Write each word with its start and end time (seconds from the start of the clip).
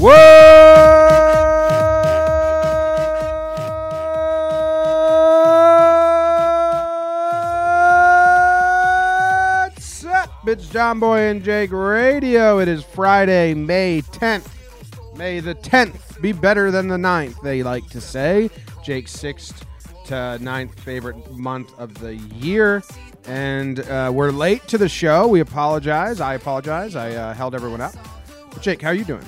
What's 0.00 0.16
up? 10.06 10.30
It's 10.46 10.70
John 10.70 11.00
Boy 11.00 11.18
and 11.18 11.44
Jake 11.44 11.70
Radio. 11.70 12.60
It 12.60 12.68
is 12.68 12.82
Friday, 12.82 13.52
May 13.52 14.00
10th. 14.00 14.48
May 15.18 15.40
the 15.40 15.54
10th 15.54 16.18
be 16.22 16.32
better 16.32 16.70
than 16.70 16.88
the 16.88 16.96
9th, 16.96 17.38
they 17.42 17.62
like 17.62 17.86
to 17.90 18.00
say. 18.00 18.48
Jake's 18.82 19.12
sixth 19.12 19.66
to 20.06 20.38
ninth 20.38 20.80
favorite 20.80 21.30
month 21.32 21.78
of 21.78 21.92
the 22.00 22.14
year. 22.14 22.82
And 23.26 23.80
uh, 23.80 24.10
we're 24.14 24.30
late 24.30 24.66
to 24.68 24.78
the 24.78 24.88
show. 24.88 25.28
We 25.28 25.40
apologize. 25.40 26.22
I 26.22 26.36
apologize. 26.36 26.96
I 26.96 27.14
uh, 27.14 27.34
held 27.34 27.54
everyone 27.54 27.82
up. 27.82 27.92
Jake, 28.62 28.80
how 28.80 28.88
are 28.88 28.94
you 28.94 29.04
doing? 29.04 29.26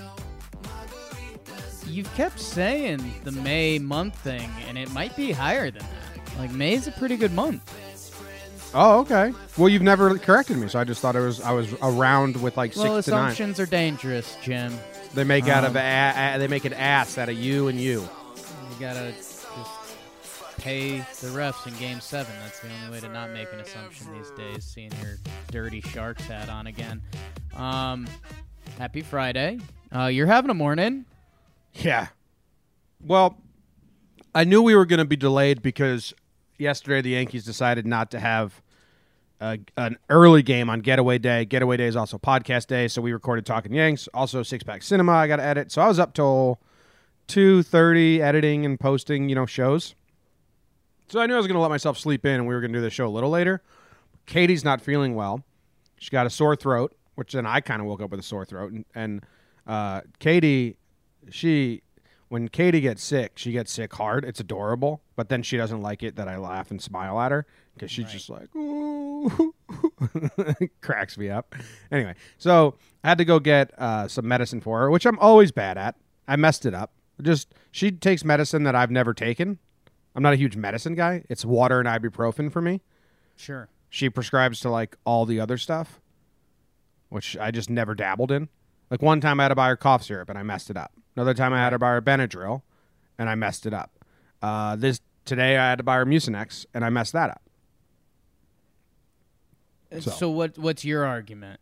You've 1.92 2.12
kept 2.14 2.40
saying 2.40 3.20
the 3.24 3.32
May 3.32 3.78
month 3.78 4.16
thing, 4.18 4.50
and 4.66 4.78
it 4.78 4.90
might 4.92 5.14
be 5.16 5.30
higher 5.32 5.70
than 5.70 5.82
that. 5.82 6.38
Like 6.38 6.50
May's 6.52 6.86
a 6.86 6.92
pretty 6.92 7.16
good 7.16 7.32
month. 7.32 7.62
Oh, 8.74 9.00
okay. 9.00 9.32
Well, 9.58 9.68
you've 9.68 9.82
never 9.82 10.16
corrected 10.18 10.56
me, 10.56 10.68
so 10.68 10.78
I 10.78 10.84
just 10.84 11.02
thought 11.02 11.14
it 11.14 11.20
was 11.20 11.42
I 11.42 11.52
was 11.52 11.70
around 11.82 12.40
with 12.42 12.56
like 12.56 12.74
well, 12.74 12.94
six 12.96 13.04
to 13.06 13.10
nine. 13.10 13.24
assumptions 13.26 13.60
are 13.60 13.66
dangerous, 13.66 14.36
Jim. 14.42 14.72
They 15.12 15.24
make 15.24 15.46
out 15.48 15.64
of 15.64 15.72
Um, 15.72 15.82
a, 15.82 16.34
a, 16.36 16.38
they 16.38 16.48
make 16.48 16.64
an 16.64 16.72
ass 16.72 17.18
out 17.18 17.28
of 17.28 17.36
you 17.36 17.68
and 17.68 17.78
you. 17.78 18.00
You 18.00 18.76
gotta 18.80 19.12
just 19.12 19.44
pay 20.56 20.98
the 21.00 21.26
refs 21.28 21.66
in 21.66 21.74
Game 21.74 22.00
Seven. 22.00 22.32
That's 22.42 22.60
the 22.60 22.68
only 22.82 22.92
way 22.92 23.00
to 23.00 23.08
not 23.12 23.30
make 23.32 23.52
an 23.52 23.60
assumption 23.60 24.06
these 24.16 24.30
days. 24.30 24.64
Seeing 24.64 24.92
your 25.02 25.18
dirty 25.50 25.82
Sharks 25.82 26.24
hat 26.24 26.48
on 26.48 26.66
again. 26.66 27.02
Um, 27.54 28.06
happy 28.78 29.02
Friday. 29.02 29.58
Uh, 29.94 30.06
you're 30.06 30.26
having 30.26 30.50
a 30.50 30.54
morning. 30.54 31.04
Yeah. 31.74 32.08
Well, 33.00 33.38
I 34.34 34.44
knew 34.44 34.62
we 34.62 34.74
were 34.74 34.86
going 34.86 34.98
to 34.98 35.04
be 35.04 35.16
delayed 35.16 35.62
because 35.62 36.14
yesterday 36.58 37.00
the 37.00 37.10
Yankees 37.10 37.44
decided 37.44 37.86
not 37.86 38.10
to 38.12 38.20
have 38.20 38.62
an 39.40 39.96
early 40.08 40.42
game 40.42 40.70
on 40.70 40.80
Getaway 40.80 41.18
Day. 41.18 41.44
Getaway 41.44 41.76
Day 41.76 41.86
is 41.86 41.96
also 41.96 42.16
podcast 42.16 42.68
day, 42.68 42.86
so 42.86 43.02
we 43.02 43.12
recorded 43.12 43.44
Talking 43.44 43.74
Yanks. 43.74 44.08
Also, 44.14 44.44
Six 44.44 44.62
Pack 44.62 44.82
Cinema. 44.84 45.12
I 45.12 45.26
got 45.26 45.36
to 45.36 45.42
edit, 45.42 45.72
so 45.72 45.82
I 45.82 45.88
was 45.88 45.98
up 45.98 46.14
till 46.14 46.60
two 47.26 47.64
thirty 47.64 48.22
editing 48.22 48.64
and 48.64 48.78
posting, 48.78 49.28
you 49.28 49.34
know, 49.34 49.46
shows. 49.46 49.96
So 51.08 51.20
I 51.20 51.26
knew 51.26 51.34
I 51.34 51.38
was 51.38 51.48
going 51.48 51.56
to 51.56 51.60
let 51.60 51.70
myself 51.70 51.98
sleep 51.98 52.24
in, 52.24 52.34
and 52.34 52.46
we 52.46 52.54
were 52.54 52.60
going 52.60 52.72
to 52.72 52.78
do 52.78 52.82
the 52.82 52.90
show 52.90 53.06
a 53.06 53.10
little 53.10 53.30
later. 53.30 53.62
Katie's 54.26 54.64
not 54.64 54.80
feeling 54.80 55.16
well. 55.16 55.42
She 55.98 56.10
got 56.10 56.26
a 56.26 56.30
sore 56.30 56.54
throat, 56.54 56.94
which 57.16 57.32
then 57.32 57.44
I 57.44 57.60
kind 57.60 57.80
of 57.80 57.88
woke 57.88 58.00
up 58.00 58.10
with 58.12 58.20
a 58.20 58.22
sore 58.22 58.44
throat, 58.44 58.70
and, 58.70 58.84
and 58.94 59.26
uh, 59.66 60.02
Katie 60.20 60.76
she 61.30 61.82
when 62.32 62.48
Katie 62.48 62.80
gets 62.80 63.02
sick, 63.02 63.32
she 63.36 63.52
gets 63.52 63.70
sick 63.70 63.92
hard. 63.92 64.24
It's 64.24 64.40
adorable, 64.40 65.02
but 65.16 65.28
then 65.28 65.42
she 65.42 65.58
doesn't 65.58 65.82
like 65.82 66.02
it 66.02 66.16
that 66.16 66.28
I 66.28 66.38
laugh 66.38 66.70
and 66.70 66.80
smile 66.80 67.20
at 67.20 67.30
her 67.30 67.44
because 67.74 67.90
she's 67.90 68.10
just 68.10 68.30
like, 68.30 68.54
ooh, 68.56 69.54
cracks 70.80 71.18
me 71.18 71.28
up. 71.28 71.54
Anyway, 71.90 72.14
so 72.38 72.76
I 73.04 73.10
had 73.10 73.18
to 73.18 73.26
go 73.26 73.38
get 73.38 73.78
uh, 73.78 74.08
some 74.08 74.26
medicine 74.26 74.62
for 74.62 74.80
her, 74.80 74.90
which 74.90 75.04
I'm 75.04 75.18
always 75.18 75.52
bad 75.52 75.76
at. 75.76 75.96
I 76.26 76.36
messed 76.36 76.64
it 76.64 76.72
up. 76.72 76.92
Just 77.20 77.54
she 77.70 77.90
takes 77.90 78.24
medicine 78.24 78.62
that 78.62 78.74
I've 78.74 78.90
never 78.90 79.12
taken. 79.12 79.58
I'm 80.14 80.22
not 80.22 80.32
a 80.32 80.36
huge 80.36 80.56
medicine 80.56 80.94
guy. 80.94 81.24
It's 81.28 81.44
water 81.44 81.80
and 81.80 81.88
ibuprofen 81.88 82.50
for 82.50 82.62
me. 82.62 82.80
Sure. 83.36 83.68
She 83.90 84.08
prescribes 84.08 84.58
to 84.60 84.70
like 84.70 84.96
all 85.04 85.26
the 85.26 85.38
other 85.38 85.58
stuff, 85.58 86.00
which 87.10 87.36
I 87.36 87.50
just 87.50 87.68
never 87.68 87.94
dabbled 87.94 88.32
in. 88.32 88.48
Like 88.90 89.02
one 89.02 89.20
time 89.20 89.38
I 89.38 89.44
had 89.44 89.48
to 89.50 89.54
buy 89.54 89.68
her 89.68 89.76
cough 89.76 90.02
syrup 90.02 90.30
and 90.30 90.38
I 90.38 90.42
messed 90.42 90.70
it 90.70 90.78
up. 90.78 90.92
Another 91.16 91.34
time 91.34 91.52
I 91.52 91.58
had 91.58 91.70
to 91.70 91.78
buy 91.78 91.90
her 91.90 92.02
Benadryl 92.02 92.62
and 93.18 93.28
I 93.28 93.34
messed 93.34 93.66
it 93.66 93.74
up. 93.74 93.90
Uh, 94.40 94.76
this 94.76 95.00
today 95.24 95.56
I 95.56 95.70
had 95.70 95.78
to 95.78 95.84
buy 95.84 95.96
her 95.96 96.06
Mucinex 96.06 96.66
and 96.74 96.84
I 96.84 96.90
messed 96.90 97.12
that 97.12 97.30
up. 97.30 97.42
So, 99.92 100.10
So- 100.10 100.30
what? 100.30 100.56
What's 100.58 100.84
your 100.84 101.04
argument? 101.04 101.60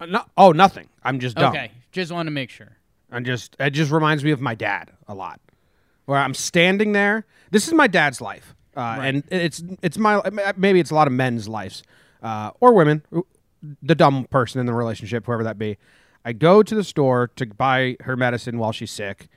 Uh, 0.00 0.06
no, 0.06 0.24
oh, 0.36 0.52
nothing. 0.52 0.88
I'm 1.02 1.20
just 1.20 1.36
dumb. 1.36 1.54
Okay, 1.54 1.70
just 1.90 2.12
want 2.12 2.26
to 2.26 2.30
make 2.30 2.50
sure. 2.50 2.76
I'm 3.10 3.24
just 3.24 3.56
it 3.60 3.70
just 3.70 3.90
reminds 3.90 4.24
me 4.24 4.30
of 4.30 4.40
my 4.40 4.54
dad 4.54 4.90
a 5.06 5.14
lot. 5.14 5.40
Where 6.06 6.18
I'm 6.18 6.34
standing 6.34 6.92
there. 6.92 7.24
This 7.50 7.68
is 7.68 7.74
my 7.74 7.86
dad's 7.86 8.20
life, 8.20 8.54
uh, 8.76 8.98
and 9.00 9.22
it's 9.30 9.62
it's 9.82 9.98
my 9.98 10.20
maybe 10.56 10.80
it's 10.80 10.90
a 10.90 10.94
lot 10.94 11.06
of 11.06 11.12
men's 11.12 11.48
lives 11.48 11.82
uh, 12.22 12.50
or 12.60 12.72
women, 12.74 13.02
the 13.82 13.94
dumb 13.94 14.24
person 14.24 14.60
in 14.60 14.66
the 14.66 14.72
relationship, 14.72 15.26
whoever 15.26 15.44
that 15.44 15.58
be. 15.58 15.78
I 16.24 16.32
go 16.32 16.62
to 16.62 16.74
the 16.74 16.84
store 16.84 17.28
to 17.36 17.46
buy 17.46 17.96
her 18.00 18.16
medicine 18.16 18.58
while 18.58 18.72
she's 18.72 18.90
sick, 18.90 19.28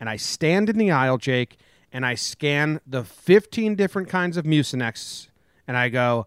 and 0.00 0.08
I 0.08 0.16
stand 0.16 0.68
in 0.68 0.78
the 0.78 0.90
aisle, 0.90 1.18
Jake, 1.18 1.56
and 1.92 2.04
I 2.04 2.14
scan 2.14 2.80
the 2.86 3.04
15 3.04 3.74
different 3.76 4.08
kinds 4.08 4.36
of 4.36 4.44
Mucinex, 4.44 5.28
and 5.68 5.76
I 5.76 5.88
go, 5.88 6.26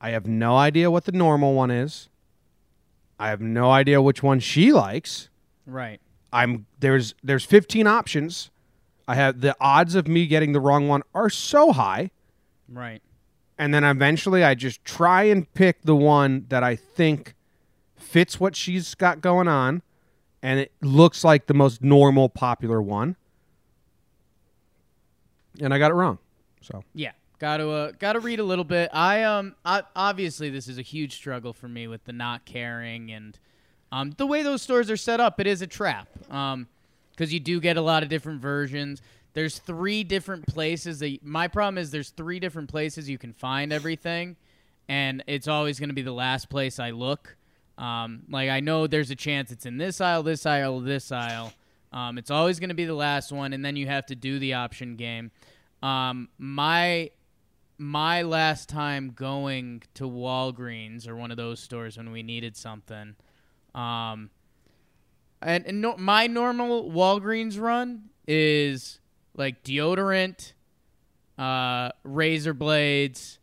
I 0.00 0.10
have 0.10 0.26
no 0.26 0.56
idea 0.56 0.90
what 0.90 1.04
the 1.04 1.12
normal 1.12 1.54
one 1.54 1.70
is. 1.70 2.08
I 3.18 3.28
have 3.30 3.40
no 3.40 3.70
idea 3.70 4.02
which 4.02 4.22
one 4.22 4.40
she 4.40 4.72
likes. 4.72 5.30
Right. 5.64 6.00
I'm 6.32 6.66
there's 6.80 7.14
there's 7.24 7.44
15 7.46 7.86
options. 7.86 8.50
I 9.08 9.14
have 9.14 9.40
the 9.40 9.56
odds 9.60 9.94
of 9.94 10.06
me 10.06 10.26
getting 10.26 10.52
the 10.52 10.60
wrong 10.60 10.86
one 10.88 11.02
are 11.14 11.30
so 11.30 11.72
high, 11.72 12.10
Right. 12.68 13.00
and 13.56 13.72
then 13.72 13.84
eventually 13.84 14.44
I 14.44 14.54
just 14.54 14.84
try 14.84 15.22
and 15.22 15.50
pick 15.54 15.80
the 15.82 15.96
one 15.96 16.44
that 16.48 16.62
I 16.62 16.76
think 16.76 17.34
fits 18.16 18.40
what 18.40 18.56
she's 18.56 18.94
got 18.94 19.20
going 19.20 19.46
on, 19.46 19.82
and 20.42 20.58
it 20.58 20.72
looks 20.80 21.22
like 21.22 21.48
the 21.48 21.52
most 21.52 21.82
normal, 21.82 22.30
popular 22.30 22.80
one. 22.80 23.14
And 25.60 25.74
I 25.74 25.78
got 25.78 25.90
it 25.90 25.94
wrong. 25.94 26.16
So 26.62 26.82
Yeah, 26.94 27.10
got 27.38 27.58
to 27.58 27.68
uh, 27.68 27.92
got 27.98 28.14
to 28.14 28.20
read 28.20 28.40
a 28.40 28.42
little 28.42 28.64
bit. 28.64 28.88
I 28.94 29.24
um, 29.24 29.54
I, 29.66 29.82
obviously 29.94 30.48
this 30.48 30.66
is 30.66 30.78
a 30.78 30.82
huge 30.82 31.14
struggle 31.14 31.52
for 31.52 31.68
me 31.68 31.88
with 31.88 32.04
the 32.04 32.14
not 32.14 32.46
caring 32.46 33.12
and 33.12 33.38
um, 33.92 34.12
the 34.16 34.24
way 34.24 34.42
those 34.42 34.62
stores 34.62 34.90
are 34.90 34.96
set 34.96 35.20
up. 35.20 35.38
It 35.38 35.46
is 35.46 35.60
a 35.60 35.66
trap. 35.66 36.08
Um, 36.30 36.68
because 37.10 37.34
you 37.34 37.40
do 37.40 37.60
get 37.60 37.76
a 37.76 37.82
lot 37.82 38.02
of 38.02 38.08
different 38.08 38.40
versions. 38.40 39.02
There's 39.34 39.58
three 39.58 40.04
different 40.04 40.46
places 40.46 41.00
that 41.00 41.22
my 41.22 41.48
problem 41.48 41.76
is 41.76 41.90
there's 41.90 42.10
three 42.10 42.40
different 42.40 42.70
places 42.70 43.10
you 43.10 43.18
can 43.18 43.34
find 43.34 43.74
everything, 43.74 44.36
and 44.88 45.22
it's 45.26 45.48
always 45.48 45.78
going 45.78 45.90
to 45.90 45.94
be 45.94 46.00
the 46.00 46.12
last 46.12 46.48
place 46.48 46.78
I 46.78 46.92
look. 46.92 47.36
Um, 47.78 48.22
like 48.30 48.48
I 48.48 48.60
know 48.60 48.86
there's 48.86 49.10
a 49.10 49.16
chance 49.16 49.50
it's 49.50 49.66
in 49.66 49.76
this 49.76 50.00
aisle, 50.00 50.22
this 50.22 50.46
aisle, 50.46 50.80
this 50.80 51.12
aisle. 51.12 51.52
Um, 51.92 52.18
it's 52.18 52.30
always 52.30 52.58
going 52.58 52.70
to 52.70 52.74
be 52.74 52.84
the 52.84 52.94
last 52.94 53.32
one, 53.32 53.52
and 53.52 53.64
then 53.64 53.76
you 53.76 53.86
have 53.86 54.06
to 54.06 54.14
do 54.14 54.38
the 54.38 54.54
option 54.54 54.96
game. 54.96 55.30
Um, 55.82 56.28
my 56.38 57.10
my 57.78 58.22
last 58.22 58.68
time 58.70 59.12
going 59.14 59.82
to 59.94 60.04
Walgreens 60.04 61.06
or 61.06 61.14
one 61.14 61.30
of 61.30 61.36
those 61.36 61.60
stores 61.60 61.98
when 61.98 62.10
we 62.10 62.22
needed 62.22 62.56
something, 62.56 63.14
um, 63.74 64.30
and, 65.42 65.66
and 65.66 65.80
no, 65.82 65.96
my 65.96 66.26
normal 66.26 66.90
Walgreens 66.90 67.60
run 67.60 68.08
is 68.26 69.00
like 69.36 69.62
deodorant, 69.62 70.54
uh, 71.38 71.90
razor 72.02 72.54
blades, 72.54 73.38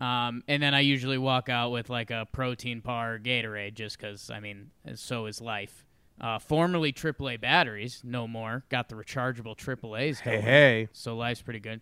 um, 0.00 0.42
and 0.46 0.62
then 0.62 0.74
I 0.74 0.80
usually 0.80 1.18
walk 1.18 1.48
out 1.48 1.70
with 1.70 1.88
like 1.88 2.10
a 2.10 2.26
protein 2.30 2.80
bar 2.80 3.14
or 3.14 3.18
Gatorade 3.18 3.74
just 3.74 3.98
because, 3.98 4.30
I 4.30 4.40
mean, 4.40 4.70
so 4.94 5.26
is 5.26 5.40
life. 5.40 5.86
Uh, 6.20 6.38
formerly 6.38 6.92
AAA 6.92 7.40
batteries, 7.40 8.00
no 8.04 8.26
more. 8.26 8.64
Got 8.70 8.88
the 8.88 8.94
rechargeable 8.94 9.56
AAAs. 9.56 10.20
hey 10.20 10.30
going. 10.30 10.42
hey, 10.42 10.88
So 10.92 11.16
life's 11.16 11.42
pretty 11.42 11.60
good. 11.60 11.80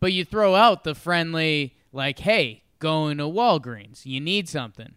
But 0.00 0.12
you 0.12 0.24
throw 0.24 0.54
out 0.54 0.84
the 0.84 0.94
friendly, 0.94 1.76
like, 1.92 2.18
hey, 2.18 2.64
going 2.78 3.18
to 3.18 3.24
Walgreens. 3.24 4.04
You 4.04 4.20
need 4.20 4.48
something. 4.48 4.94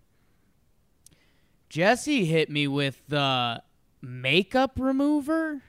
Jesse 1.69 2.25
hit 2.25 2.49
me 2.49 2.67
with 2.67 3.01
the 3.07 3.61
makeup 4.01 4.73
remover. 4.77 5.61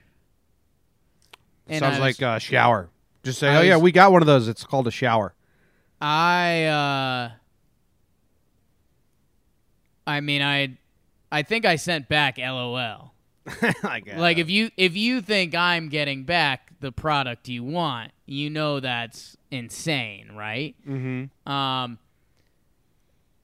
And 1.67 1.79
sounds 1.79 1.97
I 1.97 1.99
like 1.99 2.21
a 2.21 2.39
shower. 2.39 2.89
Just 3.23 3.39
say, 3.39 3.49
I 3.49 3.57
oh 3.57 3.61
yeah, 3.61 3.77
we 3.77 3.91
got 3.91 4.11
one 4.11 4.21
of 4.21 4.27
those. 4.27 4.47
It's 4.47 4.63
called 4.63 4.87
a 4.87 4.91
shower. 4.91 5.33
I 6.01 6.63
uh 6.65 7.31
I 10.07 10.21
mean 10.21 10.41
I 10.41 10.77
I 11.31 11.43
think 11.43 11.65
I 11.65 11.75
sent 11.75 12.07
back 12.09 12.37
LOL. 12.37 13.13
Like 14.17 14.37
if 14.37 14.49
you 14.49 14.69
if 14.77 14.95
you 14.95 15.21
think 15.21 15.55
I'm 15.55 15.89
getting 15.89 16.23
back 16.23 16.71
the 16.79 16.91
product 16.91 17.47
you 17.49 17.63
want, 17.63 18.11
you 18.25 18.49
know 18.49 18.79
that's 18.79 19.35
insane, 19.51 20.31
right? 20.35 20.75
mm-hmm. 20.87 21.51
Um 21.51 21.97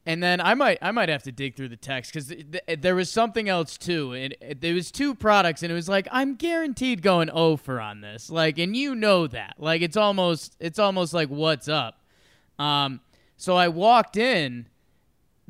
And 0.06 0.22
then 0.24 0.40
I 0.40 0.54
might 0.54 0.78
I 0.82 0.92
might 0.92 1.10
have 1.10 1.24
to 1.24 1.32
dig 1.32 1.56
through 1.56 1.70
the 1.70 1.76
text 1.78 2.14
because 2.14 2.28
th- 2.28 2.46
th- 2.52 2.80
there 2.82 2.96
was 2.96 3.10
something 3.10 3.50
else 3.50 3.78
too. 3.78 4.14
And 4.14 4.36
it, 4.40 4.62
there 4.62 4.74
was 4.76 4.92
two 4.92 5.16
products, 5.16 5.64
and 5.64 5.72
it 5.72 5.76
was 5.76 5.90
like 5.90 6.08
I'm 6.12 6.36
guaranteed 6.36 7.02
going 7.02 7.30
over 7.32 7.82
on 7.82 8.02
this. 8.02 8.30
Like, 8.30 8.58
and 8.60 8.76
you 8.76 8.94
know 8.96 9.26
that. 9.28 9.56
Like, 9.58 9.82
it's 9.82 9.98
almost 9.98 10.56
it's 10.60 10.78
almost 10.80 11.14
like 11.14 11.30
what's 11.30 11.68
up. 11.68 12.00
Um, 12.60 13.02
so 13.38 13.56
I 13.56 13.68
walked 13.68 14.18
in, 14.18 14.68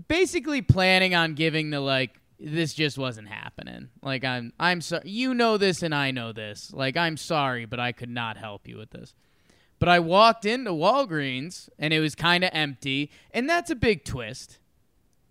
basically 0.08 0.62
planning 0.62 1.16
on 1.16 1.34
giving 1.34 1.70
the 1.70 1.80
like 1.80 2.20
this 2.40 2.74
just 2.74 2.98
wasn't 2.98 3.28
happening. 3.28 3.90
Like 4.02 4.24
I'm 4.24 4.54
I'm 4.60 4.82
sorry. 4.82 5.10
You 5.10 5.34
know 5.34 5.58
this, 5.58 5.84
and 5.84 5.94
I 5.94 6.12
know 6.12 6.34
this. 6.34 6.72
Like 6.74 6.98
I'm 6.98 7.18
sorry, 7.18 7.66
but 7.66 7.80
I 7.80 7.92
could 7.92 8.10
not 8.10 8.38
help 8.38 8.68
you 8.68 8.78
with 8.78 8.92
this. 8.92 9.14
But 9.80 9.90
I 9.90 10.00
walked 10.00 10.46
into 10.46 10.72
Walgreens 10.72 11.70
and 11.78 11.94
it 11.94 12.00
was 12.00 12.16
kind 12.16 12.44
of 12.44 12.50
empty, 12.54 13.12
and 13.32 13.50
that's 13.50 13.70
a 13.70 13.76
big 13.76 14.04
twist. 14.04 14.58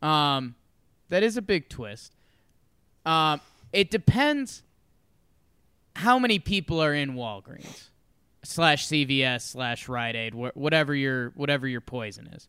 Um, 0.03 0.55
that 1.09 1.23
is 1.23 1.37
a 1.37 1.43
big 1.43 1.69
twist. 1.69 2.15
Um, 3.07 3.41
it 3.73 3.91
depends 3.91 4.63
how 5.97 6.19
many 6.19 6.39
people 6.39 6.83
are 6.83 6.95
in 6.95 7.15
Walgreens 7.15 7.89
slash 8.45 8.87
CVS 8.87 9.43
slash 9.43 9.89
Rite 9.89 10.17
Aid, 10.17 10.35
wh- 10.35 10.57
whatever 10.57 10.95
your 10.95 11.31
whatever 11.31 11.67
your 11.67 11.81
poison 11.81 12.29
is. 12.29 12.49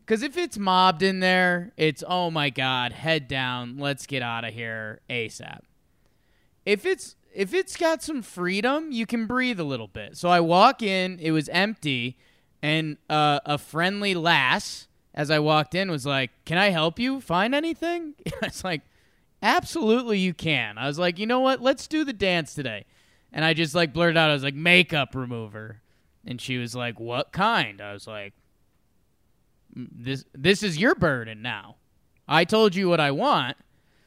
Because 0.00 0.22
if 0.22 0.36
it's 0.36 0.58
mobbed 0.58 1.02
in 1.02 1.20
there, 1.20 1.72
it's 1.76 2.04
oh 2.06 2.30
my 2.30 2.50
god, 2.50 2.92
head 2.92 3.26
down, 3.26 3.78
let's 3.78 4.06
get 4.06 4.22
out 4.22 4.44
of 4.44 4.52
here 4.52 5.00
asap. 5.08 5.60
If 6.66 6.84
it's 6.84 7.16
if 7.34 7.52
it's 7.52 7.76
got 7.76 8.02
some 8.02 8.22
freedom, 8.22 8.92
you 8.92 9.06
can 9.06 9.26
breathe 9.26 9.58
a 9.58 9.64
little 9.64 9.88
bit. 9.88 10.16
So 10.16 10.28
I 10.28 10.40
walk 10.40 10.82
in, 10.82 11.18
it 11.20 11.32
was 11.32 11.48
empty, 11.48 12.16
and 12.62 12.96
uh, 13.10 13.40
a 13.44 13.58
friendly 13.58 14.14
lass 14.14 14.86
as 15.14 15.30
I 15.30 15.38
walked 15.38 15.74
in 15.74 15.90
was 15.90 16.06
like, 16.06 16.30
"Can 16.44 16.58
I 16.58 16.70
help 16.70 16.98
you 16.98 17.20
find 17.20 17.54
anything?" 17.54 18.14
I 18.42 18.46
was 18.46 18.64
like, 18.64 18.82
"Absolutely, 19.42 20.18
you 20.18 20.34
can." 20.34 20.78
I 20.78 20.86
was 20.86 20.98
like, 20.98 21.18
"You 21.18 21.26
know 21.26 21.40
what? 21.40 21.60
Let's 21.60 21.86
do 21.86 22.04
the 22.04 22.12
dance 22.12 22.54
today." 22.54 22.84
And 23.34 23.44
I 23.44 23.52
just 23.52 23.74
like 23.74 23.92
blurted 23.92 24.16
out, 24.16 24.30
I 24.30 24.32
was 24.32 24.44
like, 24.44 24.54
"Makeup 24.54 25.14
remover," 25.14 25.80
and 26.24 26.40
she 26.40 26.56
was 26.56 26.74
like, 26.74 27.00
"What 27.00 27.32
kind?" 27.32 27.80
I 27.80 27.92
was 27.92 28.06
like, 28.06 28.32
"This 29.74 30.24
this 30.32 30.62
is 30.62 30.78
your 30.78 30.94
burden 30.94 31.42
now. 31.42 31.76
I 32.28 32.44
told 32.44 32.74
you 32.76 32.88
what 32.88 33.00
I 33.00 33.10
want." 33.10 33.56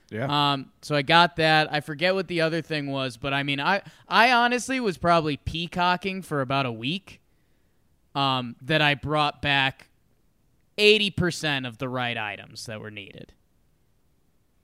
Yeah. 0.09 0.53
Um, 0.53 0.71
so 0.81 0.95
I 0.95 1.01
got 1.01 1.35
that. 1.35 1.67
I 1.71 1.81
forget 1.81 2.15
what 2.15 2.29
the 2.29 2.39
other 2.39 2.61
thing 2.61 2.89
was, 2.89 3.17
but 3.17 3.33
I 3.33 3.43
mean, 3.43 3.59
I 3.59 3.81
I 4.07 4.31
honestly 4.31 4.79
was 4.79 4.97
probably 4.97 5.35
peacocking 5.37 6.21
for 6.21 6.39
about 6.41 6.65
a 6.65 6.71
week. 6.71 7.19
Um, 8.15 8.55
that 8.61 8.81
I 8.81 8.95
brought 8.95 9.41
back 9.43 9.89
eighty 10.77 11.11
percent 11.11 11.65
of 11.65 11.77
the 11.77 11.89
right 11.89 12.17
items 12.17 12.65
that 12.65 12.79
were 12.79 12.89
needed. 12.89 13.33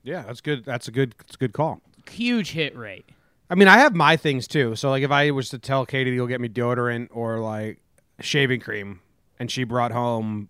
yeah, 0.02 0.22
that's 0.22 0.40
good. 0.40 0.64
That's 0.64 0.88
a 0.88 0.90
good. 0.90 1.14
That's 1.18 1.34
a 1.34 1.38
good 1.38 1.52
call. 1.52 1.82
Huge 2.10 2.52
hit 2.52 2.74
rate. 2.76 3.10
I 3.54 3.56
mean, 3.56 3.68
I 3.68 3.78
have 3.78 3.94
my 3.94 4.16
things 4.16 4.48
too. 4.48 4.74
So 4.74 4.90
like, 4.90 5.04
if 5.04 5.12
I 5.12 5.30
was 5.30 5.48
to 5.50 5.60
tell 5.60 5.86
Katie 5.86 6.10
to 6.10 6.16
go 6.16 6.26
get 6.26 6.40
me 6.40 6.48
deodorant 6.48 7.10
or 7.12 7.38
like 7.38 7.78
shaving 8.18 8.58
cream, 8.58 8.98
and 9.38 9.48
she 9.48 9.62
brought 9.62 9.92
home 9.92 10.48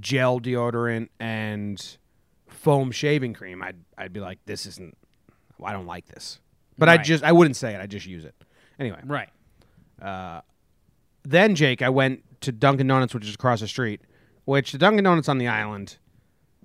gel 0.00 0.40
deodorant 0.40 1.10
and 1.20 1.96
foam 2.48 2.90
shaving 2.90 3.34
cream, 3.34 3.62
I'd 3.62 3.76
I'd 3.96 4.12
be 4.12 4.18
like, 4.18 4.40
this 4.46 4.66
isn't. 4.66 4.98
I 5.62 5.72
don't 5.72 5.86
like 5.86 6.06
this. 6.06 6.40
But 6.76 6.88
I 6.88 6.96
just 6.96 7.22
I 7.22 7.30
wouldn't 7.30 7.54
say 7.54 7.72
it. 7.72 7.80
I 7.80 7.86
just 7.86 8.04
use 8.04 8.24
it 8.24 8.34
anyway. 8.80 8.98
Right. 9.04 9.28
Uh, 10.02 10.40
then 11.22 11.54
Jake, 11.54 11.82
I 11.82 11.88
went 11.88 12.24
to 12.40 12.50
Dunkin' 12.50 12.88
Donuts, 12.88 13.14
which 13.14 13.28
is 13.28 13.36
across 13.36 13.60
the 13.60 13.68
street. 13.68 14.00
Which 14.44 14.72
the 14.72 14.78
Dunkin' 14.78 15.04
Donuts 15.04 15.28
on 15.28 15.38
the 15.38 15.46
island, 15.46 15.98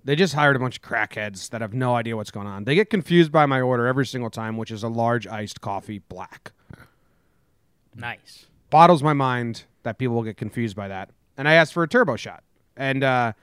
they 0.04 0.16
just 0.16 0.34
hired 0.34 0.56
a 0.56 0.60
bunch 0.60 0.78
of 0.78 0.82
crackheads 0.82 1.50
that 1.50 1.62
have 1.62 1.74
no 1.74 1.96
idea 1.96 2.16
what's 2.16 2.32
going 2.32 2.48
on. 2.48 2.64
They 2.64 2.76
get 2.76 2.90
confused 2.90 3.32
by 3.32 3.46
my 3.46 3.62
order 3.62 3.88
every 3.88 4.06
single 4.06 4.30
time, 4.30 4.58
which 4.58 4.72
is 4.72 4.84
a 4.84 4.88
large 4.88 5.28
iced 5.28 5.62
coffee 5.62 6.00
black. 6.10 6.52
Nice. 7.96 8.46
bottles 8.70 9.04
my 9.04 9.14
mind 9.14 9.64
that 9.84 9.98
people 9.98 10.16
will 10.16 10.24
get 10.24 10.38
confused 10.38 10.76
by 10.76 10.88
that. 10.88 11.10
And 11.38 11.48
I 11.48 11.54
asked 11.54 11.74
for 11.74 11.84
a 11.84 11.88
turbo 11.88 12.16
shot. 12.16 12.44
And 12.78 13.04
uh, 13.04 13.34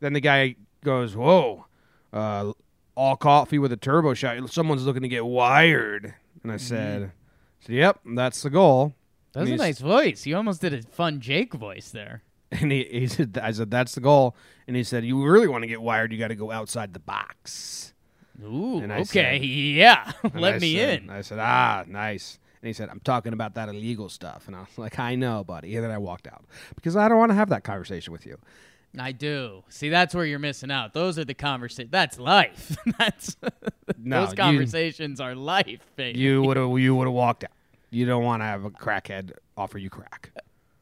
then 0.00 0.12
the 0.12 0.20
guy 0.20 0.56
goes, 0.84 1.16
Whoa, 1.16 1.66
uh, 2.12 2.52
all 2.94 3.16
coffee 3.16 3.58
with 3.58 3.72
a 3.72 3.76
turbo 3.76 4.14
shot. 4.14 4.48
Someone's 4.50 4.84
looking 4.84 5.02
to 5.02 5.08
get 5.08 5.24
wired. 5.24 6.14
And 6.42 6.52
I 6.52 6.56
said, 6.56 7.12
said 7.60 7.74
Yep, 7.74 8.00
that's 8.14 8.42
the 8.42 8.50
goal. 8.50 8.94
That 9.32 9.40
was 9.40 9.50
a 9.50 9.56
nice 9.56 9.80
voice. 9.80 10.24
You 10.24 10.36
almost 10.36 10.60
did 10.60 10.72
a 10.72 10.82
fun 10.82 11.20
Jake 11.20 11.52
voice 11.52 11.90
there. 11.90 12.22
And 12.60 12.70
he, 12.70 12.84
he 12.84 13.06
said, 13.08 13.38
I 13.42 13.50
said, 13.52 13.70
That's 13.70 13.94
the 13.94 14.00
goal. 14.00 14.36
And 14.68 14.76
he 14.76 14.84
said, 14.84 15.04
You 15.04 15.22
really 15.24 15.48
want 15.48 15.62
to 15.62 15.68
get 15.68 15.82
wired, 15.82 16.12
you 16.12 16.18
got 16.18 16.28
to 16.28 16.34
go 16.36 16.50
outside 16.52 16.92
the 16.94 17.00
box. 17.00 17.92
Ooh, 18.44 18.82
okay, 18.84 19.04
said- 19.38 19.44
yeah. 19.44 20.12
Let 20.34 20.54
I 20.54 20.58
me 20.58 20.76
said- 20.76 21.02
in. 21.02 21.10
I 21.10 21.20
said, 21.22 21.38
Ah, 21.40 21.84
nice. 21.88 22.38
And 22.62 22.68
he 22.68 22.72
said, 22.72 22.88
I'm 22.88 23.00
talking 23.00 23.32
about 23.32 23.54
that 23.54 23.68
illegal 23.68 24.08
stuff. 24.08 24.46
And 24.46 24.56
I 24.56 24.60
was 24.60 24.76
like, 24.78 24.98
I 24.98 25.14
know, 25.14 25.42
buddy. 25.44 25.74
And 25.76 25.84
then 25.84 25.90
I 25.90 25.98
walked 25.98 26.26
out 26.26 26.44
because 26.74 26.96
I 26.96 27.08
don't 27.08 27.18
want 27.18 27.30
to 27.30 27.34
have 27.36 27.48
that 27.50 27.64
conversation 27.64 28.12
with 28.12 28.26
you. 28.26 28.38
I 28.98 29.12
do. 29.12 29.62
See, 29.68 29.88
that's 29.90 30.14
where 30.14 30.24
you're 30.24 30.38
missing 30.38 30.70
out. 30.70 30.94
Those 30.94 31.18
are 31.18 31.24
the 31.24 31.34
conversations. 31.34 31.90
That's 31.90 32.18
life. 32.18 32.76
that's 32.98 33.36
No, 33.98 34.20
those 34.22 34.30
you- 34.30 34.36
conversations 34.36 35.20
are 35.20 35.34
life, 35.34 35.80
baby. 35.96 36.18
You 36.18 36.42
would 36.42 36.56
have 36.56 36.78
you 36.78 36.94
would 36.94 37.06
have 37.06 37.14
walked 37.14 37.44
out. 37.44 37.50
You 37.90 38.06
don't 38.06 38.24
want 38.24 38.40
to 38.42 38.46
have 38.46 38.64
a 38.64 38.70
crackhead 38.70 39.32
offer 39.56 39.78
you 39.78 39.90
crack. 39.90 40.30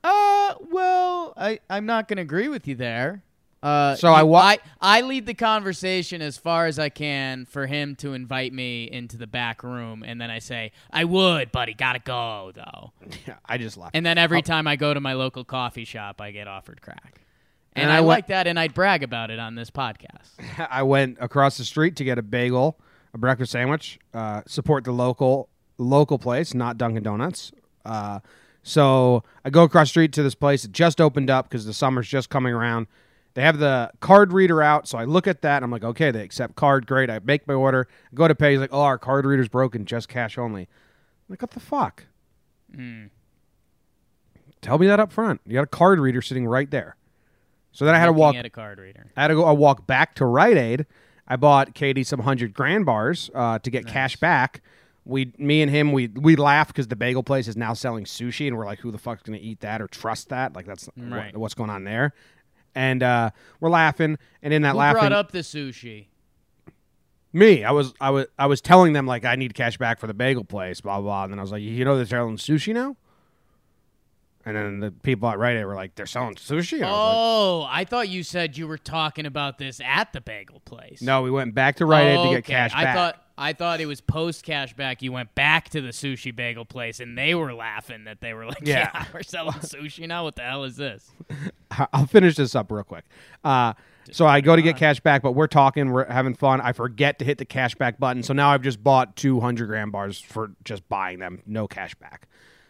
Uh, 0.04 0.54
well, 0.70 1.32
I 1.36 1.58
I'm 1.70 1.86
not 1.86 2.06
gonna 2.08 2.20
agree 2.22 2.48
with 2.48 2.68
you 2.68 2.74
there. 2.74 3.22
Uh, 3.62 3.96
So 3.96 4.08
I 4.12 4.22
wa- 4.22 4.40
I 4.40 4.58
I 4.80 5.00
lead 5.00 5.24
the 5.24 5.32
conversation 5.32 6.20
as 6.20 6.36
far 6.36 6.66
as 6.66 6.78
I 6.78 6.90
can 6.90 7.46
for 7.46 7.66
him 7.66 7.96
to 7.96 8.12
invite 8.12 8.52
me 8.52 8.84
into 8.84 9.16
the 9.16 9.26
back 9.26 9.62
room, 9.62 10.02
and 10.06 10.20
then 10.20 10.30
I 10.30 10.38
say 10.40 10.72
I 10.92 11.04
would, 11.04 11.50
buddy, 11.50 11.72
gotta 11.72 12.00
go 12.00 12.52
though. 12.54 12.92
Yeah, 13.26 13.36
I 13.46 13.56
just 13.56 13.78
left. 13.78 13.96
And 13.96 14.04
then 14.04 14.18
every 14.18 14.42
time 14.42 14.66
I 14.66 14.76
go 14.76 14.92
to 14.92 15.00
my 15.00 15.14
local 15.14 15.44
coffee 15.44 15.86
shop, 15.86 16.20
I 16.20 16.30
get 16.30 16.46
offered 16.46 16.82
crack, 16.82 17.22
and, 17.72 17.84
And 17.84 17.90
I, 17.92 17.96
I 17.96 18.00
like 18.00 18.26
that, 18.26 18.46
and 18.46 18.60
I'd 18.60 18.74
brag 18.74 19.02
about 19.02 19.30
it 19.30 19.38
on 19.38 19.54
this 19.54 19.70
podcast. 19.70 20.28
I 20.70 20.82
went 20.82 21.16
across 21.18 21.56
the 21.56 21.64
street 21.64 21.96
to 21.96 22.04
get 22.04 22.18
a 22.18 22.22
bagel, 22.22 22.78
a 23.14 23.18
breakfast 23.18 23.52
sandwich. 23.52 23.98
Uh, 24.12 24.42
support 24.46 24.84
the 24.84 24.92
local 24.92 25.48
local 25.78 26.18
place, 26.18 26.52
not 26.52 26.76
Dunkin' 26.76 27.02
Donuts. 27.02 27.50
Uh, 27.86 28.20
so 28.64 29.22
I 29.44 29.50
go 29.50 29.62
across 29.62 29.88
the 29.88 29.90
street 29.90 30.12
to 30.14 30.22
this 30.22 30.34
place. 30.34 30.64
It 30.64 30.72
just 30.72 31.00
opened 31.00 31.30
up 31.30 31.48
because 31.48 31.66
the 31.66 31.74
summer's 31.74 32.08
just 32.08 32.30
coming 32.30 32.52
around. 32.52 32.88
They 33.34 33.42
have 33.42 33.58
the 33.58 33.90
card 34.00 34.32
reader 34.32 34.62
out, 34.62 34.88
so 34.88 34.96
I 34.96 35.04
look 35.04 35.26
at 35.26 35.42
that. 35.42 35.56
and 35.56 35.64
I'm 35.64 35.70
like, 35.70 35.84
okay, 35.84 36.10
they 36.10 36.22
accept 36.22 36.56
card. 36.56 36.86
Great. 36.86 37.10
I 37.10 37.20
make 37.22 37.46
my 37.46 37.54
order. 37.54 37.86
I 38.10 38.14
go 38.14 38.26
to 38.26 38.34
pay. 38.34 38.52
He's 38.52 38.60
like, 38.60 38.72
oh, 38.72 38.80
our 38.80 38.96
card 38.98 39.26
reader's 39.26 39.48
broken. 39.48 39.84
Just 39.84 40.08
cash 40.08 40.38
only. 40.38 40.62
I'm 40.62 40.68
like, 41.28 41.42
what 41.42 41.50
the 41.50 41.60
fuck? 41.60 42.06
Mm. 42.74 43.10
Tell 44.62 44.78
me 44.78 44.86
that 44.86 44.98
up 44.98 45.12
front. 45.12 45.40
You 45.46 45.54
got 45.54 45.64
a 45.64 45.66
card 45.66 46.00
reader 46.00 46.22
sitting 46.22 46.46
right 46.46 46.70
there. 46.70 46.96
So 47.72 47.84
then 47.84 47.94
I 47.94 47.98
had 47.98 48.06
to 48.06 48.12
walk 48.12 48.34
at 48.36 48.46
a 48.46 48.50
card 48.50 48.78
reader. 48.78 49.10
I 49.16 49.22
had 49.22 49.28
to 49.28 49.34
go. 49.34 49.44
I 49.44 49.52
walk 49.52 49.86
back 49.86 50.14
to 50.16 50.24
Rite 50.24 50.56
Aid. 50.56 50.86
I 51.26 51.36
bought 51.36 51.74
Katie 51.74 52.04
some 52.04 52.20
hundred 52.20 52.54
grand 52.54 52.86
bars 52.86 53.30
uh, 53.34 53.58
to 53.58 53.70
get 53.70 53.86
cash 53.86 54.16
back. 54.16 54.62
We, 55.06 55.32
me 55.36 55.60
and 55.60 55.70
him, 55.70 55.92
we 55.92 56.08
we 56.08 56.34
laugh 56.36 56.68
because 56.68 56.88
the 56.88 56.96
bagel 56.96 57.22
place 57.22 57.46
is 57.46 57.56
now 57.56 57.74
selling 57.74 58.04
sushi, 58.04 58.46
and 58.48 58.56
we're 58.56 58.64
like, 58.64 58.78
who 58.80 58.90
the 58.90 58.98
fuck's 58.98 59.22
gonna 59.22 59.38
eat 59.40 59.60
that 59.60 59.82
or 59.82 59.86
trust 59.88 60.30
that? 60.30 60.54
Like 60.56 60.64
that's 60.66 60.88
what- 60.96 61.36
what's 61.36 61.54
going 61.54 61.70
on 61.70 61.84
there. 61.84 62.14
And 62.74 63.02
uh, 63.02 63.30
we're 63.60 63.70
laughing, 63.70 64.18
and 64.42 64.52
in 64.54 64.62
that 64.62 64.72
Who 64.72 64.78
laughing, 64.78 65.00
brought 65.00 65.12
up 65.12 65.30
the 65.32 65.40
sushi? 65.40 66.06
me, 67.32 67.64
I 67.64 67.70
was 67.70 67.92
I 68.00 68.10
was 68.10 68.26
I 68.38 68.46
was 68.46 68.60
telling 68.60 68.92
them 68.94 69.06
like 69.06 69.24
I 69.24 69.36
need 69.36 69.54
cash 69.54 69.76
back 69.76 69.98
for 70.00 70.06
the 70.06 70.14
bagel 70.14 70.44
place, 70.44 70.80
blah 70.80 70.96
blah. 70.96 71.02
blah. 71.02 71.24
And 71.24 71.32
then 71.32 71.38
I 71.38 71.42
was 71.42 71.52
like, 71.52 71.62
you 71.62 71.84
know, 71.84 71.96
they're 71.96 72.06
selling 72.06 72.36
sushi 72.36 72.72
now. 72.72 72.96
And 74.46 74.56
then 74.56 74.80
the 74.80 74.90
people 74.90 75.28
at 75.30 75.38
Rite 75.38 75.56
Aid 75.56 75.64
were 75.64 75.74
like, 75.74 75.94
they're 75.94 76.04
selling 76.06 76.34
sushi. 76.34 76.82
I 76.82 76.90
was 76.90 77.14
Oh, 77.16 77.66
I 77.70 77.84
thought 77.84 78.08
you 78.10 78.22
said 78.22 78.56
you 78.58 78.68
were 78.68 78.76
talking 78.78 79.24
about 79.24 79.56
this 79.58 79.80
at 79.82 80.12
the 80.12 80.20
bagel 80.20 80.60
place. 80.60 81.00
no, 81.00 81.22
we 81.22 81.30
went 81.30 81.54
back 81.54 81.76
to 81.76 81.86
Rite 81.86 82.06
Aid 82.08 82.18
to 82.18 82.28
get 82.30 82.38
Okay, 82.40 82.52
cash 82.52 82.72
I 82.74 82.84
back. 82.84 82.94
thought 82.96 83.20
I 83.36 83.52
thought 83.52 83.80
it 83.80 83.86
was 83.86 84.00
post 84.00 84.44
cash 84.44 84.74
back. 84.74 85.02
You 85.02 85.10
went 85.10 85.34
back 85.34 85.68
to 85.70 85.80
the 85.80 85.88
sushi 85.88 86.34
bagel 86.34 86.64
place, 86.64 87.00
and 87.00 87.18
they 87.18 87.34
were 87.34 87.52
laughing 87.52 88.04
that 88.04 88.20
they 88.20 88.32
were 88.32 88.46
like, 88.46 88.60
"Yeah, 88.62 88.90
Yeah. 88.94 89.04
we're 89.14 89.22
selling 89.24 89.54
sushi 89.54 90.06
now. 90.06 90.22
What 90.24 90.36
the 90.36 90.42
hell 90.42 90.62
is 90.62 90.76
this?" 90.76 91.10
I'll 91.92 92.06
finish 92.06 92.36
this 92.36 92.54
up 92.54 92.70
real 92.70 92.84
quick. 92.84 93.04
Uh, 93.42 93.72
so 94.12 94.24
I 94.26 94.40
go 94.40 94.54
to 94.54 94.62
get 94.62 94.76
cash 94.76 95.00
back, 95.00 95.22
but 95.22 95.32
we're 95.32 95.46
talking, 95.48 95.90
we're 95.90 96.04
having 96.04 96.34
fun. 96.34 96.60
I 96.60 96.72
forget 96.72 97.18
to 97.18 97.24
hit 97.24 97.38
the 97.38 97.44
cash 97.44 97.74
back 97.74 97.98
button, 97.98 98.22
so 98.22 98.34
now 98.34 98.50
I've 98.50 98.62
just 98.62 98.84
bought 98.84 99.16
two 99.16 99.40
hundred 99.40 99.66
grand 99.66 99.90
bars 99.90 100.20
for 100.20 100.52
just 100.62 100.88
buying 100.88 101.18
them, 101.18 101.40
no 101.44 101.66
cash 101.66 101.94
back. 101.96 102.28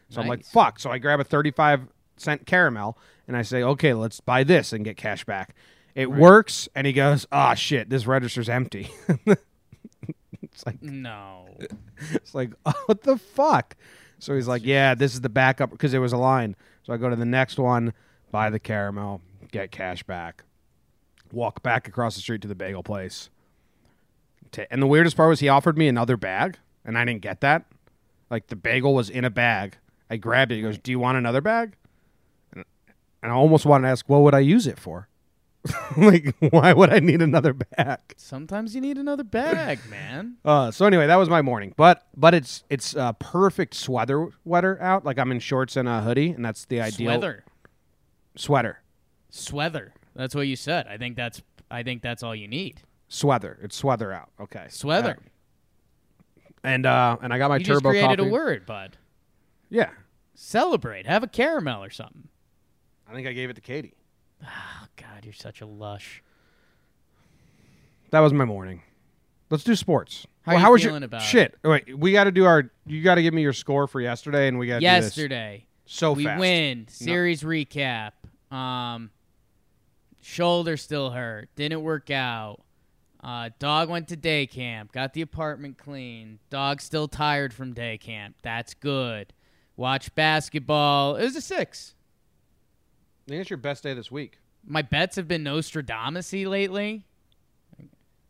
So 0.09 0.21
I'm 0.21 0.29
like, 0.29 0.45
fuck. 0.45 0.79
So 0.79 0.91
I 0.91 0.99
grab 0.99 1.21
a 1.21 1.25
thirty-five 1.25 1.89
cent 2.17 2.47
caramel 2.47 2.97
and 3.27 3.37
I 3.37 3.43
say, 3.43 3.63
okay, 3.63 3.95
let's 3.95 4.21
buy 4.21 4.45
this 4.45 4.73
and 4.73 4.85
get 4.85 4.97
cash 4.97 5.25
back. 5.25 5.55
It 5.95 6.11
works, 6.11 6.69
and 6.75 6.87
he 6.87 6.93
goes, 6.93 7.27
ah, 7.33 7.55
shit, 7.55 7.89
this 7.89 8.07
register's 8.07 8.49
empty. 8.49 8.91
it's 10.43 10.67
like 10.67 10.83
No. 10.83 11.47
it's 12.13 12.35
like, 12.35 12.53
oh, 12.67 12.73
what 12.87 13.03
the 13.03 13.17
fuck? 13.17 13.77
So 14.19 14.35
he's 14.35 14.49
like, 14.49 14.65
yeah, 14.65 14.95
this 14.95 15.15
is 15.15 15.21
the 15.21 15.29
backup 15.29 15.71
because 15.71 15.93
there 15.93 16.01
was 16.01 16.13
a 16.13 16.17
line. 16.19 16.57
So 16.83 16.93
I 16.93 16.97
go 16.97 17.09
to 17.11 17.17
the 17.17 17.25
next 17.25 17.59
one, 17.59 17.93
buy 18.31 18.51
the 18.51 18.59
caramel, 18.59 19.21
get 19.53 19.71
cash 19.71 20.03
back. 20.03 20.45
walk 21.33 21.63
back 21.63 21.89
across 21.89 22.15
the 22.15 22.21
street 22.21 22.43
to 22.43 22.49
the 22.49 22.55
bagel 22.55 22.83
place. 22.83 23.31
And 24.71 24.81
the 24.81 24.87
weirdest 24.87 25.17
part 25.17 25.29
was 25.31 25.41
he 25.41 25.49
offered 25.49 25.77
me 25.77 25.89
another 25.89 26.17
bag, 26.17 26.59
and 26.85 26.97
I 26.97 27.05
didn't 27.05 27.23
get 27.23 27.41
that. 27.41 27.67
Like 28.31 28.47
the 28.49 28.57
bagel 28.57 28.95
was 28.95 29.11
in 29.11 29.25
a 29.25 29.31
bag. 29.31 29.79
I 30.15 30.17
grabbed 30.17 30.53
it. 30.53 30.57
He 30.57 30.63
goes, 30.63 30.79
"Do 30.79 30.93
you 30.93 31.01
want 31.01 31.19
another 31.19 31.41
bag?" 31.41 31.75
And 32.55 32.65
and 33.21 33.33
I 33.33 33.35
almost 33.35 33.67
wanted 33.67 33.89
to 33.89 33.91
ask, 33.91 34.09
"What 34.09 34.21
would 34.23 34.33
I 34.35 34.39
use 34.39 34.69
it 34.69 34.79
for?" 34.79 35.09
like, 35.97 36.37
why 36.39 36.73
would 36.73 36.93
I 36.93 37.01
need 37.01 37.21
another 37.21 37.53
bag? 37.55 37.99
Sometimes 38.17 38.75
you 38.75 38.81
need 38.81 38.97
another 38.97 39.25
bag, 39.25 39.81
man. 39.91 40.37
Uh, 40.45 40.71
so 40.71 40.87
anyway, 40.87 41.09
that 41.09 41.17
was 41.17 41.29
my 41.29 41.43
morning. 41.43 41.75
But 41.77 42.07
but 42.17 42.33
it's 42.33 42.63
it's 42.71 42.95
uh, 42.95 43.15
perfect 43.15 43.75
sweater 43.75 44.29
weather 44.45 44.81
out. 44.81 45.05
Like 45.05 45.19
I'm 45.19 45.33
in 45.33 45.41
shorts 45.41 45.77
and 45.77 45.89
a 45.89 46.03
hoodie, 46.03 46.31
and 46.31 46.45
that's 46.45 46.65
the 46.67 46.81
ideal 46.81 47.13
sweater. 47.13 47.45
sweater. 48.37 48.83
Sweater. 49.31 49.95
That's 50.15 50.35
what 50.35 50.47
you 50.47 50.55
said. 50.55 50.87
I 50.87 50.97
think 50.97 51.17
that's 51.17 51.43
I 51.73 51.83
think 51.83 52.03
that's 52.03 52.23
all 52.23 52.37
you 52.37 52.47
need. 52.47 52.83
Sweather. 53.09 53.59
It's 53.63 53.75
sweather 53.75 54.13
out. 54.13 54.31
Okay. 54.39 54.67
Sweather. 54.69 55.19
Uh, 55.19 56.49
and 56.63 56.87
uh, 56.87 57.17
and 57.21 57.33
I 57.33 57.39
got 57.39 57.49
my 57.49 57.57
you 57.57 57.65
just 57.65 57.79
turbo 57.81 57.91
created 57.91 58.19
coffee. 58.19 58.29
a 58.29 58.33
word, 58.33 58.65
bud. 58.67 58.97
Yeah. 59.71 59.91
Celebrate. 60.35 61.07
Have 61.07 61.23
a 61.23 61.29
caramel 61.29 61.83
or 61.83 61.91
something. 61.91 62.29
I 63.09 63.13
think 63.13 63.27
I 63.27 63.33
gave 63.33 63.51
it 63.51 63.55
to 63.55 63.61
Katie. 63.61 63.95
Oh 64.43 64.87
God, 64.97 65.25
you're 65.25 65.33
such 65.33 65.61
a 65.61 65.67
lush. 65.67 66.23
That 68.11 68.21
was 68.21 68.33
my 68.33 68.45
morning. 68.45 68.83
Let's 69.51 69.65
do 69.65 69.75
sports. 69.75 70.27
How 70.43 70.53
Well, 70.53 70.59
you 70.59 70.65
how 70.65 70.73
was 70.73 70.83
feeling 70.83 71.03
your 71.03 71.07
about 71.07 71.23
shit? 71.23 71.55
Wait, 71.63 71.99
we 71.99 72.13
got 72.13 72.25
to 72.25 72.33
do 72.33 72.45
our. 72.45 72.71
You 72.87 73.03
got 73.03 73.17
to 73.17 73.23
give 73.23 73.35
me 73.35 73.43
your 73.43 73.53
score 73.53 73.87
for 73.87 74.01
yesterday, 74.01 74.49
and 74.49 74.59
we 74.59 74.67
got 74.67 74.75
to 74.75 74.81
do 74.81 74.87
this 74.87 75.05
Yesterday, 75.17 75.67
so 75.87 76.13
we 76.13 76.25
fast. 76.25 76.41
win. 76.41 76.87
Series 76.89 77.43
recap. 77.43 78.13
Um, 78.51 79.11
shoulder 80.21 80.77
still 80.77 81.11
hurt. 81.11 81.49
Didn't 81.57 81.83
work 81.83 82.11
out. 82.11 82.61
Uh, 83.23 83.51
dog 83.59 83.89
went 83.89 84.09
to 84.09 84.17
day 84.17 84.47
camp. 84.47 84.93
Got 84.93 85.13
the 85.15 85.23
apartment 85.23 85.79
clean. 85.79 86.39
Dog 86.51 86.81
still 86.81 87.09
tired 87.09 87.53
from 87.55 87.73
day 87.73 87.97
camp. 87.99 88.37
That's 88.43 88.75
good. 88.75 89.33
Watch 89.77 90.15
basketball. 90.15 91.17
It 91.17 91.25
was 91.25 91.37
a 91.37 91.41
six. 91.41 91.95
I 93.27 93.31
think 93.31 93.41
it's 93.41 93.51
your 93.51 93.57
best 93.57 93.83
day 93.83 93.95
this 93.95 94.11
week. 94.11 94.39
My 94.67 94.83
bets 94.83 95.17
have 95.17 95.29
been 95.29 95.43
Nostradamus-y 95.43 96.45
lately. 96.45 97.07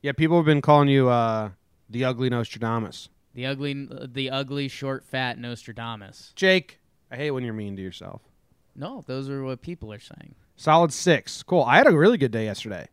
Yeah, 0.03 0.13
people 0.13 0.37
have 0.37 0.47
been 0.47 0.63
calling 0.63 0.89
you 0.89 1.09
uh, 1.09 1.51
the 1.89 2.05
ugly 2.05 2.29
Nostradamus. 2.31 3.09
The 3.35 3.47
ugly, 3.47 3.89
the 4.07 4.31
ugly, 4.31 4.69
short, 4.69 5.05
fat 5.05 5.39
Nostradamus. 5.39 6.33
Jake, 6.37 6.79
I 7.11 7.17
hate 7.17 7.31
when 7.33 7.45
you're 7.45 7.55
mean 7.55 7.77
to 7.77 7.83
yourself. 7.83 8.23
No, 8.77 9.03
those 9.07 9.29
are 9.29 9.43
what 9.43 9.63
people 9.63 9.93
are 9.93 10.01
saying. 10.01 10.35
Solid 10.57 10.93
six. 10.93 11.43
Cool. 11.43 11.63
I 11.63 11.79
had 11.79 11.87
a 11.87 11.97
really 11.97 12.19
good 12.19 12.31
day 12.31 12.45
yesterday. 12.45 12.89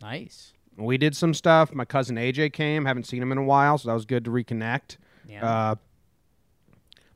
Nice. 0.00 0.52
We 0.76 0.98
did 0.98 1.16
some 1.16 1.34
stuff. 1.34 1.72
My 1.72 1.84
cousin 1.84 2.16
AJ 2.16 2.52
came. 2.52 2.84
Haven't 2.84 3.06
seen 3.06 3.22
him 3.22 3.32
in 3.32 3.38
a 3.38 3.44
while, 3.44 3.78
so 3.78 3.88
that 3.88 3.94
was 3.94 4.04
good 4.04 4.24
to 4.24 4.30
reconnect. 4.30 4.96
Yeah. 5.28 5.46
Uh, 5.46 5.74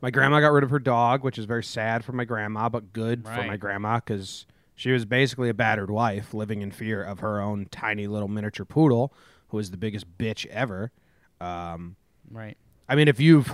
my 0.00 0.10
grandma 0.10 0.40
got 0.40 0.52
rid 0.52 0.64
of 0.64 0.70
her 0.70 0.78
dog, 0.78 1.24
which 1.24 1.38
is 1.38 1.44
very 1.46 1.64
sad 1.64 2.04
for 2.04 2.12
my 2.12 2.24
grandma, 2.24 2.68
but 2.68 2.92
good 2.92 3.24
for 3.24 3.30
Right. 3.30 3.46
my 3.48 3.56
grandma 3.56 3.96
because 3.96 4.46
she 4.74 4.90
was 4.92 5.04
basically 5.04 5.48
a 5.48 5.54
battered 5.54 5.90
wife 5.90 6.34
living 6.34 6.60
in 6.62 6.70
fear 6.70 7.02
of 7.02 7.20
her 7.20 7.40
own 7.40 7.66
tiny 7.70 8.06
little 8.06 8.28
miniature 8.28 8.66
poodle, 8.66 9.12
who 9.48 9.58
is 9.58 9.70
the 9.70 9.76
biggest 9.76 10.18
bitch 10.18 10.44
ever. 10.46 10.92
Um, 11.40 11.96
right. 12.30 12.56
I 12.88 12.94
mean, 12.94 13.08
if 13.08 13.18
you've 13.20 13.52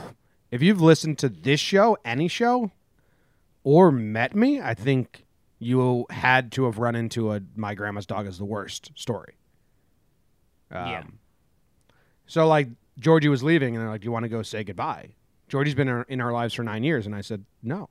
if 0.51 0.61
you've 0.63 0.81
listened 0.83 1.19
to 1.19 1.29
this 1.29 1.61
show, 1.61 1.97
any 2.05 2.29
show, 2.29 2.71
or 3.65 3.91
met 3.93 4.35
me, 4.35 4.61
I 4.61 4.75
think 4.75 5.25
you 5.59 6.07
had 6.11 6.51
to 6.53 6.65
have 6.65 6.79
run 6.79 6.95
into 6.97 7.33
a 7.33 7.41
my 7.57 7.75
grandma's 7.75 8.05
dog 8.07 8.27
is 8.27 8.37
the 8.39 8.45
worst 8.45 8.91
story. 8.97 9.35
Um, 10.71 10.89
Yeah. 10.89 11.03
So 12.27 12.47
like 12.49 12.69
Georgie 12.99 13.29
was 13.29 13.43
leaving, 13.43 13.75
and 13.77 13.83
they're 13.83 13.91
like, 13.91 14.01
"Do 14.01 14.07
you 14.07 14.13
want 14.13 14.25
to 14.25 14.29
go 14.29 14.43
say 14.43 14.65
goodbye?" 14.65 15.11
Georgie's 15.53 15.75
been 15.75 15.87
in 15.87 15.95
our, 15.95 16.07
in 16.09 16.21
our 16.23 16.33
lives 16.33 16.55
for 16.55 16.63
nine 16.63 16.83
years, 16.83 17.05
and 17.05 17.15
I 17.15 17.21
said, 17.21 17.45
"No, 17.63 17.87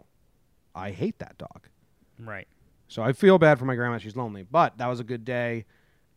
I 0.73 0.89
hate 0.89 1.19
that 1.19 1.37
dog." 1.37 1.67
Right. 2.17 2.47
So 2.87 3.03
I 3.03 3.13
feel 3.13 3.37
bad 3.37 3.59
for 3.59 3.65
my 3.65 3.75
grandma; 3.75 3.99
she's 3.99 4.15
lonely. 4.15 4.41
But 4.41 4.79
that 4.79 4.87
was 4.87 4.99
a 4.99 5.03
good 5.03 5.23
day. 5.23 5.65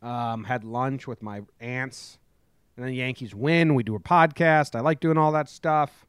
Um, 0.01 0.45
had 0.45 0.63
lunch 0.63 1.05
with 1.05 1.21
my 1.21 1.43
aunts, 1.59 2.17
and 2.75 2.83
then 2.83 2.91
the 2.91 2.97
Yankees 2.97 3.35
win. 3.35 3.75
We 3.75 3.83
do 3.83 3.93
a 3.93 3.99
podcast. 3.99 4.73
I 4.73 4.79
like 4.79 4.99
doing 4.99 5.19
all 5.19 5.31
that 5.33 5.47
stuff. 5.47 6.07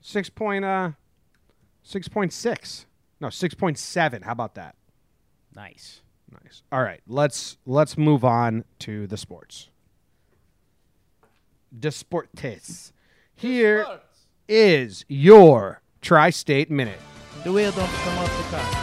Six 0.00 0.30
point 0.30 0.64
uh, 0.64 0.92
six 1.82 2.08
point 2.08 2.32
six. 2.32 2.86
No, 3.20 3.28
six 3.28 3.54
point 3.54 3.76
seven. 3.76 4.22
How 4.22 4.32
about 4.32 4.54
that? 4.54 4.76
Nice. 5.54 6.00
Nice. 6.42 6.62
All 6.72 6.82
right, 6.82 7.02
let's 7.06 7.58
let's 7.66 7.98
move 7.98 8.24
on 8.24 8.64
to 8.78 9.06
the 9.08 9.18
sports. 9.18 9.68
Desportes. 11.78 12.92
Here 13.36 13.84
is 14.48 15.04
your 15.08 15.80
tri-state 16.00 16.70
minute. 16.70 16.98
The 17.44 17.52
wheel 17.52 17.72
don't 17.72 17.88
come 17.88 18.18
off 18.18 18.36
the 18.36 18.56
car. 18.56 18.80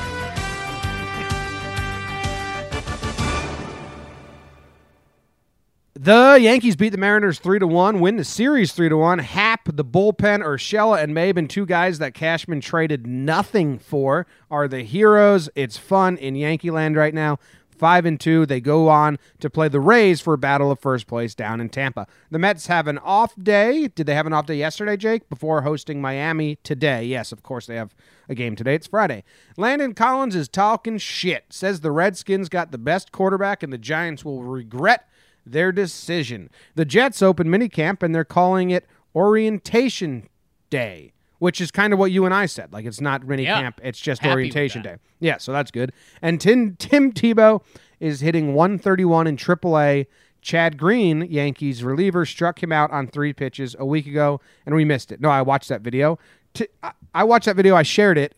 The 5.94 6.40
Yankees 6.42 6.76
beat 6.76 6.90
the 6.90 6.98
Mariners 6.98 7.38
three 7.38 7.60
to 7.60 7.68
one, 7.68 8.00
win 8.00 8.16
the 8.18 8.24
series 8.24 8.72
three 8.72 8.90
to 8.90 8.98
one. 8.98 9.20
Happ, 9.20 9.66
the 9.66 9.86
bullpen, 9.86 10.44
Urshela, 10.44 11.04
and 11.04 11.14
Maybin, 11.14 11.48
two 11.48 11.68
guys 11.68 12.00
that 12.00 12.16
Cashman 12.16 12.60
traded 12.60 13.06
nothing 13.06 13.78
for, 13.78 14.26
are 14.50 14.68
the 14.68 14.82
heroes. 14.82 15.48
It's 15.54 15.78
fun 15.78 16.18
in 16.18 16.36
Yankee 16.36 16.72
land 16.72 16.96
right 16.96 17.14
now. 17.14 17.38
Five 17.82 18.06
and 18.06 18.20
two, 18.20 18.46
they 18.46 18.62
go 18.62 18.90
on 18.90 19.18
to 19.40 19.50
play 19.50 19.68
the 19.68 19.80
Rays 19.80 20.22
for 20.22 20.36
a 20.36 20.38
battle 20.38 20.70
of 20.72 20.80
first 20.80 21.08
place 21.08 21.34
down 21.34 21.60
in 21.60 21.68
Tampa. 21.68 22.06
The 22.30 22.38
Mets 22.38 22.68
have 22.68 22.86
an 22.86 23.00
off 23.00 23.34
day. 23.42 23.88
Did 23.88 24.06
they 24.06 24.14
have 24.14 24.28
an 24.28 24.34
off 24.34 24.46
day 24.46 24.54
yesterday, 24.54 24.96
Jake? 24.96 25.28
Before 25.30 25.64
hosting 25.64 26.00
Miami 26.00 26.60
today. 26.62 27.04
Yes, 27.04 27.32
of 27.32 27.42
course 27.42 27.66
they 27.66 27.76
have 27.76 27.96
a 28.30 28.36
game 28.36 28.56
today. 28.56 28.76
It's 28.76 28.86
Friday. 28.86 29.24
Landon 29.58 29.96
Collins 29.96 30.36
is 30.36 30.48
talking 30.48 31.00
shit. 31.00 31.46
Says 31.50 31.82
the 31.82 31.90
Redskins 31.90 32.50
got 32.50 32.72
the 32.72 32.78
best 32.78 33.12
quarterback 33.12 33.64
and 33.64 33.74
the 33.74 33.80
Giants 33.80 34.24
will 34.24 34.44
regret 34.44 35.10
their 35.44 35.72
decision. 35.72 36.52
The 36.76 36.86
Jets 36.86 37.24
open 37.24 37.48
minicamp 37.48 38.04
and 38.04 38.14
they're 38.14 38.24
calling 38.24 38.70
it 38.70 38.86
orientation 39.16 40.30
day, 40.70 41.14
which 41.42 41.60
is 41.60 41.72
kind 41.72 41.92
of 41.92 41.98
what 41.98 42.12
you 42.12 42.24
and 42.26 42.34
I 42.36 42.46
said. 42.46 42.72
Like 42.72 42.86
it's 42.86 43.02
not 43.02 43.24
minicamp, 43.24 43.46
Yeah. 43.46 43.70
it's 43.82 44.00
just 44.00 44.22
Happy 44.22 44.32
orientation 44.34 44.84
day. 44.84 44.98
Yeah, 45.20 45.38
so 45.38 45.52
that's 45.52 45.72
good. 45.72 45.92
And 46.22 46.40
Tim 46.40 46.76
Tim 46.78 47.12
Tebow 47.12 47.64
is 48.00 48.22
hitting 48.22 48.54
131 48.54 49.26
in 49.26 49.38
AAA. 49.38 50.06
Chad 50.44 50.78
Green, 50.78 51.22
Yankees 51.30 51.84
reliever, 51.84 52.26
struck 52.28 52.62
him 52.62 52.72
out 52.72 52.92
on 52.92 53.08
three 53.08 53.34
pitches 53.34 53.76
a 53.80 53.86
week 53.86 54.06
ago, 54.06 54.40
and 54.68 54.76
we 54.76 54.86
missed 54.86 55.12
it. 55.12 55.20
No, 55.20 55.30
I 55.30 55.42
watched 55.42 55.70
that 55.70 55.82
video. 55.82 56.20
T- 56.54 56.68
I- 56.84 56.92
I 57.16 57.24
watched 57.24 57.46
that 57.48 57.56
video. 57.56 57.76
I 57.76 57.84
shared 57.84 58.18
it. 58.20 58.36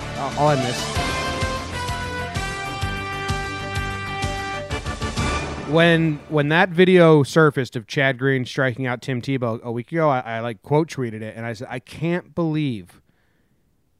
Oh, 0.00 0.04
I'll 0.16 0.48
I'll 0.48 0.50
end 0.50 0.62
this. 0.66 0.99
When 5.72 6.16
when 6.28 6.48
that 6.48 6.70
video 6.70 7.22
surfaced 7.22 7.76
of 7.76 7.86
Chad 7.86 8.18
Green 8.18 8.44
striking 8.44 8.86
out 8.86 9.02
Tim 9.02 9.20
Tebow 9.22 9.62
a 9.62 9.70
week 9.72 9.92
ago, 9.92 10.08
I, 10.08 10.20
I 10.20 10.40
like 10.40 10.62
quote 10.62 10.88
tweeted 10.88 11.22
it 11.22 11.36
and 11.36 11.46
I 11.46 11.52
said, 11.52 11.68
I 11.70 11.78
can't 11.78 12.34
believe 12.34 13.00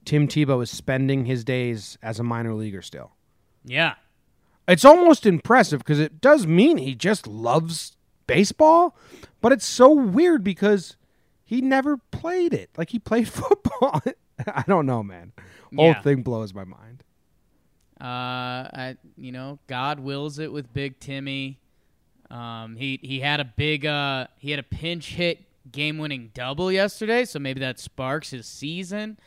Tim 0.05 0.27
Tebow 0.29 0.63
is 0.63 0.71
spending 0.71 1.25
his 1.27 1.45
days 1.45 1.99
as 2.03 2.19
a 2.19 2.23
minor 2.23 2.55
leaguer 2.55 2.83
still. 2.83 3.13
Yeah. 3.65 3.95
It's 4.67 4.85
almost 4.85 5.27
impressive 5.27 5.81
because 5.81 5.99
it 6.01 6.21
does 6.21 6.47
mean 6.47 6.79
he 6.79 6.95
just 6.95 7.27
loves 7.27 7.97
baseball, 8.27 8.97
but 9.41 9.53
it's 9.53 9.67
so 9.67 9.93
weird 9.93 10.45
because 10.45 10.97
he 11.45 11.61
never 11.61 11.97
played 11.97 12.55
it. 12.55 12.71
Like 12.77 12.91
he 12.91 12.99
played 12.99 13.29
football. 13.33 14.01
I 14.47 14.65
don't 14.67 14.87
know, 14.87 15.03
man. 15.03 15.33
Whole 15.75 15.87
Yeah. 15.89 16.03
thing 16.03 16.23
blows 16.23 16.55
my 16.55 16.65
mind. 16.65 17.05
Uh, 18.01 18.65
I, 18.73 18.97
you 19.19 19.31
know, 19.31 19.59
God 19.67 20.01
wills 20.01 20.39
it 20.39 20.51
with 20.53 20.73
Big 20.73 20.99
Timmy. 21.01 21.60
Um, 22.31 22.77
he 22.77 22.99
he 23.03 23.21
had 23.21 23.41
a 23.41 23.45
big 23.45 23.85
uh 23.85 24.27
he 24.39 24.51
had 24.51 24.61
a 24.61 24.65
pinch 24.65 25.15
hit 25.15 25.45
game 25.73 25.99
winning 25.99 26.31
double 26.35 26.71
yesterday, 26.71 27.25
so 27.25 27.39
maybe 27.39 27.61
that 27.61 27.79
sparks 27.79 28.31
his 28.31 28.47
season. 28.47 29.19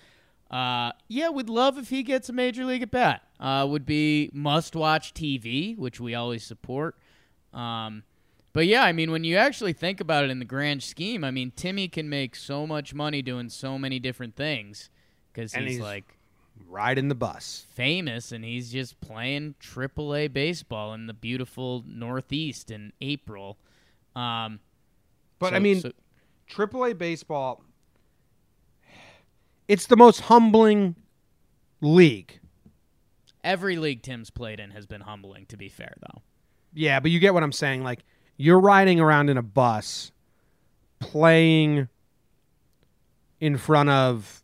Uh, 0.50 0.92
yeah, 1.08 1.30
would 1.30 1.50
love 1.50 1.78
if 1.78 1.90
he 1.90 2.04
gets 2.04 2.30
a 2.30 2.34
major 2.34 2.64
league 2.64 2.84
at 2.84 2.92
bat. 2.92 3.24
Uh, 3.40 3.66
would 3.68 3.86
be 3.86 4.30
must 4.34 4.76
watch 4.76 5.14
TV, 5.14 5.76
which 5.78 6.00
we 6.00 6.14
always 6.16 6.44
support. 6.44 6.96
Um, 7.54 8.04
but 8.54 8.68
yeah, 8.68 8.84
I 8.84 8.92
mean, 8.94 9.10
when 9.12 9.24
you 9.24 9.36
actually 9.36 9.74
think 9.74 10.00
about 10.00 10.24
it 10.24 10.30
in 10.30 10.38
the 10.40 10.46
grand 10.46 10.84
scheme, 10.84 11.24
I 11.24 11.32
mean, 11.32 11.52
Timmy 11.56 11.88
can 11.88 12.08
make 12.08 12.36
so 12.36 12.68
much 12.68 12.94
money 12.94 13.22
doing 13.24 13.50
so 13.50 13.80
many 13.80 14.00
different 14.00 14.36
things 14.36 14.90
because 15.34 15.54
he's, 15.54 15.72
he's- 15.72 15.82
like 15.82 16.18
Riding 16.68 17.08
the 17.08 17.16
bus. 17.16 17.66
famous 17.70 18.32
and 18.32 18.44
he's 18.44 18.72
just 18.72 19.00
playing 19.02 19.56
AAA 19.60 20.28
baseball 20.32 20.94
in 20.94 21.06
the 21.08 21.14
beautiful 21.14 21.84
Northeast 21.88 22.72
in 22.72 22.94
April. 23.02 23.58
Um, 24.16 24.60
But 25.40 25.50
so- 25.52 25.56
I 25.56 25.60
mean, 25.60 25.82
so- 25.82 25.92
AAA 26.48 26.94
baseball, 26.94 27.64
it's 29.68 29.88
the 29.88 29.96
most 29.98 30.22
humbling 30.22 30.96
league. 31.82 32.40
every 33.44 33.76
league 33.76 34.02
Tim's 34.02 34.30
played 34.30 34.60
in 34.60 34.72
has 34.72 34.86
been 34.86 35.02
humbling. 35.02 35.46
To 35.48 35.58
be 35.58 35.68
fair, 35.70 35.94
though, 36.00 36.22
Yeah, 36.74 37.00
but 37.02 37.12
you 37.12 37.20
get 37.20 37.34
what 37.34 37.44
I'm 37.44 37.52
saying. 37.52 37.84
Like 37.84 38.04
you're 38.38 38.60
riding 38.60 39.00
around 39.00 39.30
in 39.30 39.38
a 39.38 39.42
bus, 39.44 40.12
playing 41.00 41.90
in 43.40 43.58
front 43.58 43.90
of 43.90 44.43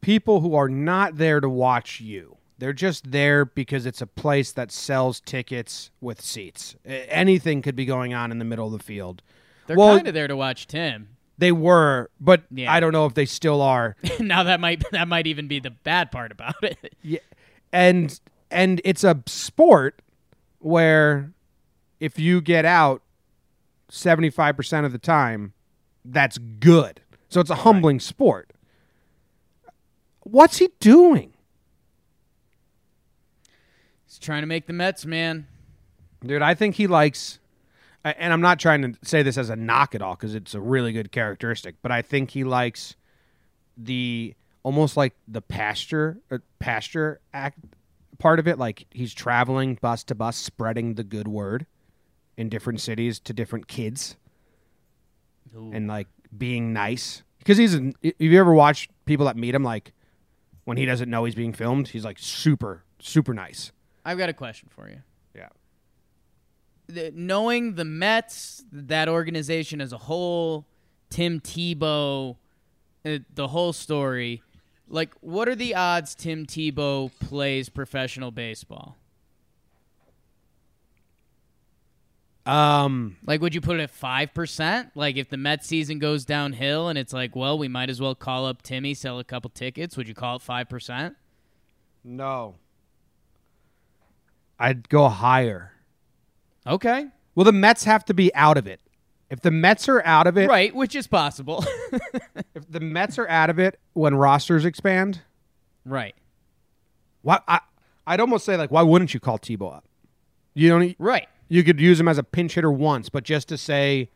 people 0.00 0.40
who 0.40 0.54
are 0.54 0.68
not 0.68 1.16
there 1.16 1.40
to 1.40 1.48
watch 1.48 2.00
you. 2.00 2.36
They're 2.58 2.72
just 2.72 3.10
there 3.10 3.44
because 3.44 3.84
it's 3.84 4.00
a 4.00 4.06
place 4.06 4.52
that 4.52 4.72
sells 4.72 5.20
tickets 5.20 5.90
with 6.00 6.20
seats. 6.22 6.74
Anything 6.86 7.60
could 7.60 7.76
be 7.76 7.84
going 7.84 8.14
on 8.14 8.30
in 8.32 8.38
the 8.38 8.44
middle 8.46 8.66
of 8.66 8.72
the 8.72 8.78
field. 8.84 9.22
They're 9.66 9.76
Well- 9.76 9.96
kind 9.96 10.08
of 10.08 10.14
there 10.14 10.28
to 10.28 10.36
watch 10.36 10.66
Tim. 10.66 11.08
They 11.38 11.52
were, 11.52 12.08
but 12.18 12.44
Yeah. 12.50 12.72
I 12.72 12.80
don't 12.80 12.92
know 12.92 13.04
if 13.04 13.12
they 13.12 13.26
still 13.26 13.60
are. 13.60 13.94
now 14.20 14.42
that 14.44 14.58
might 14.58 14.82
that 14.92 15.06
might 15.06 15.26
even 15.26 15.48
be 15.48 15.60
the 15.60 15.70
bad 15.70 16.10
part 16.10 16.32
about 16.32 16.54
it. 16.62 16.94
Yeah, 17.02 17.18
and 17.72 18.18
and 18.50 18.80
it's 18.84 19.04
a 19.04 19.22
sport 19.26 20.00
where 20.60 21.32
if 22.00 22.18
you 22.18 22.40
get 22.40 22.64
out 22.64 23.02
75% 23.90 24.84
of 24.86 24.92
the 24.92 24.98
time, 24.98 25.52
that's 26.04 26.38
good. 26.38 27.00
So 27.28 27.40
it's 27.40 27.50
a 27.50 27.54
humbling 27.56 28.00
sport. 28.00 28.52
What's 30.28 30.58
he 30.58 30.70
doing? 30.80 31.32
He's 34.06 34.18
trying 34.18 34.42
to 34.42 34.48
make 34.48 34.66
the 34.66 34.72
Mets, 34.72 35.06
man. 35.06 35.46
Dude, 36.24 36.42
I 36.42 36.54
think 36.54 36.74
he 36.74 36.88
likes 36.88 37.38
and 38.04 38.32
I'm 38.32 38.40
not 38.40 38.58
trying 38.58 38.82
to 38.82 38.98
say 39.02 39.22
this 39.22 39.38
as 39.38 39.50
a 39.50 39.56
knock 39.56 39.94
at 39.94 40.02
all 40.02 40.16
cuz 40.16 40.34
it's 40.34 40.52
a 40.52 40.60
really 40.60 40.92
good 40.92 41.12
characteristic, 41.12 41.76
but 41.80 41.92
I 41.92 42.02
think 42.02 42.32
he 42.32 42.42
likes 42.42 42.96
the 43.76 44.34
almost 44.64 44.96
like 44.96 45.14
the 45.28 45.40
pasture 45.40 46.18
uh, 46.32 46.38
pasture 46.58 47.20
act 47.32 47.60
part 48.18 48.40
of 48.40 48.48
it 48.48 48.58
like 48.58 48.86
he's 48.90 49.14
traveling 49.14 49.78
bus 49.80 50.02
to 50.04 50.14
bus 50.16 50.36
spreading 50.36 50.94
the 50.94 51.04
good 51.04 51.28
word 51.28 51.66
in 52.36 52.48
different 52.48 52.80
cities 52.80 53.20
to 53.20 53.32
different 53.32 53.68
kids 53.68 54.16
and 55.54 55.86
like 55.86 56.08
being 56.36 56.72
nice 56.72 57.22
because 57.38 57.58
he's 57.58 57.74
an, 57.74 57.94
if 58.02 58.14
you 58.18 58.40
ever 58.40 58.54
watched 58.54 58.90
people 59.04 59.26
that 59.26 59.36
meet 59.36 59.54
him 59.54 59.62
like 59.62 59.92
when 60.66 60.76
he 60.76 60.84
doesn't 60.84 61.08
know 61.08 61.24
he's 61.24 61.34
being 61.34 61.54
filmed 61.54 61.88
he's 61.88 62.04
like 62.04 62.18
super 62.20 62.84
super 62.98 63.32
nice 63.32 63.72
I've 64.04 64.18
got 64.18 64.28
a 64.28 64.34
question 64.34 64.68
for 64.70 64.88
you. 64.88 64.98
yeah 65.34 65.48
the, 66.88 67.12
knowing 67.14 67.74
the 67.74 67.84
Mets, 67.84 68.64
that 68.72 69.08
organization 69.08 69.80
as 69.80 69.92
a 69.92 69.98
whole, 69.98 70.66
Tim 71.10 71.40
Tebow, 71.40 72.36
uh, 73.04 73.18
the 73.34 73.48
whole 73.48 73.72
story, 73.72 74.42
like, 74.88 75.14
what 75.20 75.48
are 75.48 75.54
the 75.54 75.74
odds 75.74 76.14
Tim 76.14 76.46
Tebow 76.46 77.10
plays 77.20 77.68
professional 77.68 78.30
baseball? 78.30 78.96
Um 82.46 83.16
Like, 83.26 83.40
would 83.40 83.54
you 83.54 83.60
put 83.60 83.78
it 83.78 83.82
at 83.82 83.90
five 83.90 84.32
percent? 84.34 84.90
Like, 84.94 85.16
if 85.16 85.28
the 85.28 85.36
Mets 85.36 85.66
season 85.66 85.98
goes 85.98 86.24
downhill 86.24 86.88
and 86.88 86.96
it's 86.98 87.12
like, 87.12 87.34
well, 87.36 87.58
we 87.58 87.68
might 87.68 87.90
as 87.90 88.00
well 88.00 88.14
call 88.14 88.46
up 88.46 88.62
Timmy, 88.62 88.94
sell 88.94 89.18
a 89.18 89.24
couple 89.24 89.50
tickets. 89.50 89.96
Would 89.96 90.08
you 90.08 90.14
call 90.14 90.36
it 90.36 90.42
five 90.42 90.68
percent? 90.68 91.16
no 92.08 92.54
i'd 94.60 94.88
go 94.88 95.08
higher 95.08 95.72
Okay, 96.66 97.06
well 97.34 97.44
the 97.44 97.52
mets 97.52 97.82
have 97.84 98.04
to 98.06 98.14
be 98.14 98.32
out 98.34 98.56
of 98.56 98.66
it 98.68 98.80
if 99.28 99.40
the 99.40 99.50
mets 99.50 99.88
are 99.88 100.04
out 100.04 100.28
of 100.28 100.38
it 100.38 100.48
right, 100.48 100.72
which 100.74 100.94
is 100.94 101.08
possible. 101.08 101.64
if 102.54 102.70
the 102.70 102.78
mets 102.78 103.18
are 103.18 103.28
out 103.28 103.50
of 103.50 103.58
it 103.58 103.78
when 103.92 104.14
rosters 104.14 104.64
expand 104.64 105.20
right, 105.84 106.14
why 107.22 107.40
I, 107.48 107.60
i'd 108.06 108.20
almost 108.20 108.44
say 108.44 108.56
like 108.56 108.70
why 108.70 108.82
wouldn't 108.82 109.12
you 109.12 109.18
call 109.18 109.38
tebow 109.38 109.74
up 109.74 109.84
you 110.54 110.68
don't 110.68 110.94
right. 111.00 111.28
You 111.48 111.62
could 111.64 111.80
use 111.80 112.00
him 112.00 112.08
as 112.08 112.18
a 112.18 112.22
pinch 112.22 112.54
hitter 112.54 112.72
once 112.72 113.08
but 113.08 113.24
just 113.24 113.48
to 113.48 113.56
say 113.56 114.08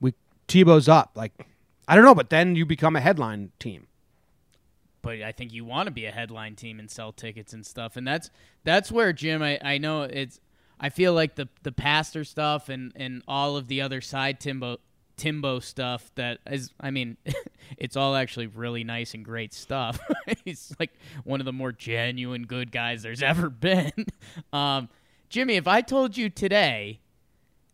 we 0.00 0.14
tebow's 0.46 0.88
up 0.88 1.10
like 1.14 1.32
i 1.86 1.94
don't 1.94 2.04
know 2.04 2.14
but 2.14 2.30
then 2.30 2.56
you 2.56 2.66
become 2.66 2.96
a 2.96 3.00
headline 3.00 3.50
team 3.58 3.88
but 5.02 5.22
I 5.22 5.32
think 5.32 5.52
you 5.52 5.64
want 5.64 5.86
to 5.86 5.90
be 5.90 6.06
a 6.06 6.10
headline 6.10 6.54
team 6.54 6.78
and 6.78 6.90
sell 6.90 7.12
tickets 7.12 7.52
and 7.52 7.64
stuff. 7.64 7.96
And 7.96 8.06
that's 8.06 8.30
that's 8.64 8.90
where 8.92 9.12
Jim. 9.12 9.42
I, 9.42 9.58
I 9.62 9.78
know 9.78 10.02
it's. 10.02 10.40
I 10.80 10.90
feel 10.90 11.14
like 11.14 11.34
the 11.34 11.48
the 11.62 11.72
pastor 11.72 12.24
stuff 12.24 12.68
and 12.68 12.92
and 12.94 13.22
all 13.26 13.56
of 13.56 13.68
the 13.68 13.80
other 13.80 14.00
side 14.00 14.40
Timbo 14.40 14.78
Timbo 15.16 15.60
stuff 15.60 16.10
that 16.16 16.40
is. 16.50 16.72
I 16.80 16.90
mean, 16.90 17.16
it's 17.78 17.96
all 17.96 18.16
actually 18.16 18.48
really 18.48 18.84
nice 18.84 19.14
and 19.14 19.24
great 19.24 19.54
stuff. 19.54 19.98
He's 20.44 20.74
like 20.78 20.92
one 21.24 21.40
of 21.40 21.46
the 21.46 21.52
more 21.52 21.72
genuine 21.72 22.42
good 22.42 22.70
guys 22.70 23.02
there's 23.02 23.22
ever 23.22 23.50
been. 23.50 23.92
Um, 24.52 24.88
Jimmy, 25.28 25.56
if 25.56 25.68
I 25.68 25.80
told 25.82 26.16
you 26.16 26.30
today 26.30 27.00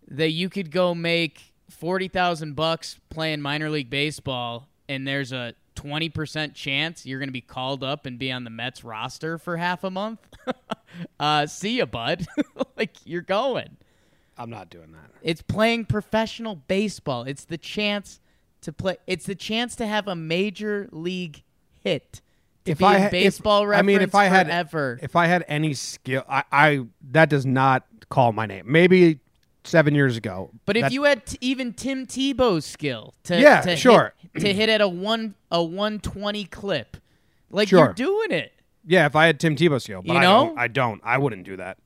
that 0.08 0.30
you 0.30 0.48
could 0.48 0.70
go 0.70 0.94
make 0.94 1.52
forty 1.70 2.08
thousand 2.08 2.54
bucks 2.54 2.98
playing 3.10 3.40
minor 3.40 3.70
league 3.70 3.90
baseball, 3.90 4.68
and 4.88 5.06
there's 5.06 5.32
a 5.32 5.54
twenty 5.74 6.08
percent 6.08 6.54
chance 6.54 7.06
you're 7.06 7.18
going 7.18 7.28
to 7.28 7.32
be 7.32 7.40
called 7.40 7.84
up 7.84 8.06
and 8.06 8.18
be 8.18 8.32
on 8.32 8.44
the 8.44 8.50
Mets 8.50 8.82
roster 8.84 9.38
for 9.38 9.56
half 9.56 9.84
a 9.84 9.90
month. 9.90 10.20
uh, 11.20 11.46
see 11.46 11.78
ya, 11.78 11.86
bud. 11.86 12.26
like 12.76 12.96
you're 13.04 13.22
going. 13.22 13.76
i'm 14.36 14.50
not 14.50 14.68
doing 14.68 14.90
that 14.92 15.10
It's 15.22 15.42
playing 15.42 15.84
professional 15.86 16.56
baseball. 16.56 17.22
It's 17.22 17.44
the 17.44 17.58
chance 17.58 18.20
to 18.62 18.72
play. 18.72 18.96
It's 19.06 19.26
the 19.26 19.34
chance 19.36 19.76
to 19.76 19.86
have 19.86 20.08
a 20.08 20.16
major 20.16 20.88
league 20.90 21.42
hit. 21.82 22.20
If 22.66 22.82
I 22.82 22.94
in 22.96 23.00
ha- 23.00 23.06
if- 23.06 23.10
baseball 23.12 23.66
reference 23.66 23.84
I 23.84 23.86
mean, 23.86 24.00
if 24.00 24.14
I 24.14 24.24
had 24.26 24.46
forever. 24.46 24.98
if 25.02 25.16
I 25.16 25.26
had 25.26 25.44
any 25.48 25.74
skill, 25.74 26.24
I, 26.28 26.44
I 26.52 26.80
that 27.10 27.28
does 27.28 27.44
not 27.46 27.84
call 28.08 28.32
my 28.32 28.46
name. 28.46 28.64
Maybe 28.70 29.18
seven 29.64 29.94
years 29.94 30.16
ago, 30.16 30.50
But 30.66 30.76
if 30.76 30.92
you 30.92 31.04
had 31.04 31.24
t- 31.26 31.38
even 31.40 31.72
Tim 31.72 32.06
Tebow's 32.06 32.66
skill 32.66 33.14
to 33.24 33.40
Yeah, 33.40 33.60
to 33.62 33.76
sure. 33.76 34.14
hit, 34.34 34.40
to 34.40 34.52
hit 34.52 34.68
at 34.68 34.80
a 34.80 34.88
one 34.88 35.34
a 35.50 35.62
one 35.62 35.98
twenty 36.00 36.44
clip, 36.44 36.96
like 37.50 37.68
Sure. 37.68 37.78
you're 37.86 37.92
doing 37.94 38.30
it 38.30 38.52
yeah, 38.86 39.06
if 39.06 39.16
I 39.16 39.24
had 39.24 39.40
Tim 39.40 39.56
Tebow's 39.56 39.84
skill, 39.84 40.02
but 40.02 40.12
You 40.12 40.18
I 40.18 40.22
don't, 40.22 40.58
I 40.58 40.68
don't, 40.68 41.00
I 41.02 41.16
wouldn't 41.16 41.44
do 41.44 41.56
that. 41.56 41.78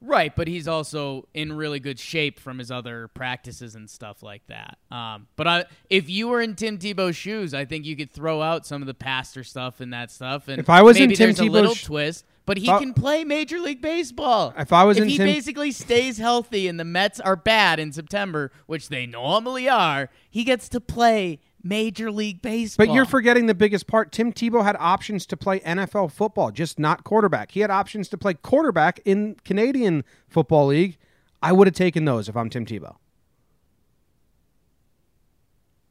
Right. 0.00 0.34
But 0.34 0.48
he's 0.48 0.66
also 0.68 1.26
in 1.34 1.52
really 1.52 1.80
good 1.80 1.98
shape 1.98 2.38
from 2.40 2.58
his 2.58 2.70
other 2.70 3.08
practices 3.08 3.74
and 3.74 3.88
stuff 3.88 4.22
like 4.22 4.42
that. 4.48 4.78
Um, 4.90 5.26
but 5.36 5.46
I, 5.46 5.64
if 5.88 6.08
you 6.10 6.28
were 6.28 6.40
in 6.40 6.54
Tim 6.54 6.78
Tebow's 6.78 7.16
shoes, 7.16 7.54
I 7.54 7.64
think 7.64 7.86
you 7.86 7.96
could 7.96 8.12
throw 8.12 8.42
out 8.42 8.66
some 8.66 8.82
of 8.82 8.86
the 8.86 8.94
pastor 8.94 9.44
stuff 9.44 9.80
and 9.80 9.92
that 9.92 10.10
stuff. 10.10 10.48
And 10.48 10.58
If 10.58 10.70
I 10.70 10.82
was 10.82 10.96
in 10.96 11.04
maybe 11.04 11.16
Tim 11.16 11.26
there's 11.28 11.40
a 11.40 11.44
little 11.44 11.72
Tebow's 11.72 11.78
sh- 11.78 11.84
twist. 11.84 12.24
But 12.46 12.58
he 12.58 12.68
I- 12.68 12.78
can 12.80 12.94
play 12.94 13.22
Major 13.22 13.60
League 13.60 13.80
Baseball. 13.80 14.52
If 14.58 14.72
I 14.72 14.82
was 14.84 14.96
if 14.96 15.04
in 15.04 15.08
he 15.10 15.16
Tim- 15.18 15.26
basically 15.26 15.70
stays 15.70 16.18
healthy 16.18 16.66
and 16.66 16.80
the 16.80 16.84
Mets 16.84 17.20
are 17.20 17.36
bad 17.36 17.78
in 17.78 17.92
September, 17.92 18.50
which 18.66 18.88
they 18.88 19.06
normally 19.06 19.68
are, 19.68 20.10
he 20.28 20.42
gets 20.42 20.68
to 20.70 20.80
play 20.80 21.38
Major 21.62 22.10
League 22.10 22.42
Baseball. 22.42 22.86
But 22.86 22.94
you're 22.94 23.04
forgetting 23.04 23.46
the 23.46 23.54
biggest 23.54 23.86
part. 23.86 24.12
Tim 24.12 24.32
Tebow 24.32 24.64
had 24.64 24.76
options 24.78 25.26
to 25.26 25.36
play 25.36 25.60
NFL 25.60 26.12
football, 26.12 26.50
just 26.50 26.78
not 26.78 27.04
quarterback. 27.04 27.52
He 27.52 27.60
had 27.60 27.70
options 27.70 28.08
to 28.10 28.18
play 28.18 28.34
quarterback 28.34 29.00
in 29.04 29.36
Canadian 29.44 30.04
Football 30.28 30.66
League. 30.68 30.96
I 31.42 31.52
would 31.52 31.66
have 31.66 31.74
taken 31.74 32.04
those 32.04 32.28
if 32.28 32.36
I'm 32.36 32.50
Tim 32.50 32.66
Tebow. 32.66 32.96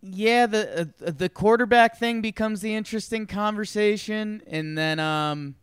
Yeah, 0.01 0.45
the 0.45 0.93
uh, 1.05 1.12
the 1.12 1.27
quarterback 1.27 1.97
thing 1.97 2.21
becomes 2.21 2.62
the 2.62 2.73
interesting 2.73 3.27
conversation, 3.27 4.41
and 4.47 4.77
then 4.77 4.97
um, 4.97 5.55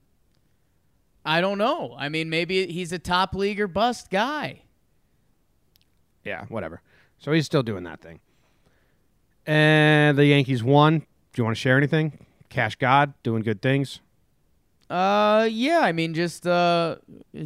I 1.24 1.40
don't 1.40 1.56
know. 1.56 1.94
I 1.98 2.10
mean, 2.10 2.28
maybe 2.28 2.66
he's 2.66 2.92
a 2.92 2.98
top 2.98 3.34
league 3.34 3.58
or 3.58 3.66
bust 3.66 4.10
guy. 4.10 4.62
Yeah, 6.22 6.44
whatever. 6.48 6.82
So 7.18 7.32
he's 7.32 7.46
still 7.46 7.62
doing 7.62 7.84
that 7.84 8.02
thing. 8.02 8.20
And 9.46 10.18
the 10.18 10.26
Yankees 10.26 10.62
won. 10.62 10.98
Do 10.98 11.06
you 11.36 11.44
want 11.44 11.56
to 11.56 11.60
share 11.60 11.76
anything? 11.76 12.18
Cash 12.48 12.76
God 12.76 13.14
doing 13.22 13.42
good 13.42 13.62
things. 13.62 14.00
Uh, 14.88 15.48
yeah. 15.50 15.80
I 15.80 15.92
mean, 15.92 16.14
just 16.14 16.46
uh, 16.46 16.96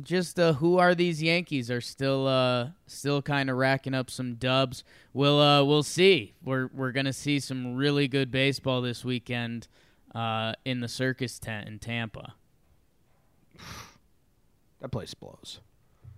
just 0.02 0.38
uh, 0.38 0.54
who 0.54 0.78
are 0.78 0.94
these 0.94 1.22
Yankees? 1.22 1.70
Are 1.70 1.80
still 1.80 2.26
uh, 2.26 2.68
still 2.86 3.22
kind 3.22 3.50
of 3.50 3.56
racking 3.56 3.94
up 3.94 4.10
some 4.10 4.34
dubs. 4.34 4.84
We'll 5.12 5.40
uh, 5.40 5.64
we'll 5.64 5.82
see. 5.82 6.34
We're 6.44 6.68
we're 6.72 6.92
gonna 6.92 7.12
see 7.12 7.40
some 7.40 7.76
really 7.76 8.08
good 8.08 8.30
baseball 8.30 8.82
this 8.82 9.04
weekend. 9.04 9.68
Uh, 10.12 10.54
in 10.64 10.80
the 10.80 10.88
circus 10.88 11.38
tent 11.38 11.68
in 11.68 11.78
Tampa. 11.78 12.34
That 14.80 14.88
place 14.88 15.14
blows. 15.14 15.60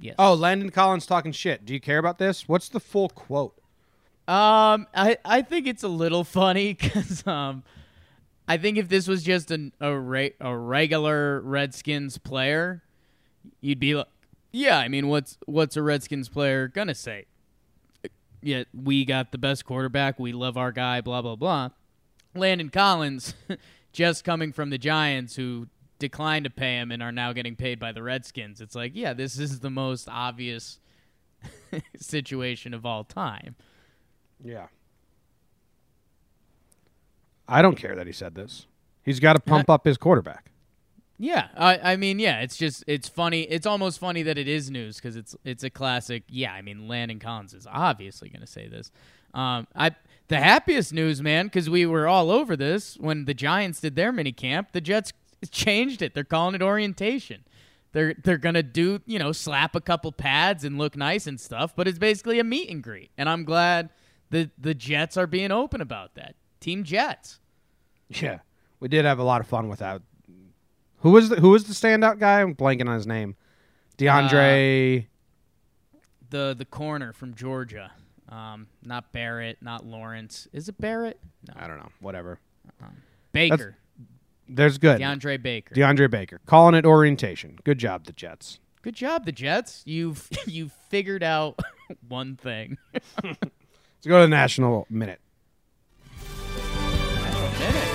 Yes. 0.01 0.15
Oh, 0.19 0.33
Landon 0.33 0.71
Collins 0.71 1.05
talking 1.05 1.31
shit. 1.31 1.67
Do 1.67 1.75
you 1.75 1.81
care 1.81 1.99
about 1.99 2.17
this? 2.17 2.49
What's 2.49 2.71
the 2.71 2.81
full 2.81 3.11
quote? 3.11 3.55
Um, 4.33 4.87
I 4.95 5.19
I 5.27 5.43
think 5.43 5.67
it's 5.67 5.83
a 5.83 5.89
little 5.89 6.25
funny 6.25 6.73
because 6.81 7.27
um, 7.27 7.65
I 8.49 8.57
think 8.57 8.79
if 8.79 8.89
this 8.89 9.07
was 9.07 9.23
just 9.23 9.51
an, 9.51 9.73
a 9.79 9.95
re- 9.95 10.33
a 10.41 10.57
regular 10.57 11.43
Redskins 11.43 12.17
player, 12.17 12.83
you'd 13.61 13.79
be 13.79 13.95
like, 13.95 14.07
yeah, 14.51 14.79
I 14.79 14.89
mean, 14.89 15.09
what's 15.09 15.37
what's 15.45 15.77
a 15.77 15.83
Redskins 15.83 16.31
player 16.31 16.67
gonna 16.67 16.95
say? 16.95 17.27
Yeah, 18.41 18.65
we 18.73 19.05
got 19.05 19.33
the 19.33 19.39
best 19.39 19.67
quarterback. 19.67 20.19
We 20.19 20.33
love 20.33 20.57
our 20.57 20.73
guy. 20.73 21.03
Blah 21.03 21.21
blah 21.21 21.37
blah. 21.37 21.69
Landon 22.35 22.71
Collins, 22.71 23.35
just 23.93 24.25
coming 24.25 24.51
from 24.51 24.71
the 24.71 24.79
Giants, 24.79 25.37
who 25.37 25.69
declined 25.99 26.45
to 26.45 26.51
pay 26.51 26.79
him 26.79 26.91
and 26.91 27.03
are 27.03 27.13
now 27.13 27.35
getting 27.35 27.55
paid 27.55 27.79
by 27.79 27.93
the 27.93 28.03
Redskins. 28.03 28.63
It's 28.63 28.75
like, 28.75 28.93
yeah, 28.95 29.13
this 29.13 29.39
is 29.39 29.61
the 29.61 29.69
most 29.69 30.09
obvious 30.11 30.81
situation 31.99 32.73
of 32.73 32.87
all 32.87 33.05
time. 33.05 33.57
Yeah. 34.45 34.67
I 37.49 37.63
don't 37.63 37.77
care 37.77 37.95
that 37.97 38.07
he 38.07 38.13
said 38.13 38.35
this. 38.35 38.67
He's 39.03 39.21
got 39.21 39.35
to 39.35 39.41
pump 39.41 39.69
up 39.69 39.85
his 39.85 39.99
quarterback. 39.99 40.53
Yeah, 41.19 41.49
I, 41.57 41.93
I 41.93 41.97
mean, 41.97 42.19
yeah, 42.19 42.41
it's 42.41 42.57
just 42.57 42.83
it's 42.87 43.09
funny. 43.09 43.43
It's 43.43 43.67
almost 43.67 44.01
funny 44.01 44.23
that 44.25 44.39
it 44.39 44.49
is 44.49 44.71
news 44.71 44.97
because 44.97 45.17
it's 45.17 45.37
it's 45.45 45.63
a 45.63 45.71
classic. 45.71 46.25
Yeah, 46.29 46.53
I 46.53 46.63
mean, 46.63 46.89
Landon 46.89 47.19
Collins 47.19 47.55
is 47.55 47.67
obviously 47.71 48.29
going 48.29 48.41
to 48.41 48.47
say 48.47 48.69
this. 48.69 48.91
Um, 49.35 49.69
I 49.77 49.93
the 50.29 50.41
happiest 50.41 50.93
news, 50.93 51.23
man, 51.23 51.47
because 51.47 51.69
we 51.69 51.87
were 51.87 52.09
all 52.09 52.31
over 52.31 52.57
this 52.57 52.97
when 52.99 53.27
the 53.27 53.35
Giants 53.35 53.81
did 53.81 53.95
their 53.97 54.11
mini 54.13 54.33
camp. 54.33 54.73
The 54.73 54.81
Jets 54.81 55.13
changed 55.51 56.03
it. 56.03 56.15
They're 56.15 56.25
calling 56.25 56.55
it 56.55 56.63
orientation. 56.63 57.45
They're 57.93 58.15
they're 58.15 58.39
gonna 58.39 58.63
do 58.63 59.01
you 59.07 59.19
know 59.19 59.33
slap 59.33 59.77
a 59.77 59.81
couple 59.81 60.11
pads 60.11 60.65
and 60.65 60.79
look 60.79 60.97
nice 60.97 61.27
and 61.27 61.41
stuff, 61.41 61.77
but 61.77 61.87
it's 61.87 61.99
basically 61.99 62.39
a 62.39 62.45
meet 62.45 62.71
and 62.71 62.83
greet. 62.83 63.11
And 63.17 63.29
I'm 63.29 63.45
glad 63.45 63.91
the 64.33 64.51
the 64.59 64.75
Jets 64.75 65.17
are 65.17 65.27
being 65.29 65.53
open 65.53 65.81
about 65.81 66.15
that. 66.15 66.35
Team 66.59 66.83
Jets. 66.83 67.39
Yeah, 68.09 68.41
we 68.81 68.89
did 68.89 69.05
have 69.05 69.19
a 69.19 69.23
lot 69.23 69.41
of 69.41 69.47
fun 69.47 69.69
with 69.69 69.79
that. 69.79 70.03
Who 71.01 71.11
was 71.11 71.29
the, 71.29 71.37
who 71.37 71.51
was 71.51 71.65
the 71.65 71.75
standout 71.75 72.19
guy? 72.19 72.41
I'm 72.41 72.55
blanking 72.55 72.89
on 72.89 72.95
his 72.95 73.07
name. 73.07 73.37
DeAndre. 73.99 75.07
The 76.31 76.55
the 76.57 76.65
corner 76.65 77.13
from 77.13 77.35
Georgia. 77.35 77.93
Um, 78.29 78.69
not 78.83 79.13
Barrett, 79.13 79.59
not 79.61 79.85
Lawrence. 79.85 80.49
Is 80.53 80.69
it 80.69 80.81
Barrett? 80.81 81.21
No, 81.47 81.55
I 81.57 81.67
don't 81.67 81.77
know. 81.77 81.91
Whatever. 82.01 82.41
Baker. 83.33 83.77
There's 84.49 84.79
good. 84.79 85.01
DeAndre 85.01 85.43
Baker. 85.43 85.75
DeAndre 85.75 86.11
Baker 86.11 86.41
calling 86.47 86.75
it 86.75 86.87
orientation. 86.87 87.59
Good 87.65 87.79
job, 87.79 88.05
the 88.07 88.13
Jets. 88.13 88.61
Good 88.81 88.95
job, 88.95 89.27
the 89.27 89.33
Jets. 89.33 89.83
You've 89.85 90.29
you've 90.47 90.73
figured 90.89 91.23
out 91.23 91.59
one 92.09 92.37
thing. 92.37 92.79
Let's 94.05 94.11
go 94.11 94.19
to 94.19 94.23
the 94.23 94.29
national 94.31 94.85
minute. 94.91 95.21
National 96.35 97.51
minute. 97.61 97.89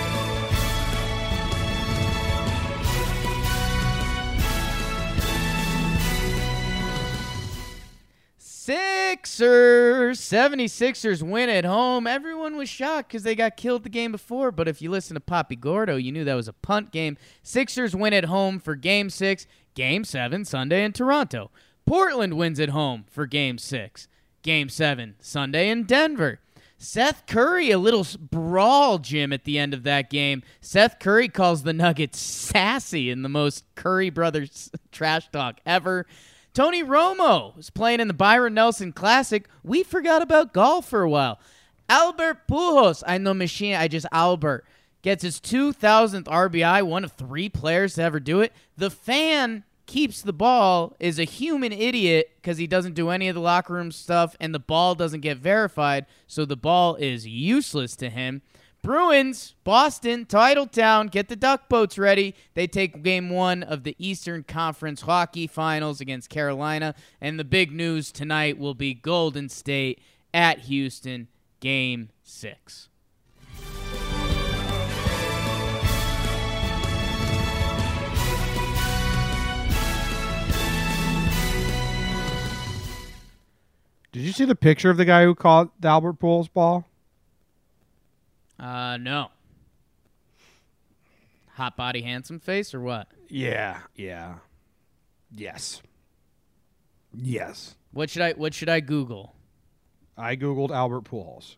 Sixers. 8.37 10.21
76ers 10.21 11.21
win 11.21 11.49
at 11.49 11.65
home. 11.65 12.07
Everyone 12.07 12.55
was 12.55 12.69
shocked 12.69 13.09
because 13.09 13.23
they 13.23 13.35
got 13.35 13.57
killed 13.57 13.83
the 13.83 13.89
game 13.89 14.13
before. 14.13 14.53
But 14.53 14.69
if 14.69 14.81
you 14.81 14.89
listen 14.89 15.15
to 15.15 15.19
Poppy 15.19 15.57
Gordo, 15.57 15.97
you 15.97 16.13
knew 16.13 16.23
that 16.23 16.35
was 16.35 16.47
a 16.47 16.53
punt 16.53 16.93
game. 16.93 17.17
Sixers 17.43 17.93
win 17.93 18.13
at 18.13 18.23
home 18.23 18.59
for 18.59 18.75
game 18.75 19.09
six. 19.09 19.45
Game 19.73 20.05
seven, 20.05 20.45
Sunday 20.45 20.85
in 20.85 20.93
Toronto. 20.93 21.51
Portland 21.85 22.35
wins 22.37 22.61
at 22.61 22.69
home 22.69 23.03
for 23.09 23.25
game 23.25 23.57
six. 23.57 24.07
Game 24.47 24.69
seven, 24.69 25.15
Sunday 25.19 25.67
in 25.67 25.83
Denver. 25.83 26.39
Seth 26.77 27.25
Curry, 27.25 27.69
a 27.69 27.77
little 27.77 28.07
brawl, 28.17 28.97
Jim, 28.97 29.33
at 29.33 29.43
the 29.43 29.59
end 29.59 29.73
of 29.73 29.83
that 29.83 30.09
game. 30.09 30.41
Seth 30.61 30.99
Curry 30.99 31.27
calls 31.27 31.63
the 31.63 31.73
Nuggets 31.73 32.17
sassy 32.17 33.09
in 33.11 33.23
the 33.23 33.27
most 33.27 33.65
Curry 33.75 34.09
brothers 34.09 34.71
trash 34.93 35.27
talk 35.33 35.59
ever. 35.65 36.05
Tony 36.53 36.81
Romo 36.81 37.57
was 37.57 37.69
playing 37.69 37.99
in 37.99 38.07
the 38.07 38.13
Byron 38.13 38.53
Nelson 38.53 38.93
Classic. 38.93 39.49
We 39.65 39.83
forgot 39.83 40.21
about 40.21 40.53
golf 40.53 40.87
for 40.87 41.01
a 41.01 41.09
while. 41.09 41.41
Albert 41.89 42.47
Pujols, 42.47 43.03
I 43.05 43.17
know 43.17 43.33
machine, 43.33 43.75
I 43.75 43.89
just 43.89 44.07
Albert 44.13 44.63
gets 45.01 45.23
his 45.23 45.41
2000th 45.41 46.23
RBI, 46.23 46.83
one 46.83 47.03
of 47.03 47.11
three 47.11 47.49
players 47.49 47.95
to 47.95 48.03
ever 48.03 48.21
do 48.21 48.39
it. 48.39 48.53
The 48.77 48.91
fan 48.91 49.65
keeps 49.87 50.21
the 50.21 50.33
ball 50.33 50.95
is 50.99 51.17
a 51.17 51.23
human 51.23 51.71
idiot 51.71 52.31
because 52.35 52.57
he 52.57 52.67
doesn't 52.67 52.93
do 52.93 53.09
any 53.09 53.27
of 53.27 53.35
the 53.35 53.41
locker 53.41 53.73
room 53.73 53.91
stuff 53.91 54.35
and 54.39 54.53
the 54.53 54.59
ball 54.59 54.93
doesn't 54.93 55.21
get 55.21 55.37
verified, 55.37 56.05
so 56.27 56.45
the 56.45 56.55
ball 56.55 56.95
is 56.95 57.25
useless 57.25 57.95
to 57.95 58.09
him. 58.09 58.41
Bruins, 58.83 59.55
Boston, 59.63 60.25
Titletown, 60.25 61.11
get 61.11 61.27
the 61.27 61.35
duck 61.35 61.67
boats 61.67 61.97
ready. 61.97 62.35
They 62.53 62.67
take 62.67 63.03
game 63.03 63.29
one 63.29 63.63
of 63.63 63.83
the 63.83 63.95
Eastern 63.97 64.43
Conference 64.43 65.01
Hockey 65.01 65.47
Finals 65.47 65.99
against 65.99 66.29
Carolina. 66.29 66.93
And 67.19 67.39
the 67.39 67.43
big 67.43 67.71
news 67.71 68.11
tonight 68.11 68.57
will 68.57 68.75
be 68.75 68.93
Golden 68.93 69.49
State 69.49 69.99
at 70.33 70.59
Houston, 70.59 71.27
game 71.59 72.09
six. 72.23 72.87
Did 84.11 84.23
you 84.23 84.31
see 84.31 84.45
the 84.45 84.55
picture 84.55 84.89
of 84.89 84.97
the 84.97 85.05
guy 85.05 85.23
who 85.23 85.35
caught 85.35 85.79
the 85.81 85.87
Albert 85.89 86.19
Pujols 86.19 86.51
ball? 86.51 86.85
Uh, 88.59 88.97
no. 88.97 89.29
Hot 91.53 91.75
body, 91.75 92.01
handsome 92.01 92.39
face, 92.39 92.73
or 92.73 92.81
what? 92.81 93.07
Yeah, 93.29 93.79
yeah, 93.95 94.35
yes, 95.31 95.81
yes. 97.13 97.75
What 97.91 98.09
should 98.09 98.21
I 98.21 98.33
What 98.33 98.53
should 98.53 98.69
I 98.69 98.79
Google? 98.79 99.35
I 100.15 100.35
googled 100.35 100.71
Albert 100.71 101.03
Pujols. 101.05 101.55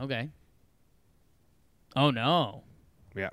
Okay. 0.00 0.28
Oh 1.94 2.10
no, 2.10 2.62
Yeah, 3.14 3.30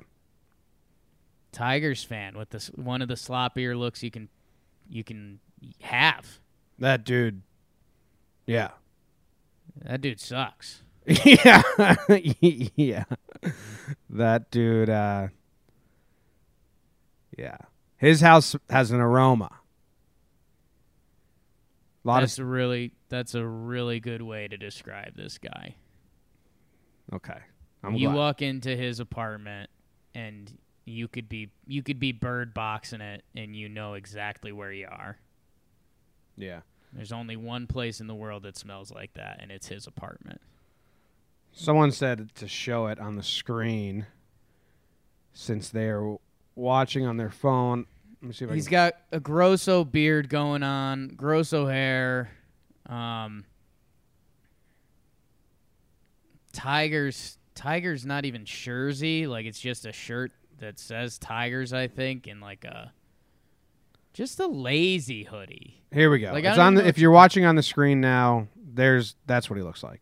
Tigers 1.51 2.03
fan 2.03 2.38
with 2.38 2.49
this 2.51 2.67
one 2.67 3.01
of 3.01 3.10
the 3.10 3.15
sloppier 3.15 3.77
looks 3.77 4.01
you 4.01 4.12
can 4.12 4.29
you 4.89 5.03
can 5.03 5.39
have. 5.82 6.39
that 6.79 7.03
dude. 7.03 7.41
Yeah, 8.45 8.71
That 9.84 10.01
dude 10.01 10.19
sucks. 10.19 10.84
yeah, 11.06 11.62
yeah. 12.39 13.03
That 14.10 14.51
dude. 14.51 14.89
uh 14.89 15.27
Yeah, 17.38 17.58
his 17.97 18.21
house 18.21 18.56
has 18.69 18.91
an 18.91 18.99
aroma. 18.99 19.49
A 22.03 22.08
lot 22.08 22.19
That's 22.19 22.38
a 22.38 22.45
really 22.45 22.93
that's 23.10 23.34
a 23.34 23.45
really 23.45 23.99
good 23.99 24.21
way 24.21 24.47
to 24.47 24.58
describe 24.58 25.15
this 25.15 25.38
guy. 25.38 25.75
okay. 27.13 27.39
I'm 27.84 27.95
you 27.95 28.08
glad. 28.10 28.17
walk 28.17 28.41
into 28.41 28.75
his 28.75 28.99
apartment 28.99 29.69
and 30.15 30.51
you 30.86 31.08
could 31.08 31.29
be 31.29 31.49
you 31.65 31.82
could 31.84 31.99
be 31.99 32.12
bird 32.12 32.53
boxing 32.53 33.01
it 33.01 33.23
and 33.36 33.56
you 33.56 33.69
know 33.69 33.93
exactly 33.93 34.51
where 34.51 34.71
you 34.71 34.88
are. 34.89 35.17
yeah. 36.38 36.62
There's 36.95 37.12
only 37.12 37.36
one 37.36 37.67
place 37.67 37.99
in 37.99 38.08
the 38.08 38.15
world 38.15 38.43
that 38.43 38.58
smells 38.58 38.91
like 38.91 39.13
that 39.13 39.39
and 39.41 39.51
it's 39.51 39.67
his 39.67 39.88
apartment. 39.88 40.41
Someone 41.51 41.91
said 41.91 42.34
to 42.36 42.47
show 42.47 42.88
it 42.88 42.99
on 42.99 43.15
the 43.15 43.23
screen 43.23 44.08
since 45.34 45.69
they're 45.69 46.15
watching 46.56 47.06
on 47.06 47.17
their 47.17 47.29
phone. 47.29 47.86
Let 48.21 48.27
me 48.27 48.34
see 48.34 48.45
if 48.45 48.51
I 48.51 48.56
can. 48.56 48.71
got 48.71 48.93
a 49.12 49.19
grosso 49.19 49.84
beard 49.84 50.29
going 50.29 50.63
on, 50.63 51.10
grosso 51.10 51.67
hair. 51.67 52.32
Um, 52.88 53.45
Tigers, 56.53 57.38
Tigers, 57.56 58.06
not 58.06 58.25
even 58.25 58.45
jersey. 58.45 59.27
Like 59.27 59.45
it's 59.45 59.60
just 59.60 59.86
a 59.86 59.91
shirt 59.91 60.32
that 60.60 60.79
says 60.79 61.17
Tigers, 61.17 61.73
I 61.73 61.88
think, 61.88 62.27
and 62.27 62.39
like 62.39 62.63
a 62.63 62.93
just 64.13 64.39
a 64.39 64.47
lazy 64.47 65.23
hoodie. 65.23 65.84
Here 65.91 66.10
we 66.10 66.19
go. 66.19 66.32
Like, 66.32 66.45
it's 66.45 66.58
on. 66.58 66.76
The, 66.76 66.88
if 66.88 66.97
you're 66.97 67.12
watching 67.12 67.45
on 67.45 67.56
the 67.56 67.63
screen 67.63 67.99
now, 68.02 68.47
there's 68.56 69.15
that's 69.26 69.49
what 69.49 69.58
he 69.58 69.63
looks 69.63 69.84
like. 69.84 70.02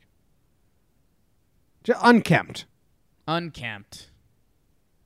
Just 1.84 2.00
unkempt, 2.04 2.66
unkempt. 3.28 4.10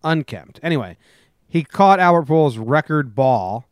unkempt. 0.04 0.60
Anyway, 0.62 0.98
he 1.48 1.64
caught 1.64 2.00
Albert 2.00 2.28
Pujols' 2.28 2.58
record 2.60 3.16
ball 3.16 3.66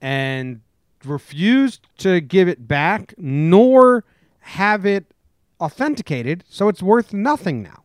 and 0.00 0.62
refused 1.04 1.86
to 1.98 2.20
give 2.20 2.48
it 2.48 2.66
back, 2.66 3.14
nor 3.18 4.04
have 4.40 4.86
it 4.86 5.12
authenticated, 5.60 6.44
so 6.48 6.68
it's 6.68 6.82
worth 6.82 7.12
nothing 7.12 7.62
now. 7.62 7.82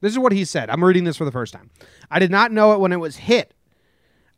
This 0.00 0.12
is 0.12 0.18
what 0.18 0.32
he 0.32 0.44
said. 0.44 0.70
I'm 0.70 0.82
reading 0.84 1.04
this 1.04 1.16
for 1.16 1.24
the 1.24 1.32
first 1.32 1.52
time. 1.52 1.70
I 2.10 2.18
did 2.18 2.30
not 2.30 2.52
know 2.52 2.72
it 2.72 2.80
when 2.80 2.92
it 2.92 2.96
was 3.00 3.16
hit. 3.16 3.54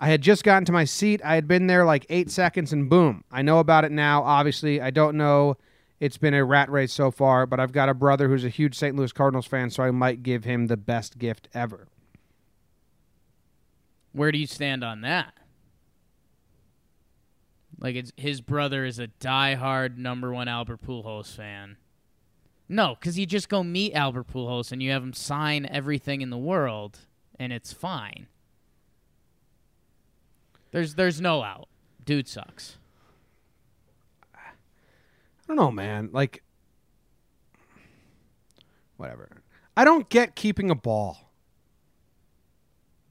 I 0.01 0.09
had 0.09 0.23
just 0.23 0.45
gotten 0.45 0.65
to 0.65 0.73
my 0.73 0.85
seat. 0.85 1.21
I 1.23 1.35
had 1.35 1.47
been 1.47 1.67
there 1.67 1.85
like 1.85 2.07
eight 2.09 2.31
seconds, 2.31 2.73
and 2.73 2.89
boom. 2.89 3.23
I 3.31 3.43
know 3.43 3.59
about 3.59 3.85
it 3.85 3.93
now. 3.93 4.23
Obviously, 4.23 4.81
I 4.81 4.91
don't 4.91 5.17
know. 5.17 5.59
It's 6.01 6.17
been 6.17 6.33
a 6.33 6.43
rat 6.43 6.71
race 6.71 6.93
so 6.95 7.11
far, 7.11 7.45
but 7.45 7.61
I've 7.61 7.73
got 7.73 7.91
a 7.91 7.95
brother 7.95 8.29
who's 8.29 8.45
a 8.45 8.49
huge 8.49 8.75
St. 8.75 8.97
Louis 8.97 9.13
Cardinals 9.13 9.47
fan, 9.47 9.69
so 9.69 9.83
I 9.83 9.91
might 9.91 10.23
give 10.23 10.45
him 10.45 10.67
the 10.67 10.79
best 10.79 11.19
gift 11.19 11.49
ever. 11.53 11.89
Where 14.13 14.33
do 14.33 14.39
you 14.39 14.47
stand 14.47 14.83
on 14.83 15.03
that? 15.03 15.35
Like 17.79 17.95
it's 17.97 18.13
his 18.17 18.41
brother 18.41 18.87
is 18.87 18.99
a 18.99 19.09
diehard 19.09 19.99
number 19.99 20.33
one 20.33 20.49
Albert 20.49 20.83
Pujols 20.83 21.35
fan. 21.35 21.77
No, 22.69 22.95
because 22.99 23.19
you 23.19 23.27
just 23.27 23.49
go 23.49 23.63
meet 23.63 23.95
Albert 23.95 24.29
Pujols 24.29 24.73
and 24.73 24.83
you 24.83 24.91
have 24.93 25.03
him 25.03 25.13
sign 25.13 25.67
everything 25.67 26.23
in 26.23 26.31
the 26.31 26.39
world, 26.39 27.01
and 27.39 27.53
it's 27.53 27.73
fine. 27.73 28.27
There's 30.73 30.95
there's 30.95 31.21
no 31.21 31.43
out. 31.43 31.69
Dude 32.05 32.29
sucks. 32.29 32.79
I 34.35 34.41
don't 35.49 35.57
know, 35.57 35.71
man. 35.73 36.11
Like, 36.13 36.43
whatever. 38.97 39.43
I 39.77 39.85
don't 39.85 40.09
get 40.09 40.37
keeping 40.37 40.71
a 40.71 40.75
ball. 40.75 41.33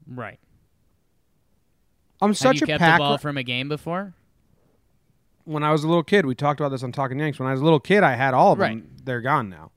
Right. 0.06 0.38
I'm 2.22 2.30
Have 2.30 2.38
such 2.38 2.60
you 2.60 2.64
a 2.64 2.66
kept 2.68 2.80
pack. 2.80 2.98
a 2.98 3.02
ball 3.02 3.18
from 3.18 3.36
a 3.36 3.42
game 3.42 3.68
before? 3.68 4.14
when 5.44 5.64
I 5.64 5.72
was 5.72 5.82
a 5.82 5.88
little 5.88 6.04
kid, 6.04 6.26
we 6.26 6.34
talked 6.36 6.60
about 6.60 6.68
this 6.68 6.82
on 6.84 6.92
Talking 6.92 7.18
Yanks. 7.18 7.38
When 7.40 7.48
I 7.48 7.52
was 7.52 7.60
a 7.60 7.64
little 7.64 7.80
kid, 7.80 8.04
I 8.04 8.14
had 8.14 8.34
all 8.34 8.52
of 8.52 8.58
them. 8.58 8.88
They're 9.02 9.20
gone 9.22 9.48
now. 9.48 9.72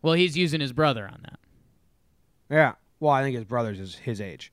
Well, 0.00 0.14
he's 0.14 0.36
using 0.36 0.60
his 0.60 0.72
brother 0.72 1.08
on 1.08 1.18
that. 1.24 1.38
Yeah. 2.48 2.72
Well, 3.00 3.12
I 3.12 3.22
think 3.22 3.34
his 3.34 3.44
brother's 3.44 3.80
is 3.80 3.96
his 3.96 4.20
age 4.20 4.52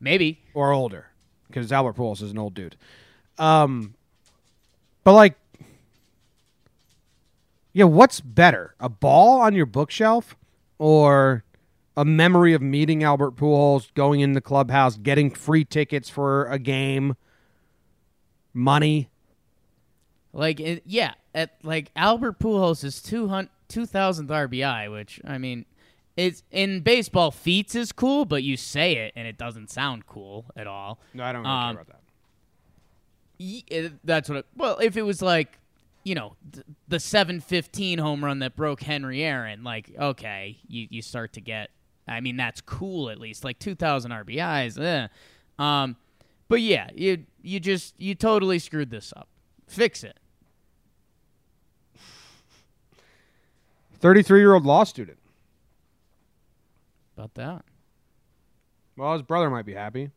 Maybe. 0.00 0.40
or 0.54 0.72
older, 0.72 1.06
because 1.48 1.72
Albert 1.72 1.96
Pujols 1.96 2.22
is 2.22 2.30
an 2.30 2.38
old 2.38 2.54
dude. 2.54 2.76
Um, 3.38 3.94
but 5.04 5.14
like, 5.14 5.34
yeah, 7.72 7.84
what's 7.84 8.20
better, 8.20 8.74
a 8.80 8.88
ball 8.88 9.40
on 9.40 9.54
your 9.54 9.66
bookshelf 9.66 10.36
or 10.78 11.44
a 11.96 12.04
memory 12.04 12.54
of 12.54 12.62
meeting 12.62 13.02
Albert 13.02 13.36
Pujols, 13.36 13.92
going 13.94 14.20
in 14.20 14.32
the 14.32 14.40
clubhouse, 14.40 14.96
getting 14.96 15.30
free 15.30 15.64
tickets 15.64 16.08
for 16.08 16.46
a 16.46 16.58
game, 16.58 17.16
money? 18.54 19.08
Like 20.32 20.60
it, 20.60 20.82
yeah, 20.86 21.14
at 21.34 21.56
like 21.62 21.90
Albert 21.96 22.38
Pujols 22.38 22.84
is 22.84 23.02
200 23.02 23.50
2000th 23.68 24.28
RBI, 24.28 24.90
which 24.90 25.20
I 25.24 25.38
mean, 25.38 25.66
it's 26.18 26.42
in 26.50 26.80
baseball 26.80 27.30
feats 27.30 27.74
is 27.74 27.92
cool, 27.92 28.24
but 28.24 28.42
you 28.42 28.56
say 28.56 28.94
it 28.96 29.12
and 29.16 29.26
it 29.28 29.38
doesn't 29.38 29.70
sound 29.70 30.06
cool 30.06 30.46
at 30.56 30.66
all. 30.66 30.98
No, 31.14 31.22
I 31.24 31.32
don't 31.32 31.42
really 31.42 31.54
Um, 31.54 31.74
care 31.76 31.82
about 31.82 31.86
that. 31.86 32.00
Y- 33.40 33.62
it- 33.68 33.92
that's 34.04 34.28
what. 34.28 34.38
It, 34.38 34.46
well, 34.56 34.78
if 34.78 34.96
it 34.96 35.02
was 35.02 35.22
like, 35.22 35.58
you 36.04 36.14
know, 36.16 36.34
th- 36.52 36.66
the 36.88 36.98
seven 36.98 37.38
fifteen 37.40 37.98
home 37.98 38.24
run 38.24 38.40
that 38.40 38.56
broke 38.56 38.82
Henry 38.82 39.22
Aaron, 39.22 39.62
like, 39.62 39.92
okay, 39.98 40.58
you 40.66 40.88
you 40.90 41.02
start 41.02 41.32
to 41.34 41.40
get. 41.40 41.70
I 42.08 42.20
mean, 42.20 42.36
that's 42.36 42.60
cool 42.62 43.10
at 43.10 43.20
least. 43.20 43.44
Like 43.44 43.58
two 43.60 43.74
thousand 43.76 44.10
RBIs, 44.10 44.78
eh. 44.80 45.06
Um, 45.58 45.96
but 46.48 46.60
yeah, 46.62 46.90
you 46.94 47.26
you 47.42 47.60
just 47.60 47.94
you 48.00 48.14
totally 48.16 48.58
screwed 48.58 48.90
this 48.90 49.12
up. 49.16 49.28
Fix 49.68 50.02
it. 50.02 50.18
33 54.00 54.40
year 54.40 54.54
old 54.54 54.64
law 54.64 54.84
student. 54.84 55.17
About 57.18 57.34
that. 57.34 57.64
Well, 58.96 59.12
his 59.12 59.22
brother 59.22 59.50
might 59.50 59.66
be 59.66 59.74
happy. 59.74 60.12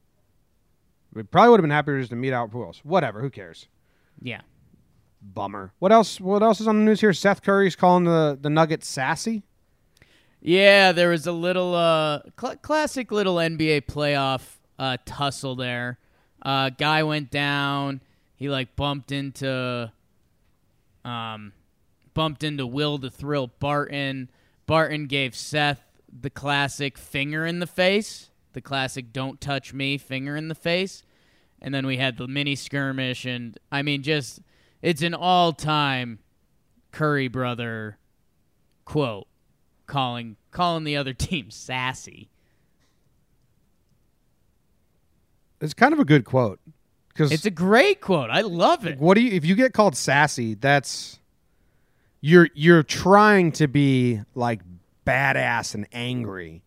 We 1.12 1.24
probably 1.24 1.50
would 1.50 1.60
have 1.60 1.64
been 1.64 1.72
happier 1.72 1.98
just 1.98 2.12
to 2.12 2.16
meet 2.16 2.32
out 2.32 2.52
Pujols. 2.52 2.78
Whatever, 2.84 3.22
who 3.22 3.32
cares? 3.32 3.68
Yeah. 4.22 4.42
Bummer. 5.20 5.74
What 5.80 5.92
else? 5.92 6.22
What 6.22 6.44
else 6.44 6.62
is 6.62 6.68
on 6.68 6.78
the 6.78 6.86
news 6.86 7.02
here? 7.02 7.12
Seth 7.12 7.42
Curry's 7.42 7.76
calling 7.76 8.04
the 8.04 8.38
the 8.40 8.52
Nuggets 8.52 8.88
sassy. 8.88 9.42
Yeah, 10.42 10.92
there 10.92 11.10
was 11.10 11.26
a 11.26 11.32
little 11.32 11.74
uh, 11.74 12.20
cl- 12.40 12.58
classic 12.58 13.12
little 13.12 13.38
NBA 13.38 13.88
playoff 13.88 14.58
uh, 14.78 14.98
tussle 15.04 15.56
there. 15.56 15.98
Uh, 16.44 16.70
guy 16.70 17.02
went 17.02 17.32
down. 17.32 18.02
He 18.36 18.48
like 18.48 18.76
bumped 18.76 19.12
into, 19.12 19.92
um, 21.04 21.54
bumped 22.14 22.44
into 22.44 22.68
Will 22.68 23.00
the 23.00 23.10
Thrill 23.10 23.48
Barton. 23.60 24.30
Barton 24.68 25.08
gave 25.08 25.36
Seth 25.36 25.90
the 26.19 26.30
classic 26.30 26.97
finger 26.97 27.45
in 27.45 27.60
the 27.60 27.67
face, 27.67 28.30
the 28.54 28.62
classic 28.62 29.13
"Don't 29.13 29.39
touch 29.39 29.74
me" 29.74 29.97
finger 29.97 30.36
in 30.36 30.47
the 30.47 30.56
face, 30.56 31.04
and 31.62 31.74
then 31.74 31.86
we 31.86 31.97
had 31.97 32.17
the 32.17 32.28
mini 32.28 32.56
skirmish. 32.56 33.26
And 33.26 33.58
I 33.71 33.82
mean, 33.82 34.04
just 34.04 34.41
it's 34.82 35.02
an 35.02 35.13
all-time 35.13 36.19
Curry 36.91 37.28
brother 37.28 37.97
quote 38.86 39.28
calling 39.88 40.36
calling 40.52 40.84
the 40.84 40.97
other 40.97 41.13
team 41.15 41.50
sassy. 41.52 42.30
It's 45.60 45.74
kind 45.74 45.93
of 45.93 46.00
a 46.00 46.06
good 46.06 46.26
quote 46.26 46.60
because 47.10 47.32
It's 47.32 47.45
a 47.45 47.52
great 47.52 48.02
quote. 48.02 48.30
I 48.32 48.41
love 48.41 48.86
it. 48.86 49.00
what 49.00 49.13
do 49.15 49.21
you 49.21 49.32
if 49.32 49.45
you 49.45 49.56
get 49.56 49.74
called 49.74 49.95
sassy? 49.95 50.56
That's 50.56 51.19
you're 52.19 52.50
you're 52.54 52.84
trying 52.84 53.52
to 53.54 53.67
be 53.67 54.21
like 54.34 54.62
badass 55.06 55.74
and 55.76 55.88
angry, 55.92 56.64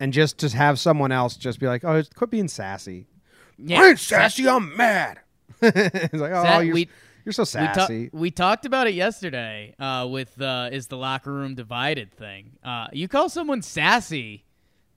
and 0.00 0.12
just 0.12 0.38
to 0.38 0.48
have 0.50 0.78
someone 0.78 1.12
else 1.12 1.36
just 1.36 1.58
be 1.60 1.66
like, 1.66 1.84
oh, 1.84 2.02
quit 2.14 2.30
being 2.30 2.48
sassy. 2.48 3.06
Yeah. 3.58 3.80
I 3.80 3.88
ain't 3.88 3.98
sassy. 3.98 4.48
I'm 4.48 4.76
mad. 4.76 5.20
it's 5.62 6.14
like, 6.14 6.32
oh, 6.34 6.58
you're, 6.60 6.74
we- 6.74 6.88
you're 7.24 7.32
so 7.32 7.42
We, 7.42 7.66
ta- 7.66 7.72
sassy. 7.74 8.10
we 8.12 8.30
talked 8.30 8.66
about 8.66 8.86
it 8.86 8.94
yesterday 8.94 9.74
uh, 9.78 10.06
with 10.10 10.40
uh, 10.42 10.68
is 10.72 10.88
the 10.88 10.96
locker 10.98 11.32
room 11.32 11.54
divided 11.54 12.12
thing. 12.12 12.52
Uh, 12.62 12.88
you 12.92 13.08
call 13.08 13.28
someone 13.28 13.62
sassy, 13.62 14.44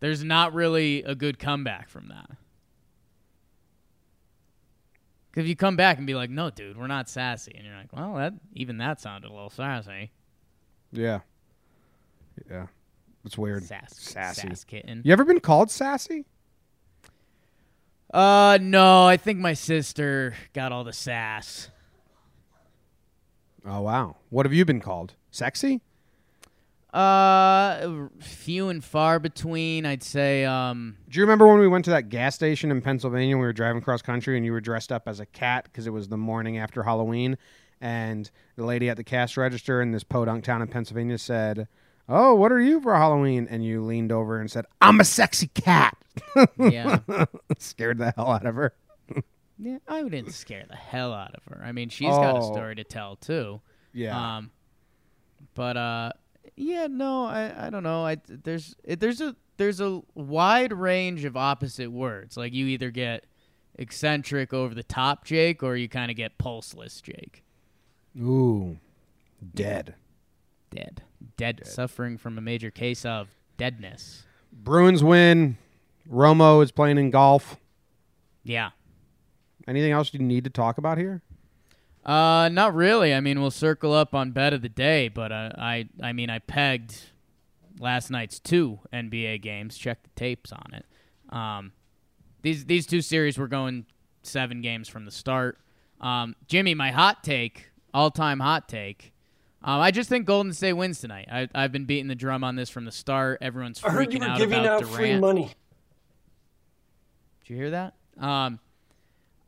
there's 0.02 0.24
not 0.24 0.54
really 0.54 1.04
a 1.04 1.16
good 1.16 1.40
comeback 1.40 1.88
from 1.90 2.10
that. 2.10 2.30
Because 5.32 5.44
if 5.46 5.48
you 5.50 5.56
come 5.56 5.76
back 5.76 5.98
and 6.00 6.08
be 6.08 6.16
like, 6.16 6.30
"No, 6.30 6.50
dude, 6.50 6.78
we're 6.78 6.88
not 6.88 7.08
sassy," 7.10 7.54
and 7.56 7.66
you're 7.66 7.76
like, 7.76 7.94
"Well, 7.94 8.16
that 8.16 8.34
even 8.54 8.78
that 8.80 9.00
sounded 9.00 9.30
a 9.30 9.34
little 9.34 9.50
sassy." 9.50 10.12
yeah, 10.92 11.20
yeah, 12.50 12.67
it's 13.26 13.38
weird. 13.38 13.63
Sass, 13.63 13.93
sassy. 13.95 14.47
sass 14.47 14.63
kitten. 14.63 15.02
You 15.04 15.13
ever 15.13 15.26
been 15.26 15.39
called 15.39 15.71
sassy? 15.71 16.26
Uh, 18.13 18.58
no, 18.62 19.06
I 19.06 19.17
think 19.17 19.39
my 19.39 19.54
sister 19.54 20.34
got 20.54 20.71
all 20.71 20.84
the 20.84 20.93
sass. 20.93 21.69
Oh 23.65 23.82
wow. 23.82 24.15
What 24.30 24.45
have 24.45 24.54
you 24.54 24.63
been 24.63 24.80
called? 24.80 25.13
Sexy? 25.30 25.82
Uh, 26.93 28.08
few 28.21 28.69
and 28.69 28.82
far 28.84 29.19
between. 29.19 29.86
I'd 29.86 30.04
say. 30.04 30.45
Um, 30.45 30.95
Do 31.10 31.19
you 31.19 31.23
remember 31.23 31.45
when 31.45 31.60
we 31.60 31.67
went 31.67 31.84
to 31.86 31.91
that 31.91 32.10
gas 32.10 32.34
station 32.34 32.71
in 32.71 32.82
Pennsylvania? 32.82 33.34
and 33.36 33.41
We 33.41 33.45
were 33.45 33.54
driving 33.54 33.82
cross 33.82 34.02
country, 34.02 34.38
and 34.38 34.45
you 34.45 34.54
were 34.54 34.62
dressed 34.62 34.91
up 34.91 35.08
as 35.08 35.19
a 35.19 35.26
cat 35.26 35.65
because 35.65 35.86
it 35.86 35.91
was 35.91 36.08
the 36.08 36.17
morning 36.17 36.58
after 36.58 36.84
Halloween, 36.84 37.38
and 37.82 38.32
the 38.56 38.65
lady 38.65 38.89
at 38.89 38.95
the 38.95 39.04
cash 39.04 39.36
register 39.36 39.82
in 39.82 39.91
this 39.91 40.04
podunk 40.06 40.45
town 40.45 40.62
in 40.62 40.69
Pennsylvania 40.69 41.17
said, 41.17 41.67
"Oh, 42.10 42.36
what 42.36 42.52
are 42.52 42.60
you 42.62 42.80
for 42.82 42.96
Halloween?" 42.96 43.48
And 43.50 43.63
you 43.65 43.84
leaned 43.84 44.12
over 44.12 44.39
and 44.39 44.50
said, 44.50 44.65
"I'm 44.82 45.00
a 45.00 45.06
sexy 45.06 45.48
cat." 45.48 45.98
yeah. 46.58 47.00
Scared 47.60 47.98
the 48.00 48.13
hell 48.15 48.32
out 48.32 48.46
of 48.46 48.56
her. 48.56 48.74
Yeah, 49.60 49.78
I 49.88 50.04
didn't 50.04 50.34
scare 50.34 50.65
the 50.70 50.76
hell 50.76 51.13
out 51.13 51.34
of 51.34 51.43
her. 51.46 51.63
I 51.65 51.72
mean, 51.72 51.89
she's 51.89 52.10
got 52.10 52.36
a 52.36 52.39
Oh. 52.41 52.54
story 52.54 52.76
to 52.76 52.84
tell 52.84 53.15
too. 53.15 53.60
Yeah. 53.91 54.38
Um, 54.38 54.52
but 55.56 55.76
uh, 55.78 56.12
yeah, 56.56 56.86
no, 56.88 57.26
I, 57.26 57.67
I 57.67 57.70
don't 57.72 57.82
know. 57.84 58.06
I 58.06 58.17
there's 58.28 58.76
it, 58.84 59.00
there's 59.00 59.20
a 59.22 59.36
there's 59.58 59.82
a 59.82 60.02
wide 60.13 60.74
range 60.74 61.26
of 61.26 61.36
opposite 61.36 61.91
words. 61.91 62.38
Like 62.38 62.54
you 62.54 62.67
either 62.67 62.91
get 62.91 63.26
eccentric 63.80 64.54
over 64.54 64.76
the 64.76 64.84
top 64.84 65.26
Jake, 65.26 65.63
or 65.63 65.76
you 65.76 65.89
kind 65.89 66.12
of 66.12 66.17
get 66.17 66.38
pulseless 66.38 67.02
Jake. 67.02 67.43
Ooh, 68.20 68.78
dead. 69.56 69.96
Dead. 70.70 71.02
Dead, 71.38 71.62
suffering 71.65 72.17
from 72.17 72.38
a 72.38 72.41
major 72.41 72.71
case 72.71 73.06
of 73.06 73.30
deadness. 73.58 74.23
Bruins 74.51 75.03
win. 75.03 75.58
Romo 76.10 76.63
is 76.63 76.71
playing 76.71 76.97
in 76.97 77.12
golf. 77.12 77.58
Yeah. 78.43 78.71
Anything 79.67 79.91
else 79.91 80.13
you 80.13 80.19
need 80.19 80.45
to 80.45 80.49
talk 80.49 80.77
about 80.77 80.97
here? 80.97 81.21
Uh, 82.06 82.47
not 82.49 82.73
really. 82.73 83.13
I 83.13 83.19
mean, 83.19 83.41
we'll 83.41 83.51
circle 83.51 83.93
up 83.93 84.15
on 84.15 84.32
bet 84.32 84.53
of 84.53 84.62
the 84.62 84.69
day, 84.69 85.10
but 85.10 85.32
uh, 85.34 85.51
I, 85.58 85.89
I 86.01 86.13
mean, 86.13 86.30
I 86.30 86.39
pegged 86.39 86.95
last 87.80 88.10
night's 88.10 88.39
two 88.39 88.80
NBA 88.93 89.41
games. 89.41 89.77
Check 89.77 90.03
the 90.03 90.10
tapes 90.15 90.53
on 90.53 90.73
it. 90.73 90.86
Um, 91.36 91.73
these 92.41 92.65
these 92.65 92.86
two 92.86 93.01
series 93.01 93.38
were 93.38 93.49
going 93.49 93.86
seven 94.23 94.62
games 94.62 94.88
from 94.88 95.03
the 95.03 95.12
start. 95.12 95.58
Um, 95.99 96.36
Jimmy, 96.47 96.73
my 96.75 96.91
hot 96.91 97.23
take, 97.23 97.71
all 97.93 98.12
time 98.12 98.39
hot 98.39 98.69
take. 98.69 99.12
Um, 99.63 99.82
I 99.82 99.91
just 99.91 100.08
think 100.08 100.26
Golden 100.26 100.54
State 100.54 100.74
wins 100.74 101.00
tonight. 101.02 101.28
I, 101.32 101.50
I've 101.56 101.72
been 101.72 101.86
beating 101.86 102.08
the 102.08 102.15
drum 102.15 102.43
on 102.43 102.56
this 102.56 102.70
from 102.70 102.86
the 102.86 102.91
start. 102.91 103.39
Everyone's 103.41 103.80
freaking 103.82 103.88
I 103.89 103.91
heard 103.91 104.13
you 104.13 104.20
were 104.20 104.26
out 104.28 104.38
giving 104.38 104.60
about 104.60 104.72
out 104.72 104.80
Durant. 104.82 104.96
free 104.96 105.20
money. 105.20 105.52
Did 107.43 107.50
you 107.50 107.56
hear 107.56 107.72
that? 107.72 107.93
Um, 108.20 108.60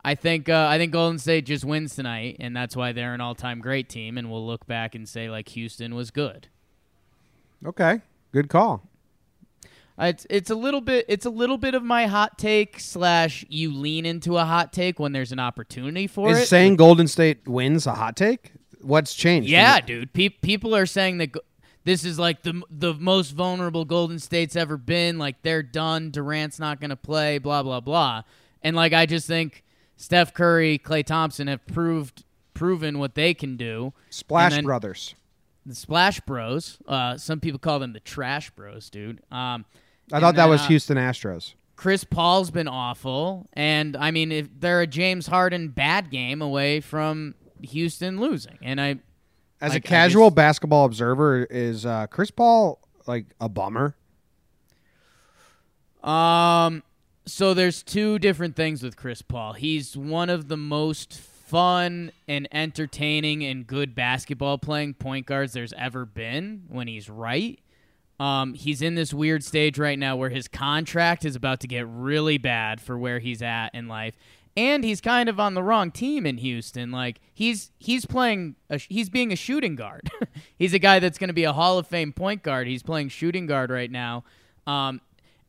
I 0.04 0.14
think 0.14 0.48
uh, 0.48 0.66
I 0.68 0.78
think 0.78 0.92
Golden 0.92 1.18
State 1.18 1.46
just 1.46 1.64
wins 1.64 1.94
tonight, 1.94 2.36
and 2.40 2.56
that's 2.56 2.74
why 2.74 2.92
they're 2.92 3.14
an 3.14 3.20
all-time 3.20 3.60
great 3.60 3.88
team. 3.88 4.16
And 4.18 4.30
we'll 4.30 4.46
look 4.46 4.66
back 4.66 4.94
and 4.94 5.08
say 5.08 5.30
like 5.30 5.48
Houston 5.50 5.94
was 5.94 6.10
good. 6.10 6.48
Okay, 7.64 8.00
good 8.32 8.48
call. 8.48 8.82
Uh, 9.98 10.06
It's 10.06 10.26
it's 10.30 10.50
a 10.50 10.54
little 10.54 10.80
bit 10.80 11.04
it's 11.08 11.26
a 11.26 11.30
little 11.30 11.58
bit 11.58 11.74
of 11.74 11.82
my 11.82 12.06
hot 12.06 12.38
take 12.38 12.80
slash 12.80 13.44
you 13.48 13.72
lean 13.74 14.06
into 14.06 14.38
a 14.38 14.44
hot 14.44 14.72
take 14.72 14.98
when 14.98 15.12
there's 15.12 15.32
an 15.32 15.38
opportunity 15.38 16.06
for 16.06 16.30
Is 16.30 16.38
it. 16.38 16.46
saying 16.46 16.76
Golden 16.76 17.06
State 17.06 17.46
wins 17.46 17.86
a 17.86 17.92
hot 17.94 18.16
take? 18.16 18.52
What's 18.82 19.14
changed? 19.14 19.48
yeah, 19.48 19.80
dude. 19.80 20.12
Pe- 20.12 20.28
people 20.28 20.74
are 20.74 20.86
saying 20.86 21.18
that 21.18 21.32
go- 21.32 21.40
this 21.84 22.04
is 22.04 22.18
like 22.18 22.42
the 22.42 22.62
the 22.70 22.94
most 22.94 23.30
vulnerable 23.32 23.84
Golden 23.84 24.18
State's 24.18 24.56
ever 24.56 24.76
been. 24.76 25.18
Like 25.18 25.42
they're 25.42 25.62
done. 25.62 26.10
Durant's 26.10 26.58
not 26.58 26.80
going 26.80 26.90
to 26.90 26.96
play. 26.96 27.38
Blah 27.38 27.62
blah 27.62 27.80
blah. 27.80 28.22
And 28.62 28.76
like 28.76 28.92
I 28.92 29.06
just 29.06 29.26
think 29.26 29.64
Steph 29.96 30.32
Curry, 30.34 30.78
Klay 30.78 31.04
Thompson 31.04 31.46
have 31.46 31.66
proved 31.66 32.24
proven 32.54 32.98
what 32.98 33.14
they 33.14 33.32
can 33.34 33.56
do. 33.56 33.92
Splash 34.10 34.52
then- 34.52 34.64
Brothers. 34.64 35.14
The 35.66 35.74
Splash 35.74 36.20
Bros. 36.20 36.78
Uh, 36.88 37.18
some 37.18 37.38
people 37.38 37.58
call 37.58 37.78
them 37.78 37.92
the 37.92 38.00
Trash 38.00 38.50
Bros, 38.50 38.88
dude. 38.88 39.20
Um, 39.30 39.66
I 40.10 40.18
thought 40.18 40.34
that 40.34 40.42
then, 40.44 40.48
was 40.48 40.62
uh, 40.62 40.68
Houston 40.68 40.96
Astros. 40.96 41.52
Chris 41.76 42.02
Paul's 42.02 42.50
been 42.50 42.66
awful, 42.66 43.46
and 43.52 43.96
I 43.96 44.10
mean, 44.10 44.32
if 44.32 44.48
they're 44.58 44.80
a 44.80 44.86
James 44.86 45.26
Harden 45.26 45.68
bad 45.68 46.10
game 46.10 46.40
away 46.42 46.80
from 46.80 47.34
Houston 47.64 48.20
losing, 48.20 48.58
and 48.62 48.80
I 48.80 48.96
As 49.60 49.72
like, 49.72 49.84
a 49.84 49.88
casual 49.88 50.28
just- 50.28 50.36
basketball 50.36 50.84
observer, 50.84 51.44
is 51.44 51.84
uh, 51.86 52.06
Chris 52.08 52.30
Paul 52.30 52.78
like 53.06 53.26
a 53.40 53.48
bummer? 53.48 53.94
Um, 56.02 56.82
so 57.26 57.54
there's 57.54 57.82
two 57.82 58.18
different 58.18 58.56
things 58.56 58.82
with 58.82 58.96
Chris 58.96 59.22
Paul. 59.22 59.52
He's 59.52 59.96
one 59.96 60.30
of 60.30 60.48
the 60.48 60.56
most 60.56 61.14
fun 61.18 62.12
and 62.28 62.48
entertaining 62.52 63.44
and 63.44 63.66
good 63.66 63.94
basketball 63.94 64.56
playing 64.58 64.94
point 64.94 65.26
guards 65.26 65.52
there's 65.52 65.72
ever 65.74 66.06
been 66.06 66.64
when 66.68 66.86
he's 66.86 67.10
right. 67.10 67.58
Um, 68.18 68.54
he's 68.54 68.82
in 68.82 68.94
this 68.94 69.14
weird 69.14 69.42
stage 69.42 69.78
right 69.78 69.98
now 69.98 70.14
where 70.16 70.28
his 70.30 70.46
contract 70.46 71.24
is 71.24 71.36
about 71.36 71.60
to 71.60 71.66
get 71.66 71.86
really 71.88 72.38
bad 72.38 72.80
for 72.80 72.98
where 72.98 73.18
he's 73.18 73.40
at 73.42 73.70
in 73.74 73.88
life. 73.88 74.14
And 74.56 74.84
he's 74.84 75.00
kind 75.00 75.28
of 75.28 75.38
on 75.38 75.54
the 75.54 75.62
wrong 75.62 75.90
team 75.90 76.26
in 76.26 76.38
Houston. 76.38 76.90
Like 76.90 77.20
he's 77.32 77.70
he's 77.78 78.04
playing 78.04 78.56
a, 78.68 78.78
he's 78.78 79.08
being 79.08 79.32
a 79.32 79.36
shooting 79.36 79.76
guard. 79.76 80.10
he's 80.58 80.74
a 80.74 80.78
guy 80.78 80.98
that's 80.98 81.18
going 81.18 81.28
to 81.28 81.34
be 81.34 81.44
a 81.44 81.52
Hall 81.52 81.78
of 81.78 81.86
Fame 81.86 82.12
point 82.12 82.42
guard. 82.42 82.66
He's 82.66 82.82
playing 82.82 83.08
shooting 83.10 83.46
guard 83.46 83.70
right 83.70 83.90
now. 83.90 84.24
Um, 84.66 85.00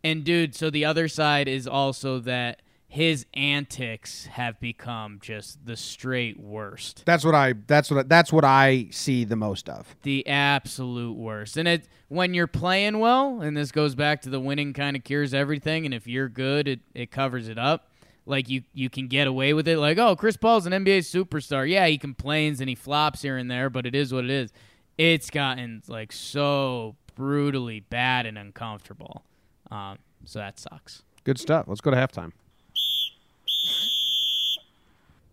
and 0.04 0.24
dude, 0.24 0.56
so 0.56 0.70
the 0.70 0.86
other 0.86 1.08
side 1.08 1.48
is 1.48 1.68
also 1.68 2.20
that 2.20 2.62
his 2.92 3.26
antics 3.34 4.26
have 4.26 4.60
become 4.60 5.20
just 5.22 5.66
the 5.66 5.78
straight 5.78 6.38
worst. 6.38 7.04
That's 7.06 7.24
what 7.24 7.34
I. 7.34 7.54
That's 7.66 7.90
what. 7.90 8.00
I, 8.02 8.04
That's 8.04 8.34
what 8.34 8.44
I 8.44 8.88
see 8.92 9.24
the 9.24 9.38
most 9.38 9.70
of. 9.70 9.96
The 10.04 10.28
absolute 10.28 11.14
worst. 11.14 11.56
And 11.56 11.70
it 11.70 11.88
when 12.10 12.34
you're 12.34 12.48
playing 12.48 13.00
well, 13.00 13.40
and 13.40 13.56
this 13.56 13.72
goes 13.72 13.96
back 13.96 14.22
to 14.24 14.30
the 14.30 14.42
winning 14.42 14.74
kind 14.74 14.98
of 14.98 15.06
cures 15.06 15.34
everything, 15.34 15.86
and 15.86 15.94
if 15.94 16.06
you're 16.06 16.28
good, 16.28 16.68
it, 16.68 16.82
it 16.94 17.12
covers 17.12 17.48
it 17.48 17.58
up. 17.58 17.91
Like 18.26 18.50
you 18.50 18.64
you 18.74 18.90
can 18.90 19.08
get 19.08 19.28
away 19.28 19.54
with 19.54 19.68
it. 19.68 19.78
Like, 19.78 19.98
oh, 19.98 20.16
Chris 20.16 20.38
Paul's 20.38 20.66
an 20.66 20.74
NBA 20.74 21.00
superstar. 21.00 21.68
Yeah, 21.70 21.88
he 21.88 21.98
complains 21.98 22.60
and 22.62 22.70
he 22.70 22.76
flops 22.76 23.22
here 23.24 23.38
and 23.38 23.50
there, 23.50 23.70
but 23.70 23.86
it 23.86 23.96
is 23.96 24.14
what 24.14 24.24
it 24.24 24.30
is. 24.30 24.52
It's 24.98 25.30
gotten 25.30 25.82
like 25.88 26.12
so 26.12 26.96
brutally 27.16 27.80
bad 27.80 28.26
and 28.26 28.38
uncomfortable. 28.38 29.24
Um, 29.72 29.98
so 30.26 30.40
that 30.40 30.60
sucks. 30.60 31.02
Good 31.24 31.40
stuff. 31.40 31.66
Let's 31.68 31.82
go 31.82 31.90
to 31.92 31.98
halftime. 31.98 32.32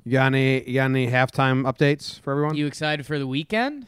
You 0.05 0.13
got 0.13 0.27
any? 0.27 0.67
You 0.67 0.75
got 0.75 0.87
any 0.87 1.09
halftime 1.09 1.65
updates 1.71 2.19
for 2.21 2.31
everyone? 2.33 2.57
You 2.57 2.67
excited 2.67 3.05
for 3.05 3.19
the 3.19 3.27
weekend? 3.27 3.87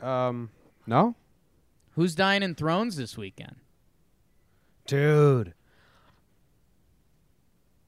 um, 0.00 0.50
no, 0.86 1.14
Who's 1.92 2.14
dying 2.14 2.42
in 2.42 2.54
Thrones 2.54 2.96
this 2.96 3.16
weekend? 3.16 3.56
dude. 4.86 5.54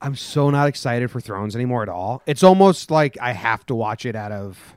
I'm 0.00 0.14
so 0.16 0.50
not 0.50 0.68
excited 0.68 1.10
for 1.10 1.20
Thrones 1.20 1.54
anymore 1.56 1.82
at 1.82 1.88
all. 1.88 2.22
It's 2.26 2.42
almost 2.42 2.90
like 2.90 3.16
I 3.20 3.32
have 3.32 3.64
to 3.66 3.74
watch 3.74 4.04
it 4.04 4.14
out 4.14 4.32
of 4.32 4.76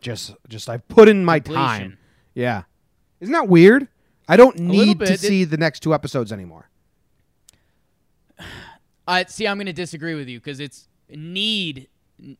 just 0.00 0.34
just 0.48 0.68
I've 0.68 0.86
put 0.88 1.08
in 1.08 1.24
my 1.24 1.38
Completion. 1.38 1.62
time. 1.64 1.98
Yeah. 2.34 2.62
Isn't 3.20 3.32
that 3.32 3.48
weird? 3.48 3.88
I 4.28 4.36
don't 4.36 4.58
need 4.58 4.98
to. 5.00 5.12
It- 5.12 5.20
see 5.20 5.44
the 5.44 5.56
next 5.56 5.80
two 5.80 5.94
episodes 5.94 6.32
anymore. 6.32 6.68
I 9.06 9.24
see. 9.24 9.46
I'm 9.46 9.56
going 9.56 9.66
to 9.66 9.72
disagree 9.72 10.14
with 10.14 10.28
you 10.28 10.38
because 10.38 10.60
it's 10.60 10.88
need. 11.10 11.88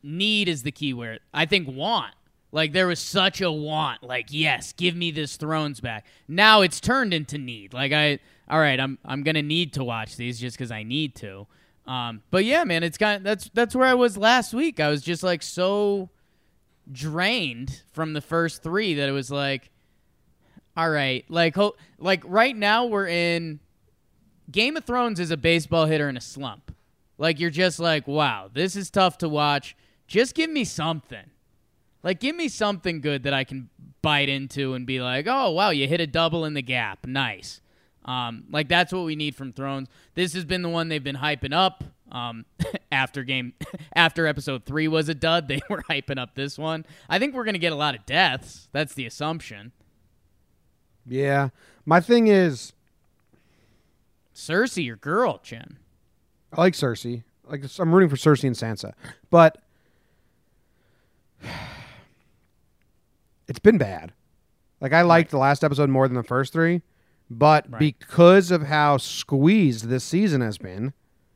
Need 0.02 0.48
is 0.48 0.64
the 0.64 0.72
key 0.72 0.92
word. 0.92 1.20
I 1.32 1.46
think 1.46 1.68
want. 1.68 2.12
Like 2.50 2.72
there 2.72 2.86
was 2.86 2.98
such 2.98 3.40
a 3.40 3.50
want. 3.52 4.02
Like 4.02 4.26
yes, 4.30 4.72
give 4.72 4.96
me 4.96 5.10
this 5.10 5.36
Thrones 5.36 5.80
back. 5.80 6.06
Now 6.26 6.62
it's 6.62 6.80
turned 6.80 7.14
into 7.14 7.38
need. 7.38 7.72
Like 7.74 7.92
I, 7.92 8.18
all 8.50 8.58
right, 8.58 8.80
I'm 8.80 8.98
I'm 9.04 9.22
gonna 9.22 9.42
need 9.42 9.74
to 9.74 9.84
watch 9.84 10.16
these 10.16 10.40
just 10.40 10.56
because 10.56 10.70
I 10.72 10.82
need 10.82 11.14
to. 11.16 11.46
Um, 11.88 12.22
but 12.30 12.44
yeah, 12.44 12.64
man, 12.64 12.82
it's 12.82 12.98
kind. 12.98 13.16
of, 13.16 13.22
That's 13.24 13.50
that's 13.54 13.74
where 13.74 13.86
I 13.86 13.94
was 13.94 14.18
last 14.18 14.52
week. 14.52 14.78
I 14.78 14.90
was 14.90 15.02
just 15.02 15.22
like 15.22 15.42
so 15.42 16.10
drained 16.92 17.82
from 17.92 18.12
the 18.12 18.20
first 18.20 18.62
three 18.62 18.94
that 18.94 19.08
it 19.08 19.12
was 19.12 19.30
like, 19.30 19.70
all 20.76 20.90
right, 20.90 21.24
like 21.30 21.54
ho- 21.54 21.76
like 21.98 22.22
right 22.26 22.54
now 22.54 22.84
we're 22.84 23.08
in 23.08 23.60
Game 24.50 24.76
of 24.76 24.84
Thrones 24.84 25.18
is 25.18 25.30
a 25.30 25.36
baseball 25.38 25.86
hitter 25.86 26.10
in 26.10 26.16
a 26.18 26.20
slump. 26.20 26.74
Like 27.16 27.40
you're 27.40 27.50
just 27.50 27.80
like, 27.80 28.06
wow, 28.06 28.50
this 28.52 28.76
is 28.76 28.90
tough 28.90 29.16
to 29.18 29.28
watch. 29.28 29.74
Just 30.06 30.34
give 30.34 30.50
me 30.50 30.64
something. 30.64 31.24
Like 32.02 32.20
give 32.20 32.36
me 32.36 32.48
something 32.48 33.00
good 33.00 33.22
that 33.22 33.32
I 33.32 33.44
can 33.44 33.70
bite 34.02 34.28
into 34.28 34.74
and 34.74 34.86
be 34.86 35.00
like, 35.00 35.26
oh 35.26 35.52
wow, 35.52 35.70
you 35.70 35.88
hit 35.88 36.02
a 36.02 36.06
double 36.06 36.44
in 36.44 36.52
the 36.52 36.62
gap, 36.62 37.06
nice. 37.06 37.62
Um, 38.08 38.44
like 38.50 38.68
that's 38.68 38.90
what 38.90 39.04
we 39.04 39.16
need 39.16 39.36
from 39.36 39.52
Thrones. 39.52 39.88
This 40.14 40.32
has 40.32 40.46
been 40.46 40.62
the 40.62 40.70
one 40.70 40.88
they've 40.88 41.04
been 41.04 41.16
hyping 41.16 41.52
up. 41.52 41.84
Um, 42.10 42.46
after 42.92 43.22
game, 43.22 43.52
after 43.94 44.26
episode 44.26 44.64
three 44.64 44.88
was 44.88 45.10
a 45.10 45.14
dud, 45.14 45.46
they 45.46 45.60
were 45.70 45.82
hyping 45.82 46.18
up 46.18 46.34
this 46.34 46.56
one. 46.56 46.86
I 47.10 47.18
think 47.18 47.34
we're 47.34 47.44
gonna 47.44 47.58
get 47.58 47.74
a 47.74 47.76
lot 47.76 47.94
of 47.94 48.06
deaths. 48.06 48.68
That's 48.72 48.94
the 48.94 49.04
assumption. 49.04 49.72
Yeah. 51.06 51.50
My 51.84 52.00
thing 52.00 52.28
is 52.28 52.72
Cersei, 54.34 54.86
your 54.86 54.96
girl, 54.96 55.38
Chin. 55.38 55.76
I 56.54 56.62
like 56.62 56.72
Cersei. 56.72 57.24
Like 57.46 57.62
I'm 57.78 57.94
rooting 57.94 58.08
for 58.08 58.16
Cersei 58.16 58.44
and 58.44 58.56
Sansa, 58.56 58.94
but 59.28 59.58
it's 63.48 63.58
been 63.58 63.76
bad. 63.76 64.12
Like 64.80 64.94
I 64.94 65.02
liked 65.02 65.30
the 65.30 65.38
last 65.38 65.62
episode 65.62 65.90
more 65.90 66.08
than 66.08 66.16
the 66.16 66.22
first 66.22 66.54
three, 66.54 66.80
but 67.30 67.70
Right. 67.70 67.78
because 67.78 68.50
of 68.50 68.62
how 68.62 68.96
squeezed 68.96 69.88
this 69.88 70.04
season 70.04 70.40
has 70.40 70.58
been, 70.58 70.92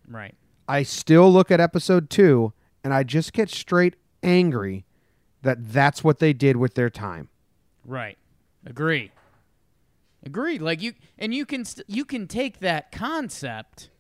Right. 0.08 0.34
I 0.68 0.82
still 0.84 1.32
look 1.32 1.50
at 1.50 1.60
episode 1.60 2.08
two 2.10 2.52
and 2.84 2.92
I 2.94 3.02
just 3.02 3.32
get 3.32 3.50
straight 3.50 3.96
angry 4.22 4.84
that 5.42 5.72
that's 5.72 6.02
what 6.04 6.18
they 6.18 6.32
did 6.32 6.56
with 6.56 6.74
their 6.74 6.90
time. 6.90 7.28
Right. 7.84 8.16
Agree. 8.64 9.10
Agree. 10.24 10.58
Like 10.58 10.80
you 10.80 10.94
and 11.18 11.34
you 11.34 11.44
can 11.44 11.64
st- 11.64 11.88
you 11.88 12.04
can 12.04 12.28
take 12.28 12.60
that 12.60 12.92
concept 12.92 13.90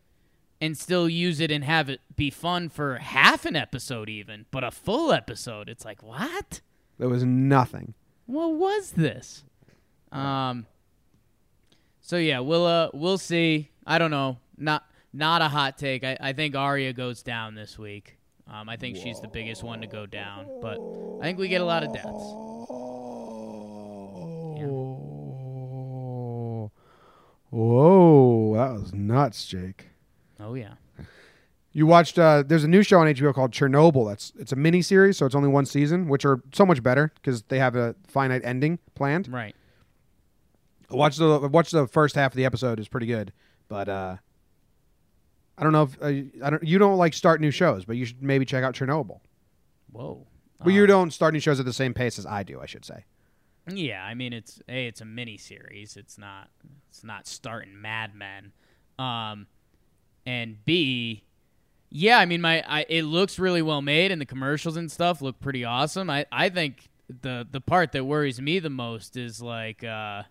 and 0.60 0.78
still 0.78 1.08
use 1.08 1.40
it 1.40 1.50
and 1.50 1.64
have 1.64 1.88
it 1.90 2.00
be 2.14 2.30
fun 2.30 2.68
for 2.68 2.96
half 2.98 3.44
an 3.44 3.56
episode 3.56 4.08
even, 4.08 4.46
but 4.52 4.62
a 4.62 4.70
full 4.70 5.12
episode 5.12 5.68
it's 5.68 5.84
like, 5.84 6.00
"What? 6.02 6.60
There 6.98 7.08
was 7.08 7.24
nothing. 7.24 7.94
What 8.26 8.54
was 8.54 8.92
this?" 8.92 9.42
Um 10.12 10.66
So 12.02 12.16
yeah, 12.16 12.40
we'll 12.40 12.66
uh 12.66 12.90
we'll 12.92 13.16
see. 13.16 13.70
I 13.86 13.98
don't 13.98 14.10
know. 14.10 14.38
Not 14.58 14.84
not 15.12 15.40
a 15.40 15.48
hot 15.48 15.78
take. 15.78 16.04
I, 16.04 16.18
I 16.20 16.32
think 16.32 16.56
Arya 16.56 16.92
goes 16.92 17.22
down 17.22 17.54
this 17.54 17.78
week. 17.78 18.18
Um, 18.52 18.68
I 18.68 18.76
think 18.76 18.96
she's 18.96 19.20
the 19.20 19.28
biggest 19.28 19.62
one 19.62 19.80
to 19.80 19.86
go 19.86 20.04
down, 20.04 20.46
but 20.60 20.78
I 21.20 21.24
think 21.24 21.38
we 21.38 21.48
get 21.48 21.60
a 21.60 21.64
lot 21.64 21.84
of 21.84 21.92
deaths. 21.92 22.08
Oh. 24.64 26.70
Whoa, 27.50 28.54
that 28.56 28.72
was 28.72 28.92
nuts, 28.92 29.46
Jake. 29.46 29.90
Oh 30.40 30.54
yeah. 30.54 30.74
You 31.70 31.86
watched 31.86 32.18
uh 32.18 32.42
there's 32.42 32.64
a 32.64 32.68
new 32.68 32.82
show 32.82 32.98
on 32.98 33.06
HBO 33.06 33.32
called 33.32 33.52
Chernobyl. 33.52 34.08
That's 34.08 34.32
it's 34.38 34.50
a 34.50 34.56
mini 34.56 34.82
series, 34.82 35.18
so 35.18 35.24
it's 35.24 35.36
only 35.36 35.48
one 35.48 35.66
season, 35.66 36.08
which 36.08 36.24
are 36.24 36.42
so 36.52 36.66
much 36.66 36.82
better 36.82 37.12
because 37.14 37.42
they 37.44 37.60
have 37.60 37.76
a 37.76 37.94
finite 38.08 38.42
ending 38.44 38.80
planned. 38.94 39.32
Right. 39.32 39.54
Watch 40.92 41.16
the 41.16 41.48
watch 41.48 41.70
the 41.70 41.86
first 41.86 42.14
half 42.14 42.32
of 42.32 42.36
the 42.36 42.44
episode 42.44 42.78
is 42.78 42.88
pretty 42.88 43.06
good, 43.06 43.32
but 43.68 43.88
uh 43.88 44.16
I 45.58 45.62
don't 45.64 45.72
know 45.72 45.82
if 45.84 46.02
uh, 46.02 46.06
I 46.44 46.50
don't 46.50 46.62
you 46.62 46.78
don't 46.78 46.96
like 46.98 47.14
start 47.14 47.40
new 47.40 47.50
shows, 47.50 47.84
but 47.84 47.96
you 47.96 48.04
should 48.04 48.22
maybe 48.22 48.44
check 48.44 48.64
out 48.64 48.74
Chernobyl. 48.74 49.20
Whoa. 49.90 50.26
But 50.62 50.72
you 50.72 50.82
Um, 50.82 50.88
don't 50.88 51.10
start 51.12 51.34
new 51.34 51.40
shows 51.40 51.58
at 51.60 51.66
the 51.66 51.72
same 51.72 51.92
pace 51.94 52.18
as 52.18 52.26
I 52.26 52.42
do, 52.42 52.60
I 52.60 52.66
should 52.66 52.84
say. 52.84 53.04
Yeah, 53.68 54.02
I 54.04 54.14
mean 54.14 54.32
it's 54.32 54.60
a 54.68 54.86
it's 54.86 55.00
a 55.00 55.04
mini 55.04 55.36
series. 55.36 55.96
It's 55.96 56.18
not 56.18 56.48
it's 56.88 57.04
not 57.04 57.26
starting 57.26 57.80
Mad 57.80 58.14
Men. 58.14 58.52
Um 58.98 59.46
and 60.26 60.64
B 60.64 61.24
yeah, 61.94 62.18
I 62.18 62.24
mean 62.26 62.40
my 62.40 62.64
I, 62.66 62.86
it 62.88 63.02
looks 63.02 63.38
really 63.38 63.60
well 63.62 63.82
made 63.82 64.10
and 64.10 64.20
the 64.20 64.26
commercials 64.26 64.76
and 64.76 64.90
stuff 64.90 65.20
look 65.20 65.38
pretty 65.40 65.64
awesome. 65.64 66.08
I 66.08 66.24
I 66.32 66.48
think 66.48 66.88
the 67.20 67.46
the 67.50 67.60
part 67.60 67.92
that 67.92 68.04
worries 68.04 68.40
me 68.40 68.58
the 68.58 68.70
most 68.70 69.16
is 69.16 69.42
like 69.42 69.84
uh 69.84 70.22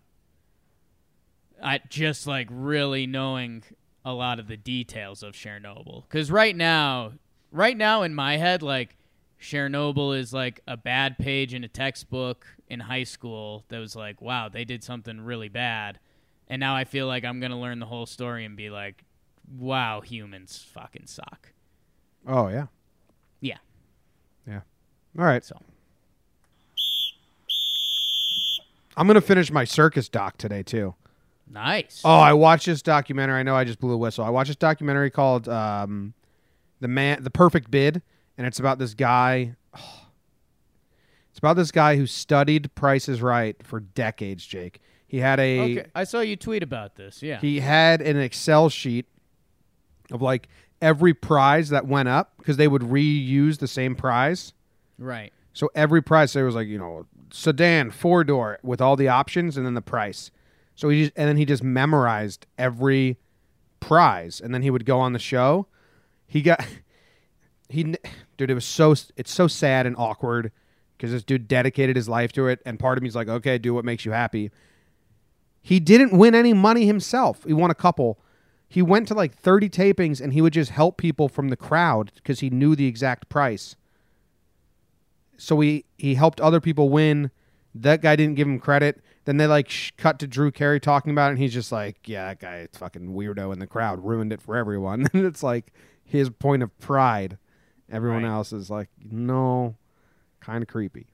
I 1.61 1.79
just 1.89 2.27
like 2.27 2.47
really 2.49 3.07
knowing 3.07 3.63
a 4.03 4.13
lot 4.13 4.39
of 4.39 4.47
the 4.47 4.57
details 4.57 5.21
of 5.21 5.33
Chernobyl 5.33 6.09
cuz 6.09 6.31
right 6.31 6.55
now 6.55 7.13
right 7.51 7.77
now 7.77 8.01
in 8.01 8.15
my 8.15 8.37
head 8.37 8.63
like 8.63 8.97
Chernobyl 9.39 10.17
is 10.17 10.33
like 10.33 10.61
a 10.67 10.77
bad 10.77 11.17
page 11.17 11.53
in 11.53 11.63
a 11.63 11.67
textbook 11.67 12.45
in 12.69 12.79
high 12.79 13.03
school 13.03 13.65
that 13.69 13.79
was 13.79 13.95
like, 13.95 14.21
wow, 14.21 14.47
they 14.49 14.63
did 14.63 14.83
something 14.83 15.19
really 15.19 15.49
bad. 15.49 15.99
And 16.47 16.59
now 16.59 16.75
I 16.75 16.83
feel 16.83 17.07
like 17.07 17.25
I'm 17.25 17.39
going 17.39 17.51
to 17.51 17.57
learn 17.57 17.79
the 17.79 17.87
whole 17.87 18.05
story 18.05 18.45
and 18.45 18.55
be 18.55 18.69
like, 18.69 19.03
wow, 19.57 20.01
humans 20.01 20.63
fucking 20.73 21.07
suck. 21.07 21.53
Oh 22.27 22.49
yeah. 22.49 22.67
Yeah. 23.39 23.57
Yeah. 24.47 24.61
All 25.17 25.25
right. 25.25 25.43
So, 25.43 25.57
I'm 28.95 29.07
gonna 29.07 29.21
finish 29.21 29.51
my 29.51 29.63
circus 29.63 30.07
doc 30.07 30.37
today 30.37 30.61
too. 30.61 30.93
Nice. 31.51 32.01
Oh, 32.03 32.09
I 32.09 32.33
watched 32.33 32.65
this 32.65 32.81
documentary. 32.81 33.39
I 33.39 33.43
know 33.43 33.55
I 33.55 33.63
just 33.63 33.79
blew 33.79 33.93
a 33.93 33.97
whistle. 33.97 34.23
I 34.23 34.29
watched 34.29 34.47
this 34.49 34.55
documentary 34.55 35.09
called 35.09 35.47
um, 35.49 36.13
"The 36.79 36.87
Man, 36.87 37.23
The 37.23 37.29
Perfect 37.29 37.69
Bid," 37.71 38.01
and 38.37 38.47
it's 38.47 38.59
about 38.59 38.79
this 38.79 38.93
guy. 38.93 39.55
it's 39.73 41.39
about 41.39 41.55
this 41.55 41.71
guy 41.71 41.95
who 41.95 42.05
studied 42.05 42.73
Price 42.75 43.07
is 43.09 43.21
Right 43.21 43.55
for 43.63 43.79
decades. 43.79 44.45
Jake, 44.45 44.81
he 45.07 45.17
had 45.17 45.39
a 45.39 45.59
okay. 45.59 45.85
I 45.93 46.03
saw 46.05 46.21
you 46.21 46.35
tweet 46.35 46.63
about 46.63 46.95
this. 46.95 47.21
Yeah. 47.21 47.39
he 47.39 47.59
had 47.59 48.01
an 48.01 48.17
Excel 48.17 48.69
sheet 48.69 49.05
of 50.11 50.21
like 50.21 50.47
every 50.81 51.13
prize 51.13 51.69
that 51.69 51.85
went 51.85 52.09
up 52.09 52.33
because 52.37 52.57
they 52.57 52.67
would 52.67 52.81
reuse 52.81 53.59
the 53.59 53.67
same 53.67 53.95
prize. 53.95 54.53
right. 54.97 55.31
So 55.53 55.69
every 55.75 56.01
price 56.01 56.31
there 56.31 56.45
was 56.45 56.55
like 56.55 56.69
you 56.69 56.77
know 56.77 57.07
sedan 57.31 57.91
four 57.91 58.23
door 58.23 58.59
with 58.63 58.79
all 58.79 58.95
the 58.95 59.09
options 59.09 59.57
and 59.57 59.65
then 59.65 59.73
the 59.73 59.81
price. 59.81 60.31
So 60.75 60.89
he 60.89 61.03
just, 61.03 61.13
and 61.15 61.27
then 61.27 61.37
he 61.37 61.45
just 61.45 61.63
memorized 61.63 62.45
every 62.57 63.17
prize 63.79 64.41
and 64.41 64.53
then 64.53 64.61
he 64.61 64.69
would 64.69 64.85
go 64.85 64.99
on 64.99 65.13
the 65.13 65.19
show. 65.19 65.67
He 66.27 66.41
got 66.41 66.65
he 67.69 67.95
dude 68.37 68.51
it 68.51 68.53
was 68.53 68.65
so 68.65 68.95
it's 69.15 69.31
so 69.31 69.47
sad 69.47 69.85
and 69.85 69.95
awkward 69.97 70.51
because 70.97 71.11
this 71.11 71.23
dude 71.23 71.47
dedicated 71.47 71.95
his 71.95 72.09
life 72.09 72.31
to 72.33 72.47
it 72.47 72.59
and 72.65 72.79
part 72.79 72.97
of 72.97 73.03
me's 73.03 73.15
like 73.15 73.27
okay 73.27 73.57
do 73.57 73.73
what 73.73 73.85
makes 73.85 74.05
you 74.05 74.11
happy. 74.11 74.51
He 75.61 75.79
didn't 75.79 76.17
win 76.17 76.33
any 76.33 76.53
money 76.53 76.87
himself. 76.87 77.43
He 77.45 77.53
won 77.53 77.69
a 77.69 77.75
couple. 77.75 78.19
He 78.67 78.81
went 78.81 79.07
to 79.09 79.13
like 79.13 79.35
30 79.35 79.69
tapings 79.69 80.19
and 80.19 80.33
he 80.33 80.41
would 80.41 80.53
just 80.53 80.71
help 80.71 80.97
people 80.97 81.29
from 81.29 81.49
the 81.49 81.57
crowd 81.57 82.11
because 82.15 82.39
he 82.39 82.49
knew 82.49 82.75
the 82.75 82.87
exact 82.87 83.29
price 83.29 83.75
so 85.41 85.59
he 85.59 85.85
he 85.97 86.13
helped 86.13 86.39
other 86.39 86.61
people 86.61 86.89
win. 86.89 87.31
That 87.73 88.01
guy 88.01 88.15
didn't 88.15 88.35
give 88.35 88.47
him 88.47 88.59
credit. 88.59 89.01
Then 89.31 89.37
they 89.37 89.47
like 89.47 89.69
sh- 89.69 89.91
cut 89.95 90.19
to 90.19 90.27
Drew 90.27 90.51
Carey 90.51 90.81
talking 90.81 91.13
about 91.13 91.27
it, 91.27 91.35
and 91.35 91.39
he's 91.39 91.53
just 91.53 91.71
like, 91.71 92.05
"Yeah, 92.05 92.25
that 92.25 92.39
guy, 92.39 92.67
fucking 92.73 93.13
weirdo 93.13 93.53
in 93.53 93.59
the 93.59 93.65
crowd, 93.65 94.03
ruined 94.03 94.33
it 94.33 94.41
for 94.41 94.57
everyone." 94.57 95.07
and 95.13 95.25
it's 95.25 95.41
like 95.41 95.71
his 96.03 96.29
point 96.29 96.61
of 96.63 96.77
pride. 96.79 97.37
Everyone 97.89 98.23
Right. 98.23 98.29
else 98.29 98.51
is 98.51 98.69
like, 98.69 98.89
"No, 99.01 99.77
kind 100.41 100.61
of 100.61 100.67
creepy, 100.67 101.07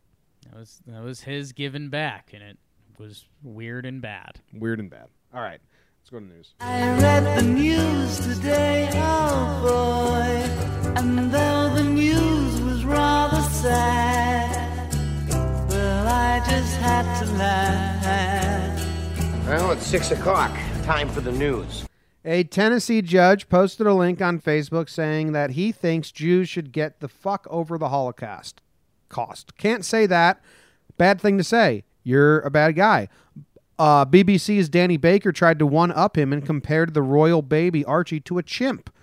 That 0.50 0.56
was 0.56 0.82
that 0.88 1.04
was 1.04 1.22
his 1.22 1.52
giving 1.52 1.90
back, 1.90 2.32
and 2.34 2.42
it 2.42 2.58
was 2.98 3.26
weird 3.44 3.86
and 3.86 4.02
bad. 4.02 4.40
weird 4.52 4.80
and 4.80 4.90
bad." 4.90 5.10
All 5.32 5.42
right, 5.42 5.62
let's 6.00 6.10
go 6.10 6.18
to 6.20 6.26
the 6.26 6.34
news. 6.34 6.56
I 6.60 7.00
read 7.00 7.38
the 7.38 7.44
news 7.44 8.20
today, 8.20 8.90
oh 8.94 9.62
boy. 9.62 10.94
And 11.00 11.32
though 11.32 11.72
the 11.76 11.84
news 11.84 12.62
was 12.62 12.84
rather 12.84 13.42
sad, 13.50 14.50
well, 14.56 14.67
I 16.38 16.40
just 16.42 16.78
had 16.78 17.20
to 17.24 17.26
laugh. 17.34 18.78
Well, 19.48 19.72
it's 19.72 19.88
six 19.88 20.12
o'clock. 20.12 20.56
Time 20.84 21.10
for 21.10 21.20
the 21.20 21.32
news. 21.32 21.84
A 22.24 22.44
Tennessee 22.44 23.02
judge 23.02 23.50
posted 23.50 23.88
a 23.88 23.94
link 23.96 24.22
on 24.22 24.40
Facebook 24.40 24.88
saying 24.88 25.32
that 25.32 25.52
he 25.52 25.72
thinks 25.72 26.12
Jews 26.12 26.48
should 26.48 26.72
get 26.72 27.00
the 27.00 27.08
fuck 27.08 27.48
over 27.50 27.80
the 27.80 27.90
Holocaust. 27.90 28.62
Cost. 29.10 29.58
Can't 29.58 29.84
say 29.84 30.06
that. 30.06 30.40
Bad 30.96 31.20
thing 31.20 31.40
to 31.40 31.44
say. 31.44 31.86
You're 32.04 32.42
a 32.42 32.52
bad 32.52 32.76
guy. 32.76 33.08
Uh, 33.80 34.06
BBC's 34.06 34.70
Danny 34.70 34.98
Baker 34.98 35.32
tried 35.32 35.58
to 35.58 35.66
one 35.66 35.92
up 35.92 36.16
him 36.16 36.32
and 36.32 36.46
compared 36.46 36.94
the 36.94 37.02
royal 37.02 37.42
baby 37.42 37.84
Archie 37.84 38.20
to 38.20 38.38
a 38.38 38.44
chimp. 38.44 38.94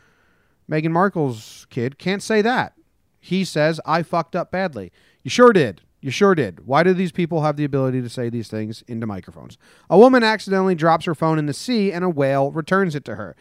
Meghan 0.71 0.93
Markle's 0.93 1.67
kid 1.69 1.99
can't 1.99 2.23
say 2.23 2.43
that. 2.43 2.75
He 3.19 3.45
says, 3.45 3.81
I 3.85 4.05
fucked 4.05 4.37
up 4.37 4.53
badly. 4.53 4.93
You 5.25 5.31
sure 5.31 5.53
did. 5.53 5.81
You 6.05 6.11
sure 6.11 6.35
did. 6.35 6.67
Why 6.67 6.83
do 6.83 6.93
these 6.93 7.13
people 7.13 7.41
have 7.45 7.57
the 7.57 7.65
ability 7.65 8.03
to 8.03 8.11
say 8.11 8.29
these 8.29 8.49
things 8.49 8.85
into 8.87 9.07
microphones? 9.07 9.57
A 9.89 9.97
woman 9.97 10.23
accidentally 10.23 10.75
drops 10.75 11.07
her 11.07 11.15
phone 11.15 11.39
in 11.39 11.47
the 11.47 11.55
sea 11.55 11.93
and 11.93 12.05
a 12.05 12.11
whale 12.11 12.51
returns 12.51 12.95
it 12.95 13.07
to 13.07 13.15
her. 13.15 13.35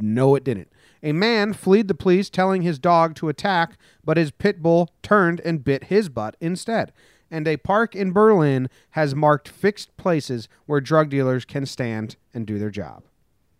No, 0.00 0.34
it 0.34 0.42
didn't. 0.42 0.72
A 1.04 1.12
man 1.12 1.52
fled 1.52 1.86
the 1.86 1.94
police 1.94 2.28
telling 2.28 2.62
his 2.62 2.80
dog 2.80 3.14
to 3.14 3.28
attack, 3.28 3.78
but 4.04 4.16
his 4.16 4.32
pit 4.32 4.60
bull 4.60 4.90
turned 5.04 5.38
and 5.44 5.62
bit 5.62 5.84
his 5.84 6.08
butt 6.08 6.36
instead. 6.40 6.92
And 7.30 7.46
a 7.46 7.56
park 7.56 7.94
in 7.94 8.10
Berlin 8.10 8.68
has 8.90 9.14
marked 9.14 9.48
fixed 9.48 9.96
places 9.96 10.48
where 10.66 10.80
drug 10.80 11.08
dealers 11.08 11.44
can 11.44 11.66
stand 11.66 12.16
and 12.34 12.44
do 12.44 12.58
their 12.58 12.70
job. 12.70 13.04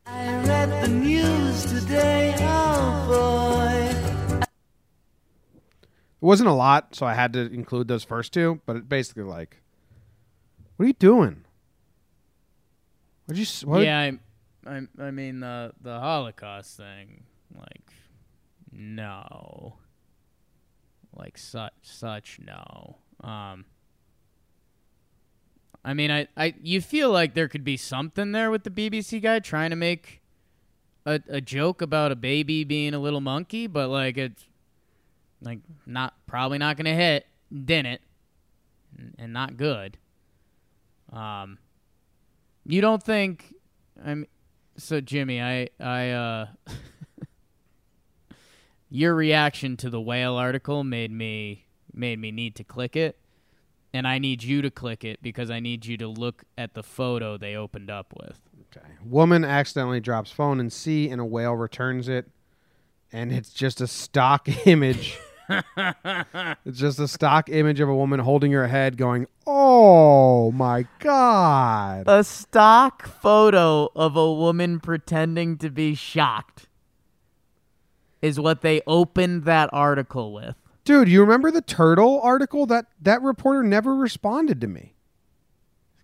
I 0.05 0.35
read 0.45 0.83
the 0.83 0.89
news 0.89 1.67
today, 1.67 2.35
oh 2.41 2.62
It 6.23 6.25
wasn't 6.25 6.51
a 6.51 6.53
lot, 6.53 6.95
so 6.95 7.05
I 7.05 7.15
had 7.15 7.33
to 7.33 7.53
include 7.53 7.89
those 7.89 8.05
first 8.05 8.33
two, 8.33 8.61
but 8.65 8.77
it 8.77 8.89
basically 8.89 9.25
like, 9.25 9.61
what 10.77 10.85
are 10.85 10.87
you 10.87 10.93
doing? 10.93 11.45
What'd 13.27 13.41
you? 13.41 13.69
What? 13.69 13.83
Yeah, 13.83 13.99
I, 13.99 14.19
I, 14.71 14.83
I 15.01 15.11
mean 15.11 15.41
the 15.41 15.73
the 15.81 15.99
Holocaust 15.99 16.77
thing, 16.77 17.25
like, 17.59 17.93
no, 18.71 19.79
like 21.13 21.37
such 21.39 21.73
such 21.83 22.39
no. 22.39 22.99
Um, 23.21 23.65
I 25.85 25.93
mean, 25.95 26.13
I, 26.13 26.29
I 26.37 26.55
you 26.63 26.81
feel 26.81 27.11
like 27.11 27.35
there 27.35 27.49
could 27.49 27.65
be 27.65 27.77
something 27.77 28.31
there 28.31 28.53
with 28.53 28.63
the 28.63 28.71
BBC 28.71 29.21
guy 29.21 29.41
trying 29.41 29.71
to 29.71 29.77
make 29.77 30.23
a 31.05 31.21
a 31.29 31.41
joke 31.41 31.83
about 31.83 32.13
a 32.13 32.17
baby 32.17 32.63
being 32.63 32.95
a 32.95 33.01
little 33.01 33.21
monkey, 33.21 33.67
but 33.67 33.89
like 33.89 34.17
it's 34.17 34.47
like 35.43 35.59
not 35.87 36.15
probably 36.27 36.59
not 36.59 36.77
gonna 36.77 36.95
hit, 36.95 37.27
didn't, 37.53 38.01
and 39.19 39.33
not 39.33 39.57
good. 39.57 39.99
Um. 41.13 41.59
You 42.65 42.81
don't 42.81 43.03
think 43.03 43.55
I'm 44.05 44.27
so 44.77 45.01
Jimmy, 45.01 45.41
I 45.41 45.69
I 45.81 46.11
uh 46.11 46.47
your 48.91 49.15
reaction 49.15 49.77
to 49.79 49.91
the 49.91 50.01
whale 50.01 50.37
article 50.37 50.85
made 50.85 51.11
me 51.11 51.67
made 51.93 52.19
me 52.19 52.31
need 52.31 52.55
to 52.57 52.65
click 52.65 52.97
it. 52.97 53.19
And 53.95 54.09
I 54.09 54.19
need 54.19 54.43
you 54.43 54.63
to 54.63 54.71
click 54.71 55.05
it 55.05 55.21
because 55.21 55.51
I 55.51 55.61
need 55.61 55.85
you 55.85 55.99
to 55.99 56.09
look 56.09 56.45
at 56.57 56.73
the 56.73 56.83
photo 56.83 57.37
they 57.37 57.55
opened 57.55 57.91
up 57.91 58.15
with. 58.17 58.41
Okay. 58.75 58.87
Woman 59.05 59.45
accidentally 59.45 60.01
drops 60.01 60.31
phone 60.31 60.61
in 60.61 60.71
sea 60.71 61.11
and 61.11 61.21
a 61.21 61.27
whale 61.27 61.53
returns 61.53 62.09
it, 62.09 62.31
and 63.13 63.31
it's 63.31 63.51
just 63.51 63.83
a 63.83 63.87
stock 63.87 64.49
image. 64.67 65.19
it's 66.65 66.79
just 66.79 66.99
a 66.99 67.09
stock 67.09 67.49
image 67.49 67.81
of 67.81 67.89
a 67.89 67.95
woman 67.95 68.21
holding 68.21 68.53
her 68.53 68.69
head, 68.69 68.97
going, 68.97 69.27
"Oh 69.47 70.51
my 70.53 70.87
god!" 70.99 72.05
A 72.07 72.25
stock 72.25 73.07
photo 73.07 73.89
of 73.95 74.17
a 74.17 74.33
woman 74.33 74.81
pretending 74.81 75.59
to 75.59 75.71
be 75.71 75.95
shocked 75.95 76.69
is 78.21 78.39
what 78.39 78.63
they 78.63 78.81
opened 78.87 79.45
that 79.45 79.69
article 79.73 80.33
with. 80.33 80.57
Dude, 80.85 81.09
you 81.09 81.21
remember 81.21 81.51
the 81.51 81.61
turtle 81.61 82.21
article? 82.23 82.67
That 82.67 82.87
that 83.01 83.23
reporter 83.23 83.63
never 83.63 83.95
responded 83.95 84.61
to 84.61 84.67
me. 84.67 84.95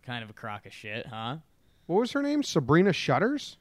Kind 0.05 0.23
of 0.25 0.31
a 0.31 0.35
crock 0.35 0.67
of 0.67 0.73
shit, 0.73 1.07
huh? 1.07 1.39
What 1.87 2.01
was 2.01 2.13
her 2.13 2.23
name? 2.23 2.43
Sabrina 2.43 2.93
Shutters. 2.93 3.57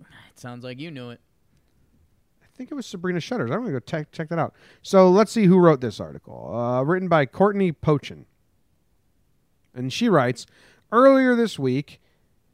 It 0.00 0.38
sounds 0.38 0.64
like 0.64 0.78
you 0.78 0.90
knew 0.90 1.10
it. 1.10 1.20
I 2.60 2.62
think 2.62 2.72
it 2.72 2.74
was 2.74 2.84
Sabrina 2.84 3.20
Shutters. 3.20 3.50
I'm 3.50 3.60
gonna 3.60 3.72
go 3.72 3.80
check 3.80 4.12
check 4.12 4.28
that 4.28 4.38
out. 4.38 4.52
So 4.82 5.08
let's 5.08 5.32
see 5.32 5.46
who 5.46 5.58
wrote 5.58 5.80
this 5.80 5.98
article. 5.98 6.54
Uh, 6.54 6.82
written 6.82 7.08
by 7.08 7.24
Courtney 7.24 7.72
Pochin, 7.72 8.26
and 9.74 9.90
she 9.90 10.10
writes: 10.10 10.44
Earlier 10.92 11.34
this 11.34 11.58
week, 11.58 12.02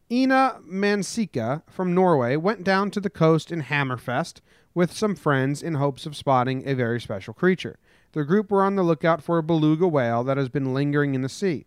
Ina 0.09 0.61
Mansika 0.65 1.65
from 1.69 1.93
Norway 1.93 2.37
went 2.37 2.63
down 2.63 2.93
to 2.93 3.01
the 3.01 3.11
coast 3.11 3.51
in 3.51 3.63
Hammerfest 3.63 4.43
with 4.75 4.93
some 4.93 5.17
friends 5.17 5.61
in 5.61 5.75
hopes 5.75 6.07
of 6.07 6.15
spotting 6.15 6.63
a 6.69 6.77
very 6.77 7.01
special 7.01 7.35
creature. 7.35 7.77
The 8.13 8.23
group 8.23 8.49
were 8.49 8.63
on 8.63 8.77
the 8.77 8.85
lookout 8.85 9.25
for 9.25 9.39
a 9.39 9.43
beluga 9.43 9.89
whale 9.89 10.23
that 10.23 10.37
has 10.37 10.49
been 10.49 10.73
lingering 10.73 11.17
in 11.17 11.23
the 11.23 11.29
sea. 11.29 11.67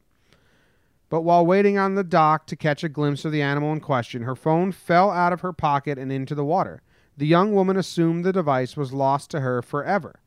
But 1.10 1.24
while 1.24 1.46
waiting 1.46 1.78
on 1.78 1.96
the 1.96 2.06
dock 2.06 2.48
to 2.48 2.56
catch 2.56 2.86
a 2.86 2.90
glimpse 2.90 3.26
of 3.26 3.34
the 3.34 3.42
animal 3.42 3.74
in 3.74 3.82
question, 3.82 4.22
her 4.22 4.38
phone 4.38 4.72
fell 4.72 5.12
out 5.12 5.34
of 5.34 5.42
her 5.42 5.52
pocket 5.52 5.98
and 5.98 6.10
into 6.10 6.36
the 6.36 6.46
water. 6.46 6.82
The 7.20 7.28
young 7.28 7.54
woman 7.54 7.76
assumed 7.76 8.24
the 8.24 8.32
device 8.32 8.78
was 8.78 8.94
lost 8.94 9.30
to 9.32 9.42
her 9.42 9.62
forever. 9.62 10.22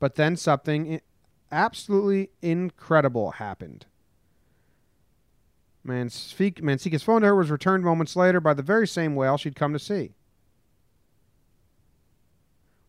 But 0.00 0.16
then 0.16 0.34
something 0.34 1.00
absolutely 1.52 2.30
incredible 2.42 3.30
happened. 3.30 3.86
Mansik- 5.86 6.60
Mansika's 6.60 7.04
phone 7.04 7.20
to 7.20 7.28
her 7.28 7.36
was 7.36 7.48
returned 7.48 7.84
moments 7.84 8.16
later 8.16 8.40
by 8.40 8.54
the 8.54 8.62
very 8.62 8.88
same 8.88 9.14
whale 9.14 9.36
she'd 9.36 9.54
come 9.54 9.72
to 9.72 9.78
see. 9.78 10.14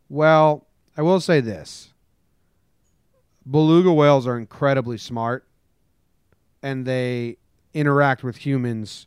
Well, 0.10 0.66
I 0.98 1.04
will 1.04 1.20
say 1.20 1.40
this. 1.40 1.94
beluga 3.46 3.94
whales 3.94 4.26
are 4.26 4.38
incredibly 4.38 4.98
smart 4.98 5.46
and 6.64 6.88
they 6.88 7.38
interact 7.76 8.24
with 8.24 8.38
humans. 8.38 9.06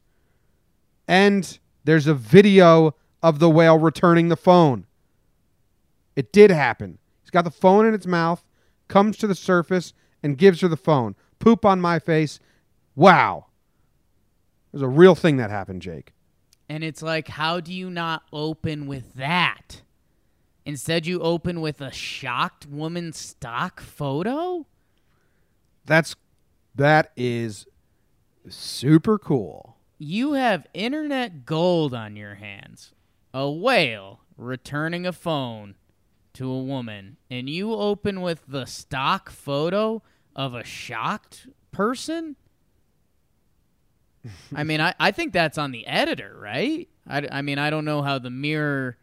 And 1.09 1.59
there's 1.83 2.07
a 2.07 2.15
video 2.15 2.95
of 3.23 3.39
the 3.39 3.51
whale 3.51 3.79
returning 3.79 4.29
the 4.29 4.37
phone. 4.37 4.87
It 6.15 6.33
did 6.33 6.51
happen. 6.51 6.99
He's 7.23 7.31
got 7.31 7.45
the 7.45 7.51
phone 7.51 7.87
in 7.87 7.95
its 7.95 8.07
mouth, 8.07 8.45
comes 8.89 9.17
to 9.19 9.27
the 9.27 9.35
surface, 9.35 9.93
and 10.23 10.39
gives 10.39 10.61
her 10.61 10.69
the 10.69 10.77
phone. 10.77 11.15
Poop 11.39 11.65
on 11.65 11.81
my 11.81 11.99
face. 11.99 12.41
Wow. 12.95 13.47
There's 14.73 14.83
a 14.83 14.89
real 14.89 15.15
thing 15.15 15.37
that 15.37 15.51
happened, 15.51 15.83
Jake. 15.83 16.13
And 16.69 16.83
it's 16.83 17.03
like, 17.03 17.29
how 17.29 17.61
do 17.61 17.73
you 17.73 17.91
not 17.91 18.23
open 18.33 18.87
with 18.87 19.15
that? 19.15 19.83
Instead, 20.65 21.07
you 21.07 21.21
open 21.21 21.61
with 21.61 21.81
a 21.81 21.93
shocked 21.93 22.67
woman 22.67 23.13
stock 23.13 23.81
photo? 23.81 24.67
That's 25.85 26.17
that 26.75 27.13
is 27.17 27.67
super 28.49 29.19
cool. 29.19 29.77
You 29.99 30.33
have 30.33 30.67
internet 30.75 31.47
gold 31.47 31.95
on 31.95 32.17
your 32.17 32.35
hands. 32.35 32.93
A 33.37 33.51
whale 33.51 34.21
returning 34.39 35.05
a 35.07 35.13
phone 35.13 35.75
to 36.33 36.51
a 36.51 36.63
woman, 36.63 37.19
and 37.31 37.51
you 37.51 37.71
open 37.71 38.23
with 38.23 38.47
the 38.49 38.65
stock 38.65 39.29
photo 39.29 40.03
of 40.35 40.55
a 40.55 40.65
shocked 40.65 41.47
person? 41.71 42.37
I 44.55 44.65
mean, 44.65 44.81
I, 44.81 44.95
I 44.99 45.11
think 45.11 45.35
that's 45.35 45.59
on 45.59 45.71
the 45.71 45.87
editor, 45.87 46.35
right? 46.41 46.89
I, 47.07 47.29
I 47.31 47.43
mean, 47.43 47.59
I 47.59 47.69
don't 47.69 47.85
know 47.85 48.01
how 48.01 48.19
the 48.19 48.31
mirror.co.uk 48.31 48.97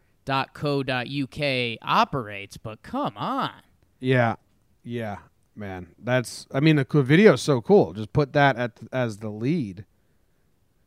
operates, 1.82 2.56
but 2.56 2.82
come 2.82 3.16
on. 3.16 3.52
Yeah, 4.00 4.34
yeah, 4.82 5.18
man. 5.54 5.94
That's 5.96 6.48
I 6.50 6.58
mean 6.58 6.74
the 6.74 7.02
video 7.02 7.34
is 7.34 7.42
so 7.42 7.60
cool. 7.60 7.92
Just 7.92 8.12
put 8.12 8.32
that 8.32 8.56
at 8.56 8.80
as 8.92 9.18
the 9.18 9.30
lead. 9.30 9.84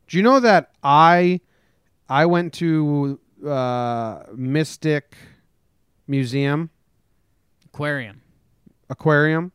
Do 0.07 0.17
you 0.17 0.23
know 0.23 0.41
that 0.41 0.71
I 0.83 1.39
I 2.09 2.25
went 2.25 2.51
to 2.55 3.21
uh, 3.45 4.23
Mystic 4.35 5.15
Museum 6.07 6.69
Aquarium. 7.65 8.21
Aquarium, 8.89 9.51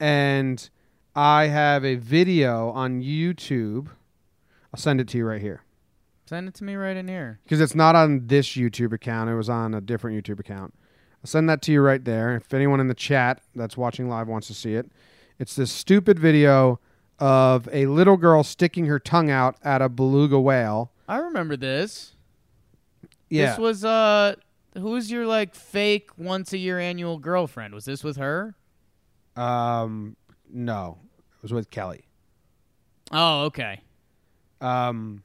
and 0.00 0.68
I 1.14 1.46
have 1.46 1.84
a 1.84 1.94
video 1.94 2.70
on 2.70 3.00
YouTube. 3.02 3.88
I'll 4.74 4.80
send 4.80 5.00
it 5.00 5.08
to 5.08 5.18
you 5.18 5.24
right 5.26 5.40
here 5.40 5.62
Send 6.26 6.48
it 6.48 6.54
to 6.54 6.64
me 6.64 6.74
right 6.76 6.96
in 6.96 7.08
here. 7.08 7.40
because 7.44 7.60
it's 7.60 7.74
not 7.74 7.94
on 7.94 8.26
this 8.26 8.48
YouTube 8.48 8.92
account. 8.92 9.28
It 9.30 9.34
was 9.34 9.48
on 9.48 9.74
a 9.74 9.80
different 9.80 10.16
YouTube 10.22 10.40
account. 10.40 10.74
I'll 11.22 11.28
send 11.28 11.48
that 11.48 11.62
to 11.62 11.72
you 11.72 11.80
right 11.82 12.04
there. 12.04 12.36
If 12.36 12.52
anyone 12.54 12.80
in 12.80 12.88
the 12.88 12.94
chat 12.94 13.42
that's 13.54 13.76
watching 13.76 14.08
live 14.08 14.28
wants 14.28 14.46
to 14.48 14.54
see 14.54 14.74
it, 14.74 14.90
it's 15.38 15.54
this 15.54 15.70
stupid 15.70 16.18
video 16.18 16.80
of 17.18 17.68
a 17.72 17.86
little 17.86 18.16
girl 18.16 18.42
sticking 18.42 18.86
her 18.86 18.98
tongue 18.98 19.30
out 19.30 19.56
at 19.62 19.80
a 19.82 19.88
beluga 19.88 20.40
whale. 20.40 20.90
I 21.06 21.18
remember 21.18 21.56
this. 21.56 22.14
Yeah, 23.32 23.50
This 23.50 23.58
was 23.58 23.84
uh 23.84 24.34
who's 24.76 25.10
your 25.10 25.26
like 25.26 25.54
fake 25.54 26.10
once 26.16 26.52
a 26.52 26.58
year 26.58 26.78
annual 26.78 27.18
girlfriend? 27.18 27.74
Was 27.74 27.84
this 27.84 28.04
with 28.04 28.16
her? 28.16 28.54
um, 29.36 30.16
no, 30.54 30.98
it 31.36 31.42
was 31.42 31.52
with 31.52 31.70
Kelly. 31.70 32.04
Oh, 33.10 33.44
okay. 33.44 33.80
Um, 34.60 35.22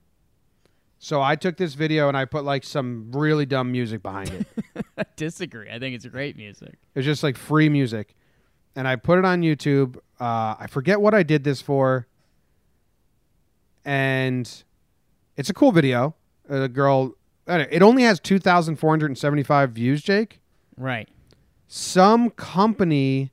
so 0.99 1.21
I 1.21 1.35
took 1.35 1.57
this 1.57 1.73
video 1.73 2.07
and 2.07 2.15
I 2.15 2.23
put 2.25 2.45
like 2.45 2.63
some 2.63 3.11
really 3.11 3.45
dumb 3.45 3.71
music 3.71 4.01
behind 4.01 4.29
it. 4.29 4.47
I 4.97 5.03
disagree. 5.17 5.69
I 5.69 5.77
think 5.79 5.95
it's 5.95 6.05
great 6.05 6.37
music. 6.37 6.69
It 6.95 6.99
was 6.99 7.05
just 7.05 7.23
like 7.23 7.35
free 7.35 7.67
music. 7.67 8.15
And 8.75 8.87
I 8.87 8.95
put 8.95 9.19
it 9.19 9.25
on 9.25 9.41
YouTube. 9.41 9.97
Uh, 10.19 10.55
I 10.59 10.67
forget 10.69 11.01
what 11.01 11.13
I 11.13 11.23
did 11.23 11.43
this 11.43 11.61
for. 11.61 12.07
And 13.85 14.63
it's 15.35 15.49
a 15.49 15.53
cool 15.53 15.71
video. 15.73 16.15
A 16.49 16.67
girl, 16.69 17.16
it 17.47 17.81
only 17.81 18.03
has 18.03 18.19
2,475 18.19 19.71
views, 19.71 20.01
Jake. 20.01 20.39
Right. 20.75 21.07
Some 21.67 22.29
company 22.29 23.31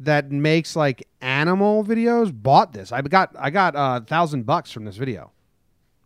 that 0.00 0.30
makes 0.30 0.74
like 0.74 1.06
animal 1.20 1.84
videos 1.84 2.32
bought 2.34 2.72
this. 2.72 2.92
I 2.92 3.02
got 3.02 3.34
I 3.38 3.50
got 3.50 3.76
uh, 3.76 4.00
a 4.02 4.06
thousand 4.06 4.44
bucks 4.44 4.70
from 4.70 4.84
this 4.84 4.96
video. 4.96 5.32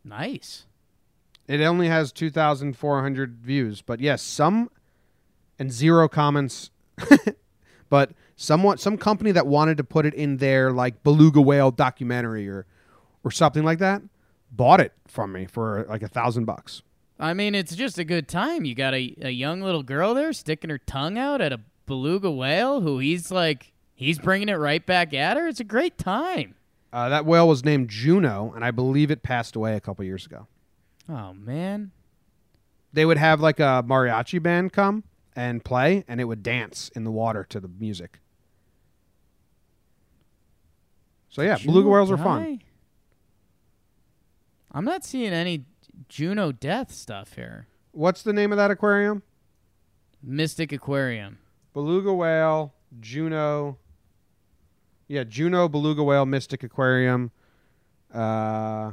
Nice. 0.05 0.67
It 1.47 1.61
only 1.63 1.89
has 1.89 2.13
2,400 2.13 3.39
views, 3.39 3.81
but 3.81 4.01
yes, 4.01 4.21
some 4.23 4.71
and 5.59 5.73
zero 5.73 6.09
comments. 6.09 6.71
but 7.89 8.13
somewhat 8.37 8.81
some 8.81 8.99
company 8.99 9.33
that 9.33 9.47
wanted 9.47 9.77
to 9.79 9.85
put 9.85 10.05
it 10.05 10.15
in 10.15 10.37
their 10.37 10.73
like 10.73 11.03
beluga 11.03 11.41
whale 11.41 11.71
documentary 11.71 12.49
or 12.49 12.67
or 13.25 13.31
something 13.31 13.65
like 13.65 13.79
that 13.79 14.03
bought 14.51 14.81
it 14.81 14.93
from 15.07 15.33
me 15.33 15.47
for 15.47 15.87
like 15.89 16.03
a 16.03 16.09
thousand 16.09 16.45
bucks. 16.45 16.83
I 17.19 17.35
mean, 17.35 17.55
it's 17.55 17.75
just 17.75 17.99
a 17.99 18.05
good 18.05 18.29
time. 18.29 18.65
You 18.65 18.75
got 18.75 18.95
a, 18.95 19.15
a 19.23 19.31
young 19.31 19.61
little 19.61 19.83
girl 19.83 20.15
there 20.15 20.33
sticking 20.33 20.71
her 20.71 20.79
tongue 20.79 21.19
out 21.19 21.41
at 21.41 21.53
a 21.53 21.61
beluga 21.87 22.31
whale 22.31 22.81
who 22.81 22.99
he's 22.99 23.31
like, 23.31 23.73
he's 23.95 24.19
bringing 24.19 24.49
it 24.49 24.55
right 24.55 24.85
back 24.85 25.13
at 25.13 25.37
her. 25.37 25.49
It's 25.49 25.61
a 25.61 25.65
great 25.65 25.99
time. 25.99 26.55
Uh, 26.93 27.09
that 27.09 27.27
whale 27.27 27.49
was 27.49 27.65
named 27.65 27.91
Juno, 27.91 28.53
and 28.55 28.65
I 28.65 28.71
believe 28.71 29.11
it 29.11 29.23
passed 29.23 29.57
away 29.57 29.75
a 29.75 29.81
couple 29.81 30.05
years 30.05 30.25
ago. 30.25 30.47
Oh, 31.09 31.35
man. 31.35 31.91
They 32.93 33.05
would 33.05 33.19
have 33.19 33.41
like 33.41 33.61
a 33.61 33.85
mariachi 33.87 34.43
band 34.43 34.73
come 34.73 35.05
and 35.35 35.65
play, 35.65 36.05
and 36.09 36.21
it 36.21 36.25
would 36.25 36.43
dance 36.43 36.91
in 36.95 37.05
the 37.05 37.11
water 37.11 37.45
to 37.51 37.61
the 37.61 37.69
music. 37.69 38.21
So 41.31 41.43
yeah, 41.43 41.57
beluga 41.59 41.83
Juno 41.85 41.95
whales 41.95 42.11
are 42.11 42.17
fun. 42.17 42.61
I'm 44.73 44.85
not 44.85 45.05
seeing 45.05 45.33
any 45.33 45.65
Juno 46.09 46.53
death 46.53 46.93
stuff 46.93 47.35
here. 47.35 47.67
What's 47.93 48.23
the 48.23 48.33
name 48.33 48.53
of 48.53 48.59
that 48.59 48.71
aquarium? 48.71 49.23
Mystic 50.23 50.73
Aquarium. 50.73 51.39
Beluga 51.73 52.13
whale, 52.13 52.75
Juno. 53.01 53.79
Yeah, 55.07 55.25
Juno 55.25 55.69
beluga 55.69 56.03
whale 56.03 56.27
mystic 56.27 56.63
aquarium. 56.63 57.31
Uh, 58.13 58.93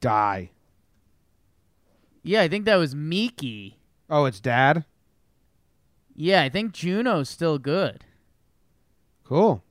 die. 0.00 0.50
Yeah, 2.22 2.42
I 2.42 2.48
think 2.48 2.64
that 2.64 2.76
was 2.76 2.94
Miki. 2.94 3.78
Oh, 4.08 4.24
it's 4.24 4.40
dad. 4.40 4.84
Yeah, 6.14 6.42
I 6.42 6.48
think 6.48 6.72
Juno's 6.72 7.28
still 7.28 7.58
good. 7.58 8.04
Cool. 9.24 9.62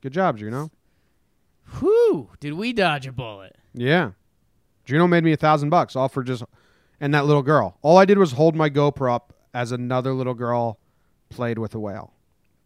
Good 0.00 0.12
job, 0.12 0.38
Juno. 0.38 0.70
Whew, 1.78 2.30
did 2.40 2.54
we 2.54 2.72
dodge 2.72 3.06
a 3.06 3.12
bullet? 3.12 3.56
Yeah, 3.74 4.12
Juno 4.90 5.06
made 5.06 5.22
me 5.22 5.32
a 5.32 5.36
thousand 5.36 5.70
bucks 5.70 5.94
all 5.94 6.08
for 6.08 6.24
just 6.24 6.42
and 7.00 7.14
that 7.14 7.24
little 7.24 7.44
girl. 7.44 7.78
All 7.80 7.96
I 7.96 8.04
did 8.04 8.18
was 8.18 8.32
hold 8.32 8.56
my 8.56 8.68
GoPro 8.68 9.14
up 9.14 9.32
as 9.54 9.70
another 9.70 10.12
little 10.12 10.34
girl 10.34 10.80
played 11.28 11.58
with 11.58 11.76
a 11.76 11.78
whale. 11.78 12.12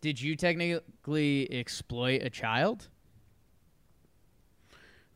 Did 0.00 0.22
you 0.22 0.34
technically 0.34 1.52
exploit 1.52 2.22
a 2.22 2.30
child? 2.30 2.88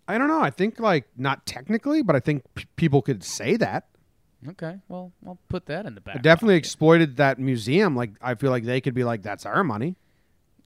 I 0.06 0.18
don't 0.18 0.28
know. 0.28 0.40
I 0.42 0.50
think 0.50 0.78
like 0.78 1.06
not 1.16 1.46
technically, 1.46 2.02
but 2.02 2.14
I 2.14 2.20
think 2.20 2.42
p- 2.54 2.66
people 2.76 3.00
could 3.00 3.24
say 3.24 3.56
that. 3.56 3.88
Okay, 4.46 4.76
well, 4.88 5.12
I'll 5.26 5.38
put 5.48 5.64
that 5.66 5.86
in 5.86 5.94
the 5.94 6.00
back. 6.02 6.16
I 6.16 6.18
definitely 6.20 6.56
pocket. 6.56 6.66
exploited 6.66 7.16
that 7.16 7.38
museum. 7.38 7.96
Like 7.96 8.10
I 8.20 8.34
feel 8.34 8.50
like 8.50 8.64
they 8.64 8.82
could 8.82 8.94
be 8.94 9.02
like, 9.04 9.22
"That's 9.22 9.46
our 9.46 9.64
money." 9.64 9.96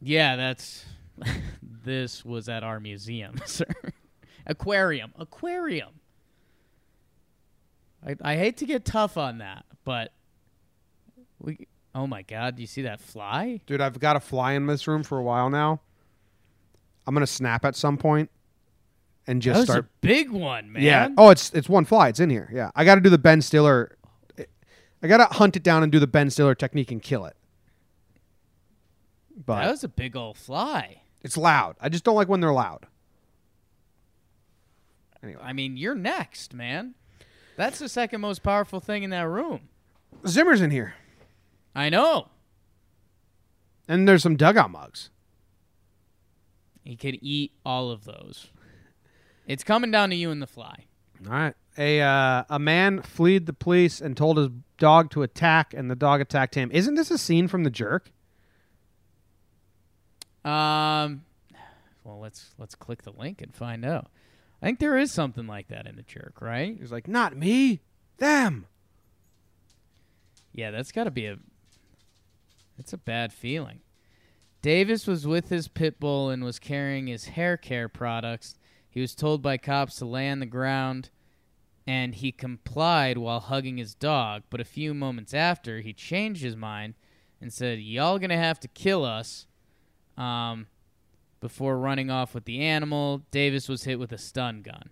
Yeah, 0.01 0.34
that's. 0.34 0.84
this 1.62 2.24
was 2.24 2.49
at 2.49 2.64
our 2.64 2.80
museum, 2.80 3.36
sir. 3.47 3.64
Aquarium. 4.47 5.12
Aquarium. 5.18 5.90
I, 8.07 8.16
I 8.22 8.36
hate 8.36 8.57
to 8.59 8.66
get 8.66 8.84
tough 8.84 9.16
on 9.16 9.38
that, 9.38 9.64
but 9.84 10.12
we. 11.38 11.66
Oh 11.94 12.07
my 12.07 12.22
God! 12.22 12.57
Do 12.57 12.62
you 12.62 12.66
see 12.66 12.82
that 12.82 13.00
fly? 13.00 13.61
Dude, 13.66 13.80
I've 13.80 14.00
got 14.00 14.16
a 14.16 14.20
fly 14.20 14.53
in 14.53 14.66
this 14.66 14.88
room 14.88 15.03
for 15.03 15.18
a 15.18 15.22
while 15.22 15.50
now. 15.50 15.80
I'm 17.07 17.14
gonna 17.14 17.26
snap 17.26 17.64
at 17.64 17.76
some 17.76 17.98
point 17.98 18.30
and 19.26 19.40
That 19.40 19.44
just 19.44 19.59
was 19.61 19.66
start. 19.68 19.84
a 19.84 19.88
big 20.00 20.30
one, 20.30 20.72
man. 20.72 20.82
yeah. 20.82 21.09
Oh, 21.16 21.30
it's 21.30 21.50
it's 21.53 21.68
one 21.68 21.84
fly. 21.84 22.09
It's 22.09 22.20
in 22.20 22.30
here. 22.30 22.50
Yeah. 22.53 22.70
I 22.74 22.84
got 22.84 22.96
to 22.96 23.00
do 23.00 23.11
the 23.11 23.18
Ben 23.18 23.40
Stiller. 23.42 23.96
I 25.05 25.07
got 25.09 25.16
to 25.18 25.24
hunt 25.36 25.57
it 25.57 25.62
down 25.62 25.82
and 25.82 25.90
do 25.90 25.98
the 25.98 26.07
Ben 26.07 26.30
Stiller 26.30 26.55
technique 26.55 26.90
and 26.92 27.03
kill 27.03 27.24
it. 27.26 27.36
But 29.44 29.62
that 29.62 29.70
was 29.70 29.84
a 29.84 29.88
big 29.88 30.14
old 30.16 30.38
fly. 30.38 31.03
it's 31.22 31.36
loud. 31.36 31.76
I 31.80 31.88
just 31.88 32.05
don't 32.05 32.14
like 32.14 32.28
when 32.28 32.40
they're 32.40 32.53
loud. 32.53 32.86
Anyway, 35.22 35.40
I 35.42 35.53
mean, 35.53 35.76
you're 35.76 35.94
next, 35.94 36.55
man. 36.55 36.94
That's 37.57 37.78
the 37.78 37.88
second 37.88 38.20
most 38.20 38.42
powerful 38.42 38.80
thing 38.80 39.03
in 39.03 39.11
that 39.11 39.28
room. 39.28 39.68
Zimmer's 40.26 40.61
in 40.61 40.70
here, 40.70 40.94
I 41.74 41.88
know. 41.90 42.28
and 43.88 44.09
there's 44.09 44.22
some 44.22 44.36
dugout 44.36 44.70
mugs. 44.70 45.11
He 46.84 46.96
could 46.96 47.18
eat 47.22 47.53
all 47.64 47.90
of 47.90 48.05
those. 48.05 48.50
It's 49.46 49.64
coming 49.64 49.90
down 49.90 50.11
to 50.11 50.16
you 50.16 50.30
and 50.30 50.40
the 50.42 50.46
fly. 50.46 50.86
All 51.26 51.32
right. 51.32 51.55
A 51.78 52.00
uh, 52.00 52.44
a 52.50 52.59
man 52.59 53.00
fled 53.03 53.46
the 53.46 53.53
police 53.53 54.00
and 54.00 54.16
told 54.16 54.36
his 54.36 54.48
dog 54.78 55.11
to 55.12 55.22
attack, 55.22 55.72
and 55.72 55.90
the 55.90 55.96
dog 55.96 56.20
attacked 56.20 56.55
him. 56.55 56.70
Isn't 56.72 56.94
this 56.96 57.11
a 57.11 57.16
scene 57.18 57.48
from 57.48 57.64
The 57.64 57.70
Jerk? 57.70 58.11
Um, 60.44 61.24
well, 62.05 62.18
let's 62.20 62.50
let's 62.59 62.74
click 62.74 63.03
the 63.03 63.12
link 63.12 63.40
and 63.40 63.55
find 63.55 63.84
out. 63.84 64.09
I 64.62 64.66
think 64.66 64.78
there 64.78 64.96
is 64.96 65.10
something 65.10 65.48
like 65.48 65.68
that 65.68 65.86
in 65.88 65.96
the 65.96 66.02
jerk, 66.02 66.40
right? 66.40 66.76
He's 66.78 66.92
like, 66.92 67.08
not 67.08 67.36
me, 67.36 67.80
them. 68.18 68.66
Yeah, 70.52 70.70
that's 70.70 70.92
got 70.92 71.04
to 71.04 71.10
be 71.10 71.26
a. 71.26 71.38
It's 72.78 72.92
a 72.92 72.98
bad 72.98 73.32
feeling. 73.32 73.80
Davis 74.60 75.06
was 75.08 75.26
with 75.26 75.48
his 75.48 75.66
pit 75.66 75.98
bull 75.98 76.30
and 76.30 76.44
was 76.44 76.60
carrying 76.60 77.08
his 77.08 77.26
hair 77.26 77.56
care 77.56 77.88
products. 77.88 78.54
He 78.88 79.00
was 79.00 79.14
told 79.16 79.42
by 79.42 79.56
cops 79.56 79.96
to 79.96 80.04
lay 80.04 80.30
on 80.30 80.38
the 80.38 80.46
ground, 80.46 81.10
and 81.84 82.14
he 82.14 82.30
complied 82.30 83.18
while 83.18 83.40
hugging 83.40 83.78
his 83.78 83.94
dog. 83.94 84.44
But 84.48 84.60
a 84.60 84.64
few 84.64 84.94
moments 84.94 85.34
after, 85.34 85.80
he 85.80 85.92
changed 85.92 86.42
his 86.42 86.54
mind 86.54 86.94
and 87.40 87.52
said, 87.52 87.80
"Y'all 87.80 88.20
gonna 88.20 88.36
have 88.36 88.60
to 88.60 88.68
kill 88.68 89.04
us." 89.04 89.46
Um, 90.16 90.68
before 91.43 91.76
running 91.76 92.09
off 92.09 92.34
with 92.34 92.45
the 92.45 92.61
animal, 92.61 93.22
Davis 93.32 93.68
was 93.68 93.82
hit 93.82 93.99
with 93.99 94.12
a 94.12 94.16
stun 94.16 94.62
gun. 94.62 94.90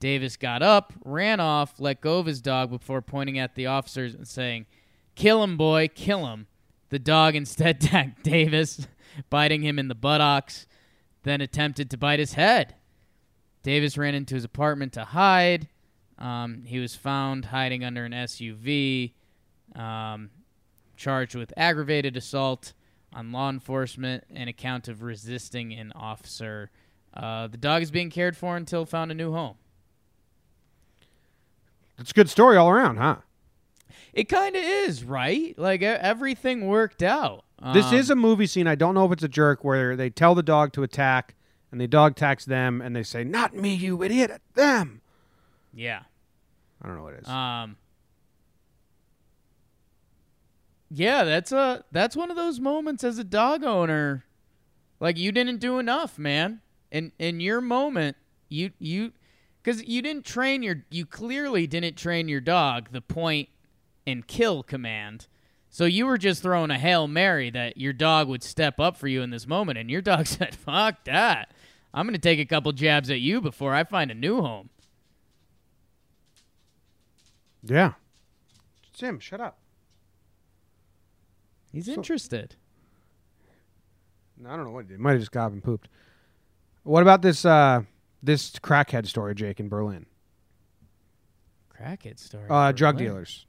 Davis 0.00 0.36
got 0.36 0.60
up, 0.60 0.92
ran 1.04 1.38
off, 1.38 1.78
let 1.78 2.00
go 2.00 2.18
of 2.18 2.26
his 2.26 2.42
dog 2.42 2.68
before 2.68 3.00
pointing 3.00 3.38
at 3.38 3.54
the 3.54 3.66
officers 3.66 4.12
and 4.12 4.26
saying, 4.26 4.66
Kill 5.14 5.42
him, 5.44 5.56
boy, 5.56 5.88
kill 5.94 6.26
him. 6.26 6.48
The 6.90 6.98
dog 6.98 7.36
instead 7.36 7.76
attacked 7.76 8.24
Davis, 8.24 8.88
biting 9.30 9.62
him 9.62 9.78
in 9.78 9.86
the 9.86 9.94
buttocks, 9.94 10.66
then 11.22 11.40
attempted 11.40 11.88
to 11.90 11.96
bite 11.96 12.18
his 12.18 12.34
head. 12.34 12.74
Davis 13.62 13.96
ran 13.96 14.16
into 14.16 14.34
his 14.34 14.44
apartment 14.44 14.92
to 14.94 15.04
hide. 15.04 15.68
Um, 16.18 16.64
he 16.66 16.80
was 16.80 16.96
found 16.96 17.46
hiding 17.46 17.84
under 17.84 18.04
an 18.04 18.12
SUV, 18.12 19.12
um, 19.76 20.30
charged 20.96 21.36
with 21.36 21.52
aggravated 21.56 22.16
assault 22.16 22.72
on 23.14 23.32
law 23.32 23.48
enforcement 23.48 24.24
and 24.34 24.50
account 24.50 24.88
of 24.88 25.02
resisting 25.02 25.72
an 25.72 25.92
officer. 25.92 26.70
Uh, 27.14 27.46
the 27.46 27.56
dog 27.56 27.80
is 27.82 27.90
being 27.90 28.10
cared 28.10 28.36
for 28.36 28.56
until 28.56 28.84
found 28.84 29.10
a 29.10 29.14
new 29.14 29.32
home. 29.32 29.54
It's 31.98 32.10
a 32.10 32.14
good 32.14 32.28
story 32.28 32.56
all 32.56 32.68
around, 32.68 32.96
huh? 32.96 33.16
It 34.12 34.28
kind 34.28 34.56
of 34.56 34.62
is, 34.64 35.04
right? 35.04 35.56
Like 35.58 35.82
everything 35.82 36.66
worked 36.66 37.02
out. 37.02 37.44
This 37.72 37.86
Um, 37.86 37.94
is 37.94 38.10
a 38.10 38.16
movie 38.16 38.46
scene. 38.46 38.66
I 38.66 38.74
don't 38.74 38.94
know 38.94 39.06
if 39.06 39.12
it's 39.12 39.22
a 39.22 39.28
jerk 39.28 39.62
where 39.64 39.96
they 39.96 40.10
tell 40.10 40.34
the 40.34 40.42
dog 40.42 40.72
to 40.74 40.82
attack, 40.82 41.34
and 41.70 41.80
the 41.80 41.86
dog 41.86 42.12
attacks 42.12 42.44
them, 42.44 42.80
and 42.82 42.94
they 42.94 43.02
say, 43.04 43.24
"Not 43.24 43.54
me, 43.54 43.74
you 43.74 44.02
idiot, 44.02 44.42
them." 44.54 45.00
yeah. 45.72 46.02
I 46.82 46.86
don't 46.88 46.96
know 46.96 47.04
what 47.04 47.14
it 47.14 47.22
is. 47.22 47.28
Um. 47.28 47.76
Yeah, 50.96 51.24
that's 51.24 51.50
a 51.50 51.84
that's 51.90 52.14
one 52.14 52.30
of 52.30 52.36
those 52.36 52.60
moments 52.60 53.02
as 53.02 53.18
a 53.18 53.24
dog 53.24 53.64
owner, 53.64 54.24
like 55.00 55.18
you 55.18 55.32
didn't 55.32 55.58
do 55.58 55.80
enough, 55.80 56.20
man. 56.20 56.60
In 56.92 57.10
in 57.18 57.40
your 57.40 57.60
moment, 57.60 58.16
you 58.48 58.70
you, 58.78 59.10
because 59.60 59.82
you 59.82 60.02
didn't 60.02 60.24
train 60.24 60.62
your 60.62 60.84
you 60.92 61.04
clearly 61.04 61.66
didn't 61.66 61.96
train 61.96 62.28
your 62.28 62.40
dog 62.40 62.90
the 62.92 63.00
point 63.00 63.48
and 64.06 64.24
kill 64.28 64.62
command. 64.62 65.26
So 65.68 65.84
you 65.84 66.06
were 66.06 66.16
just 66.16 66.42
throwing 66.42 66.70
a 66.70 66.78
hail 66.78 67.08
mary 67.08 67.50
that 67.50 67.76
your 67.76 67.92
dog 67.92 68.28
would 68.28 68.44
step 68.44 68.78
up 68.78 68.96
for 68.96 69.08
you 69.08 69.20
in 69.22 69.30
this 69.30 69.48
moment, 69.48 69.78
and 69.78 69.90
your 69.90 70.00
dog 70.00 70.26
said, 70.28 70.54
"Fuck 70.54 71.02
that! 71.06 71.52
I'm 71.92 72.06
gonna 72.06 72.18
take 72.18 72.38
a 72.38 72.46
couple 72.46 72.70
jabs 72.70 73.10
at 73.10 73.18
you 73.18 73.40
before 73.40 73.74
I 73.74 73.82
find 73.82 74.12
a 74.12 74.14
new 74.14 74.40
home." 74.40 74.70
yeah. 77.64 77.94
Tim, 78.92 79.18
shut 79.18 79.40
up. 79.40 79.58
He's 81.74 81.88
interested. 81.88 82.54
I 84.46 84.56
don't 84.56 84.64
know 84.64 84.70
what 84.70 84.84
he 84.84 84.90
did. 84.90 85.00
Might 85.00 85.12
have 85.12 85.20
just 85.20 85.32
got 85.32 85.46
up 85.46 85.52
and 85.52 85.62
pooped. 85.62 85.88
What 86.84 87.02
about 87.02 87.20
this 87.20 87.44
uh 87.44 87.82
this 88.22 88.52
crackhead 88.52 89.06
story, 89.06 89.34
Jake, 89.34 89.58
in 89.58 89.68
Berlin? 89.68 90.06
Crackhead 91.76 92.18
story. 92.18 92.46
Uh, 92.48 92.72
drug 92.72 92.94
Berlin. 92.96 93.08
dealers. 93.08 93.46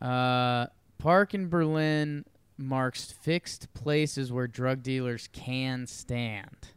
Uh, 0.00 0.66
park 0.98 1.32
in 1.32 1.48
Berlin 1.48 2.24
marks 2.58 3.10
fixed 3.10 3.72
places 3.74 4.30
where 4.30 4.46
drug 4.46 4.82
dealers 4.82 5.28
can 5.32 5.86
stand. 5.86 6.68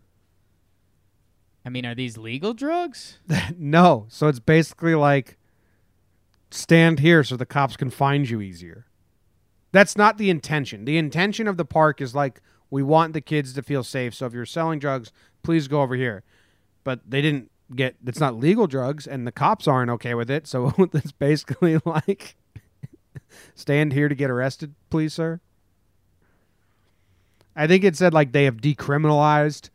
I 1.66 1.70
mean, 1.70 1.86
are 1.86 1.96
these 1.96 2.18
legal 2.18 2.54
drugs? 2.54 3.20
no, 3.58 4.06
so 4.08 4.28
it's 4.28 4.40
basically 4.40 4.96
like 4.96 5.38
stand 6.50 7.00
here 7.00 7.24
so 7.24 7.36
the 7.36 7.46
cops 7.46 7.76
can 7.76 7.90
find 7.90 8.30
you 8.30 8.40
easier. 8.42 8.86
That's 9.72 9.96
not 9.96 10.18
the 10.18 10.30
intention. 10.30 10.86
The 10.86 10.98
intention 10.98 11.48
of 11.48 11.58
the 11.58 11.66
park 11.66 12.02
is 12.02 12.16
like 12.16 12.42
we 12.70 12.84
want 12.84 13.14
the 13.14 13.22
kids 13.22 13.54
to 13.54 13.64
feel 13.64 13.84
safe. 13.84 14.14
So 14.14 14.26
if 14.26 14.34
you're 14.34 14.46
selling 14.46 14.80
drugs, 14.80 15.12
please 15.44 15.68
go 15.68 15.82
over 15.82 15.96
here. 15.96 16.24
But 16.84 17.02
they 17.08 17.22
didn't 17.22 17.52
get 17.76 17.96
it's 18.06 18.20
not 18.20 18.36
legal 18.36 18.66
drugs 18.66 19.06
and 19.06 19.28
the 19.28 19.32
cops 19.32 19.68
aren't 19.68 19.92
okay 19.92 20.16
with 20.16 20.30
it. 20.30 20.48
So 20.48 20.74
it's 20.94 21.12
basically 21.12 21.80
like 21.86 22.36
stand 23.56 23.94
here 23.94 24.10
to 24.10 24.16
get 24.16 24.30
arrested, 24.30 24.74
please, 24.90 25.14
sir. 25.14 25.40
I 27.56 27.68
think 27.68 27.84
it 27.84 27.96
said 27.96 28.14
like 28.14 28.32
they 28.32 28.46
have 28.46 28.58
decriminalized 28.58 29.70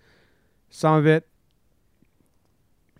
some 0.70 0.95
of 0.95 1.07
it. 1.07 1.28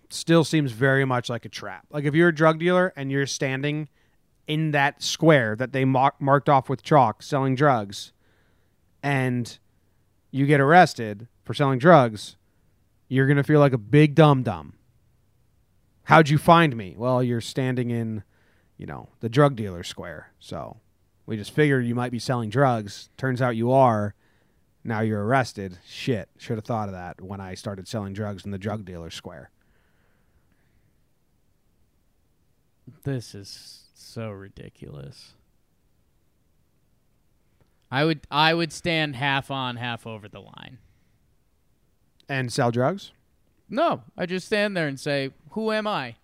Still 0.09 0.43
seems 0.43 0.71
very 0.71 1.03
much 1.03 1.29
like 1.29 1.43
a 1.43 1.49
trap. 1.49 1.87
Like 1.89 2.05
if 2.05 2.13
you're 2.13 2.29
a 2.29 2.35
drug 2.35 2.59
dealer 2.59 2.93
and 2.95 3.11
you're 3.11 3.25
standing 3.25 3.89
in 4.47 4.71
that 4.71 5.01
square 5.01 5.55
that 5.55 5.71
they 5.71 5.85
mar- 5.85 6.15
marked 6.19 6.49
off 6.49 6.69
with 6.69 6.83
chalk 6.83 7.23
selling 7.23 7.55
drugs 7.55 8.11
and 9.01 9.57
you 10.31 10.45
get 10.45 10.59
arrested 10.59 11.27
for 11.43 11.53
selling 11.53 11.79
drugs, 11.79 12.35
you're 13.07 13.27
going 13.27 13.37
to 13.37 13.43
feel 13.43 13.59
like 13.59 13.73
a 13.73 13.77
big 13.77 14.15
dum 14.15 14.43
dum. 14.43 14.73
How'd 16.03 16.29
you 16.29 16.37
find 16.37 16.75
me? 16.75 16.95
Well, 16.97 17.23
you're 17.23 17.41
standing 17.41 17.89
in, 17.89 18.23
you 18.77 18.85
know, 18.85 19.09
the 19.21 19.29
drug 19.29 19.55
dealer 19.55 19.83
square. 19.83 20.31
So 20.39 20.77
we 21.25 21.37
just 21.37 21.51
figured 21.51 21.85
you 21.85 21.95
might 21.95 22.11
be 22.11 22.19
selling 22.19 22.49
drugs. 22.49 23.09
Turns 23.17 23.41
out 23.41 23.55
you 23.55 23.71
are. 23.71 24.13
Now 24.83 25.01
you're 25.01 25.23
arrested. 25.23 25.79
Shit. 25.87 26.29
Should 26.37 26.57
have 26.57 26.65
thought 26.65 26.89
of 26.89 26.93
that 26.93 27.21
when 27.21 27.41
I 27.41 27.55
started 27.55 27.87
selling 27.87 28.13
drugs 28.13 28.45
in 28.45 28.51
the 28.51 28.59
drug 28.59 28.85
dealer 28.85 29.09
square. 29.09 29.49
This 33.03 33.33
is 33.33 33.84
so 33.95 34.29
ridiculous. 34.29 35.33
I 37.91 38.03
would 38.03 38.21
I 38.29 38.53
would 38.53 38.73
stand 38.73 39.15
half 39.15 39.49
on, 39.51 39.77
half 39.77 40.05
over 40.05 40.27
the 40.27 40.41
line. 40.41 40.79
And 42.27 42.51
sell 42.51 42.71
drugs? 42.71 43.11
No, 43.69 44.03
I 44.17 44.25
just 44.25 44.47
stand 44.47 44.75
there 44.75 44.87
and 44.87 44.99
say, 44.99 45.31
"Who 45.51 45.71
am 45.71 45.87
I?" 45.87 46.15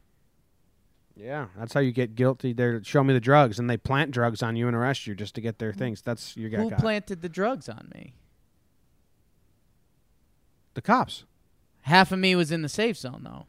Yeah, 1.15 1.47
that's 1.57 1.73
how 1.73 1.79
you 1.79 1.91
get 1.91 2.15
guilty. 2.15 2.53
They 2.53 2.79
show 2.83 3.03
me 3.03 3.13
the 3.13 3.19
drugs, 3.19 3.59
and 3.59 3.69
they 3.69 3.77
plant 3.77 4.11
drugs 4.11 4.41
on 4.41 4.55
you 4.55 4.67
and 4.67 4.75
arrest 4.75 5.05
you 5.07 5.13
just 5.15 5.35
to 5.35 5.41
get 5.41 5.59
their 5.59 5.73
things. 5.73 6.01
That's 6.01 6.35
you 6.35 6.49
got 6.49 6.59
Who 6.61 6.69
got. 6.71 6.79
planted 6.79 7.21
the 7.21 7.29
drugs 7.29 7.69
on 7.69 7.91
me? 7.93 8.15
the 10.73 10.81
cops, 10.81 11.25
Half 11.81 12.11
of 12.13 12.19
me 12.19 12.33
was 12.35 12.49
in 12.51 12.61
the 12.61 12.69
safe 12.69 12.95
zone 12.97 13.21
though. 13.23 13.45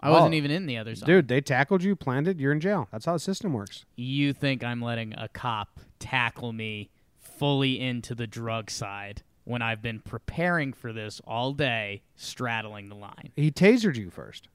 I 0.00 0.08
Oh. 0.08 0.12
wasn't 0.12 0.34
even 0.34 0.50
in 0.50 0.66
the 0.66 0.76
other 0.78 0.94
zone. 0.94 1.06
dude. 1.06 1.28
They 1.28 1.40
tackled 1.40 1.82
you, 1.82 1.96
planted. 1.96 2.40
You're 2.40 2.52
in 2.52 2.60
jail. 2.60 2.88
That's 2.92 3.04
how 3.06 3.14
the 3.14 3.18
system 3.18 3.52
works. 3.52 3.84
you 3.96 4.32
think 4.32 4.62
I'm 4.62 4.80
letting 4.80 5.12
a 5.14 5.28
cop 5.28 5.80
tackle 5.98 6.52
me 6.52 6.90
fully 7.20 7.80
into 7.80 8.14
the 8.14 8.26
drug 8.26 8.70
side 8.70 9.22
when 9.44 9.62
I've 9.62 9.80
been 9.82 10.00
preparing 10.00 10.72
for 10.72 10.92
this 10.92 11.20
all 11.26 11.52
day, 11.52 12.02
straddling 12.16 12.88
the 12.90 12.94
line. 12.94 13.32
He 13.34 13.50
tasered 13.50 13.96
you 13.96 14.10
first. 14.10 14.48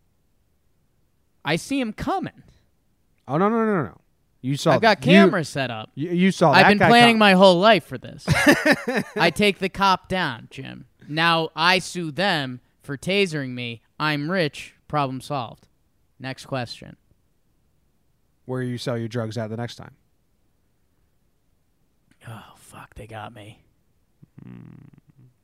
I 1.43 1.55
see 1.57 1.79
him 1.79 1.93
coming. 1.93 2.43
Oh 3.27 3.37
no 3.37 3.49
no 3.49 3.65
no 3.65 3.73
no! 3.75 3.83
no. 3.83 3.97
You 4.41 4.57
saw. 4.57 4.71
I've 4.73 4.81
got 4.81 4.99
cameras 5.01 5.47
set 5.47 5.71
up. 5.71 5.89
You, 5.95 6.09
you 6.11 6.31
saw. 6.31 6.51
I've 6.51 6.67
been 6.67 6.77
planning 6.77 7.15
come- 7.15 7.19
my 7.19 7.33
whole 7.33 7.59
life 7.59 7.85
for 7.85 7.97
this. 7.97 8.25
I 9.15 9.31
take 9.33 9.59
the 9.59 9.69
cop 9.69 10.09
down, 10.09 10.47
Jim. 10.51 10.85
Now 11.07 11.49
I 11.55 11.79
sue 11.79 12.11
them 12.11 12.59
for 12.81 12.97
tasering 12.97 13.51
me. 13.51 13.81
I'm 13.99 14.29
rich. 14.29 14.75
Problem 14.93 15.21
solved. 15.21 15.67
Next 16.19 16.45
question. 16.45 16.97
where 18.45 18.61
you 18.61 18.77
sell 18.77 18.95
your 18.95 19.07
drugs 19.07 19.39
at 19.39 19.49
the 19.49 19.57
next 19.57 19.77
time. 19.77 19.95
Oh 22.27 22.53
fuck, 22.57 22.93
they 22.93 23.07
got 23.07 23.33
me. 23.33 23.63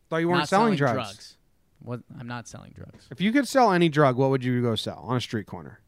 Thought 0.08 0.18
you 0.18 0.28
weren't 0.28 0.42
not 0.42 0.50
selling, 0.50 0.76
drugs. 0.76 0.94
drugs. 0.94 1.38
What? 1.80 2.02
I'm 2.20 2.28
not 2.28 2.48
selling 2.48 2.74
drugs. 2.76 3.08
If 3.10 3.22
you 3.22 3.32
could 3.32 3.48
sell 3.48 3.72
any 3.72 3.90
drug, 3.90 4.18
what 4.18 4.30
would 4.30 4.44
you 4.44 4.62
go 4.62 4.76
sell 4.76 5.00
on 5.08 5.18
a 5.18 5.22
street 5.22 5.48
corner? 5.48 5.80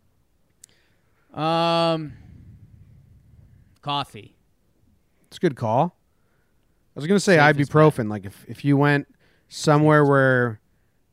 Um, 1.32 2.14
coffee. 3.84 4.38
It's 5.28 5.38
a 5.38 5.40
good 5.40 5.56
call. 5.56 5.96
I 6.96 7.00
was 7.00 7.06
gonna 7.06 7.20
say 7.20 7.38
Safest 7.38 7.70
ibuprofen. 7.70 8.10
Like 8.10 8.26
if 8.26 8.44
if 8.48 8.66
you 8.66 8.76
went 8.76 9.08
somewhere 9.50 10.04
where 10.04 10.60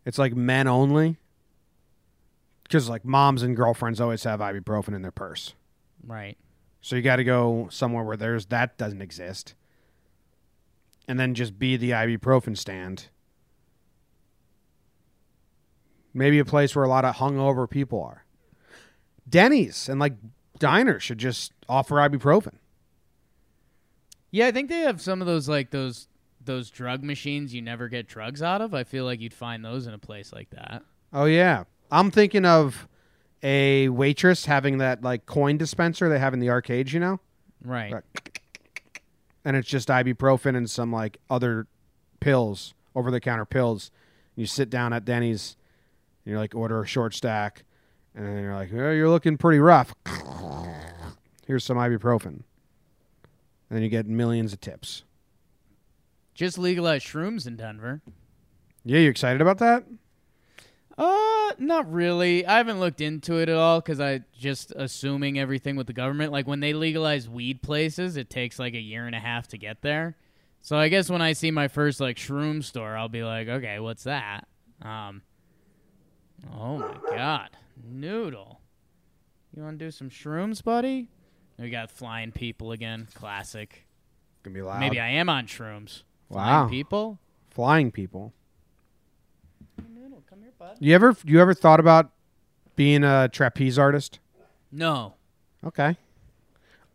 it's 0.07 0.17
like 0.19 0.35
men 0.35 0.67
only, 0.67 1.18
because 2.69 2.89
like 2.89 3.05
moms 3.05 3.43
and 3.43 3.57
girlfriends 3.57 4.01
always 4.01 4.23
have 4.25 4.41
ibuprofen 4.41 4.95
in 4.95 5.03
their 5.03 5.11
purse. 5.11 5.55
Right. 6.07 6.37
So 6.81 6.95
you 6.95 7.03
got 7.03 7.17
to 7.17 7.25
go 7.25 7.67
somewhere 7.71 8.05
where 8.05 8.17
there's 8.17 8.47
that 8.47 8.77
doesn't 8.79 9.03
exist. 9.03 9.55
and 11.09 11.19
then 11.19 11.35
just 11.35 11.59
be 11.59 11.77
the 11.77 11.91
ibuprofen 11.91 12.57
stand. 12.57 13.09
Maybe 16.15 16.39
a 16.39 16.45
place 16.45 16.75
where 16.75 16.85
a 16.85 16.89
lot 16.89 17.05
of 17.05 17.17
hungover 17.17 17.69
people 17.69 18.03
are. 18.03 18.25
Denny's 19.29 19.89
and 19.89 20.01
like 20.01 20.15
diners 20.59 21.03
should 21.03 21.19
just 21.19 21.53
offer 21.69 21.97
ibuprofen. 21.97 22.55
Yeah, 24.31 24.47
I 24.47 24.53
think 24.53 24.69
they 24.69 24.81
have 24.81 25.01
some 25.01 25.21
of 25.21 25.27
those 25.27 25.49
like 25.49 25.71
those 25.71 26.09
those 26.45 26.71
drug 26.71 27.03
machines 27.03 27.55
you 27.55 27.61
never 27.63 27.89
get 27.89 28.07
drugs 28.09 28.43
out 28.43 28.61
of. 28.63 28.75
I 28.75 28.85
feel 28.85 29.05
like 29.05 29.21
you'd 29.21 29.35
find 29.35 29.65
those 29.65 29.87
in 29.87 29.93
a 29.95 29.99
place 29.99 30.33
like 30.33 30.51
that. 30.51 30.83
Oh 31.13 31.25
yeah, 31.27 31.65
I'm 31.91 32.11
thinking 32.11 32.45
of 32.45 32.89
a 33.43 33.89
waitress 33.89 34.47
having 34.47 34.79
that 34.79 35.03
like 35.03 35.27
coin 35.27 35.57
dispenser 35.57 36.09
they 36.09 36.19
have 36.19 36.35
in 36.35 36.41
the 36.41 36.51
arcades, 36.51 36.93
you 36.93 37.01
know, 37.01 37.21
Right. 37.65 37.95
And 39.45 39.57
it's 39.57 39.69
just 39.69 39.89
ibuprofen 39.89 40.57
and 40.57 40.69
some 40.69 40.93
like 40.93 41.19
other 41.31 41.67
pills, 42.21 42.75
over 42.95 43.11
the 43.11 43.21
counter 43.21 43.47
pills. 43.47 43.91
You 44.37 44.47
sit 44.47 44.71
down 44.71 44.93
at 44.93 45.05
Denny's, 45.05 45.57
and 46.25 46.33
you're 46.33 46.41
like 46.41 46.55
order 46.55 46.83
a 46.83 46.87
short 46.87 47.15
stack, 47.15 47.65
and 48.15 48.27
then 48.27 48.43
you're 48.43 48.55
like, 48.55 48.71
oh, 48.73 48.91
you're 48.91 49.09
looking 49.09 49.37
pretty 49.37 49.59
rough. 49.59 49.95
Here's 51.47 51.65
some 51.65 51.79
ibuprofen. 51.79 52.27
And 52.27 53.77
then 53.77 53.83
you 53.83 53.89
get 53.89 54.07
millions 54.07 54.53
of 54.53 54.61
tips. 54.61 55.05
Just 56.35 56.59
legalized 56.59 57.07
shrooms 57.07 57.47
in 57.47 57.57
Denver. 57.57 58.01
Yeah, 58.85 59.01
you 59.01 59.11
excited 59.11 59.41
about 59.41 59.59
that? 59.59 59.85
Uh, 60.99 61.53
not 61.59 61.91
really. 61.93 62.45
I 62.45 62.57
haven't 62.57 62.81
looked 62.81 63.01
into 63.01 63.37
it 63.39 63.49
at 63.49 63.57
all 63.57 63.81
because 63.81 64.01
I 64.01 64.23
just 64.37 64.73
assuming 64.75 65.39
everything 65.39 65.77
with 65.77 65.87
the 65.87 65.93
government. 65.93 66.33
Like 66.33 66.49
when 66.49 66.59
they 66.59 66.73
legalize 66.73 67.29
weed 67.29 67.63
places, 67.63 68.17
it 68.17 68.29
takes 68.29 68.59
like 68.59 68.75
a 68.75 68.81
year 68.81 69.07
and 69.07 69.15
a 69.15 69.21
half 69.21 69.47
to 69.49 69.59
get 69.59 69.81
there. 69.83 70.17
So 70.61 70.77
I 70.77 70.89
guess 70.89 71.09
when 71.09 71.23
I 71.23 71.35
see 71.35 71.53
my 71.53 71.69
first 71.69 72.01
like 72.01 72.17
shroom 72.17 72.65
store, 72.65 72.97
I'll 72.97 73.09
be 73.09 73.23
like, 73.23 73.47
okay, 73.49 73.79
what's 73.79 74.05
that? 74.05 74.49
Um. 74.83 75.23
Oh 76.57 76.79
my 76.79 76.97
god, 77.17 77.51
noodle. 77.85 78.61
You 79.55 79.63
want 79.63 79.79
to 79.79 79.85
do 79.85 79.91
some 79.91 80.11
shrooms, 80.11 80.63
buddy? 80.63 81.09
We 81.59 81.71
got 81.71 81.91
flying 81.91 82.33
people 82.33 82.73
again. 82.73 83.09
Classic. 83.15 83.87
Gonna 84.43 84.55
be 84.55 84.63
loud. 84.63 84.81
Maybe 84.81 85.01
I 85.01 85.09
am 85.11 85.29
on 85.29 85.47
shrooms. 85.47 86.03
Wow. 86.29 86.67
Flying 86.67 86.71
people. 86.71 87.19
Flying 87.51 87.91
people. 87.91 88.35
Noodle, 90.59 90.67
come 90.67 90.75
bud. 90.75 90.77
You 90.81 90.95
ever 90.95 91.17
you 91.25 91.41
ever 91.41 91.55
thought 91.55 91.81
about 91.81 92.11
being 92.77 93.05
a 93.05 93.29
trapeze 93.29 93.79
artist? 93.79 94.19
No. 94.71 95.15
Okay. 95.65 95.97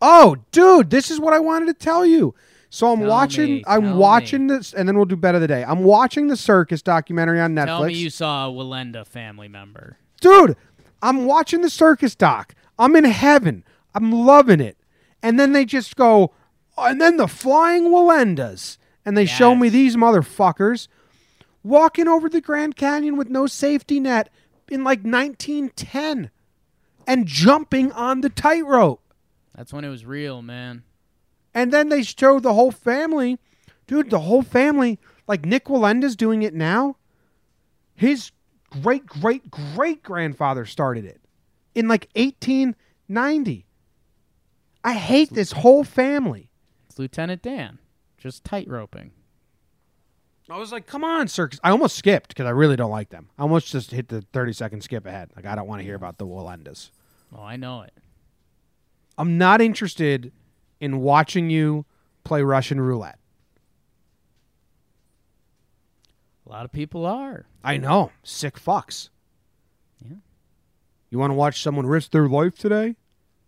Oh, 0.02 0.38
dude, 0.52 0.90
this 0.90 1.10
is 1.10 1.20
what 1.20 1.34
I 1.34 1.40
wanted 1.40 1.68
to 1.68 1.74
tell 1.74 2.06
you. 2.06 2.36
So 2.70 2.92
I'm 2.92 3.00
Tell 3.02 3.10
watching 3.10 3.54
me, 3.56 3.64
I'm 3.68 3.82
tell 3.84 3.98
watching 3.98 4.48
this 4.48 4.74
and 4.74 4.88
then 4.88 4.96
we'll 4.96 5.06
do 5.06 5.16
better 5.16 5.40
the 5.40 5.48
day. 5.48 5.64
I'm 5.64 5.84
watching 5.84 6.28
the 6.28 6.36
circus 6.36 6.82
documentary 6.82 7.40
on 7.40 7.54
Netflix. 7.54 7.66
Tell 7.66 7.84
me 7.86 7.94
you 7.94 8.10
saw 8.10 8.50
a 8.50 8.52
Wallenda 8.52 9.06
family 9.06 9.48
member. 9.48 9.98
Dude, 10.22 10.56
I'm 11.02 11.26
watching 11.26 11.62
the 11.62 11.70
circus 11.70 12.16
doc. 12.16 12.56
I'm 12.80 12.96
in 12.96 13.04
heaven. 13.06 13.64
I'm 13.94 14.12
loving 14.12 14.60
it. 14.60 14.78
And 15.22 15.40
then 15.40 15.54
they 15.54 15.66
just 15.66 15.96
go, 15.96 16.34
"Oh, 16.78 16.86
and 16.86 17.00
then 17.00 17.18
the 17.18 17.28
flying 17.28 17.86
Wallendas. 17.86 18.78
And 19.06 19.16
they 19.18 19.26
show 19.26 19.54
me 19.54 19.70
these 19.70 19.96
motherfuckers 19.96 20.88
walking 21.64 22.08
over 22.08 22.30
the 22.30 22.42
Grand 22.42 22.76
Canyon 22.76 23.18
with 23.18 23.30
no 23.30 23.48
safety 23.48 24.00
net 24.00 24.30
in 24.70 24.84
like 24.84 25.00
1910 25.00 26.30
and 27.08 27.26
jumping 27.26 27.92
on 27.92 28.22
the 28.22 28.30
tightrope. 28.30 29.02
That's 29.56 29.74
when 29.74 29.86
it 29.86 29.90
was 29.90 30.06
real, 30.06 30.42
man. 30.42 30.84
And 31.54 31.72
then 31.72 31.90
they 31.90 32.04
show 32.04 32.40
the 32.40 32.54
whole 32.54 32.72
family. 32.72 33.38
Dude, 33.88 34.10
the 34.10 34.20
whole 34.20 34.42
family, 34.42 35.00
like 35.28 35.46
Nik 35.46 35.66
Wallenda's 35.66 36.16
doing 36.16 36.42
it 36.42 36.54
now. 36.54 36.98
His 37.96 38.32
great 38.82 39.06
great 39.06 39.52
great 39.52 40.02
grandfather 40.02 40.66
started 40.66 41.06
it 41.06 41.22
in 41.76 41.88
like 41.88 42.10
1890. 42.16 43.66
I 44.84 44.94
hate 44.94 45.32
this 45.32 45.52
whole 45.52 45.84
family. 45.84 46.50
It's 46.88 46.98
Lieutenant 46.98 47.42
Dan, 47.42 47.78
just 48.18 48.44
tight 48.44 48.68
roping. 48.68 49.12
I 50.50 50.58
was 50.58 50.72
like, 50.72 50.86
come 50.88 51.04
on, 51.04 51.28
circus. 51.30 51.60
I 51.64 51.72
almost 51.72 51.96
skipped 51.96 52.30
because 52.30 52.46
I 52.46 52.50
really 52.52 52.76
don't 52.76 52.92
like 52.92 53.10
them. 53.10 53.30
I 53.40 53.44
almost 53.44 53.72
just 53.72 53.92
hit 53.92 54.10
the 54.10 54.22
30 54.34 54.54
second 54.54 54.82
skip 54.82 55.06
ahead. 55.06 55.30
Like, 55.36 55.46
I 55.46 55.56
don't 55.56 55.68
want 55.68 55.80
to 55.80 55.86
hear 55.86 55.96
about 55.96 56.18
the 56.18 56.26
Wallendas. 56.28 56.90
Oh, 57.36 57.42
I 57.42 57.56
know 57.56 57.82
it. 57.82 57.94
I'm 59.18 59.38
not 59.38 59.62
interested 59.62 60.32
in 60.82 61.00
watching 61.00 61.50
you 61.50 61.86
play 62.24 62.42
Russian 62.44 62.82
roulette. 62.82 63.20
A 66.46 66.50
lot 66.50 66.66
of 66.66 66.72
people 66.72 67.06
are. 67.06 67.46
I 67.64 67.78
know. 67.78 68.12
Sick 68.22 68.60
fucks. 68.60 69.10
Yeah. 70.04 70.16
You 71.10 71.18
want 71.20 71.32
to 71.32 71.36
watch 71.36 71.62
someone 71.64 71.86
risk 71.86 72.12
their 72.12 72.28
life 72.28 72.58
today? 72.58 72.96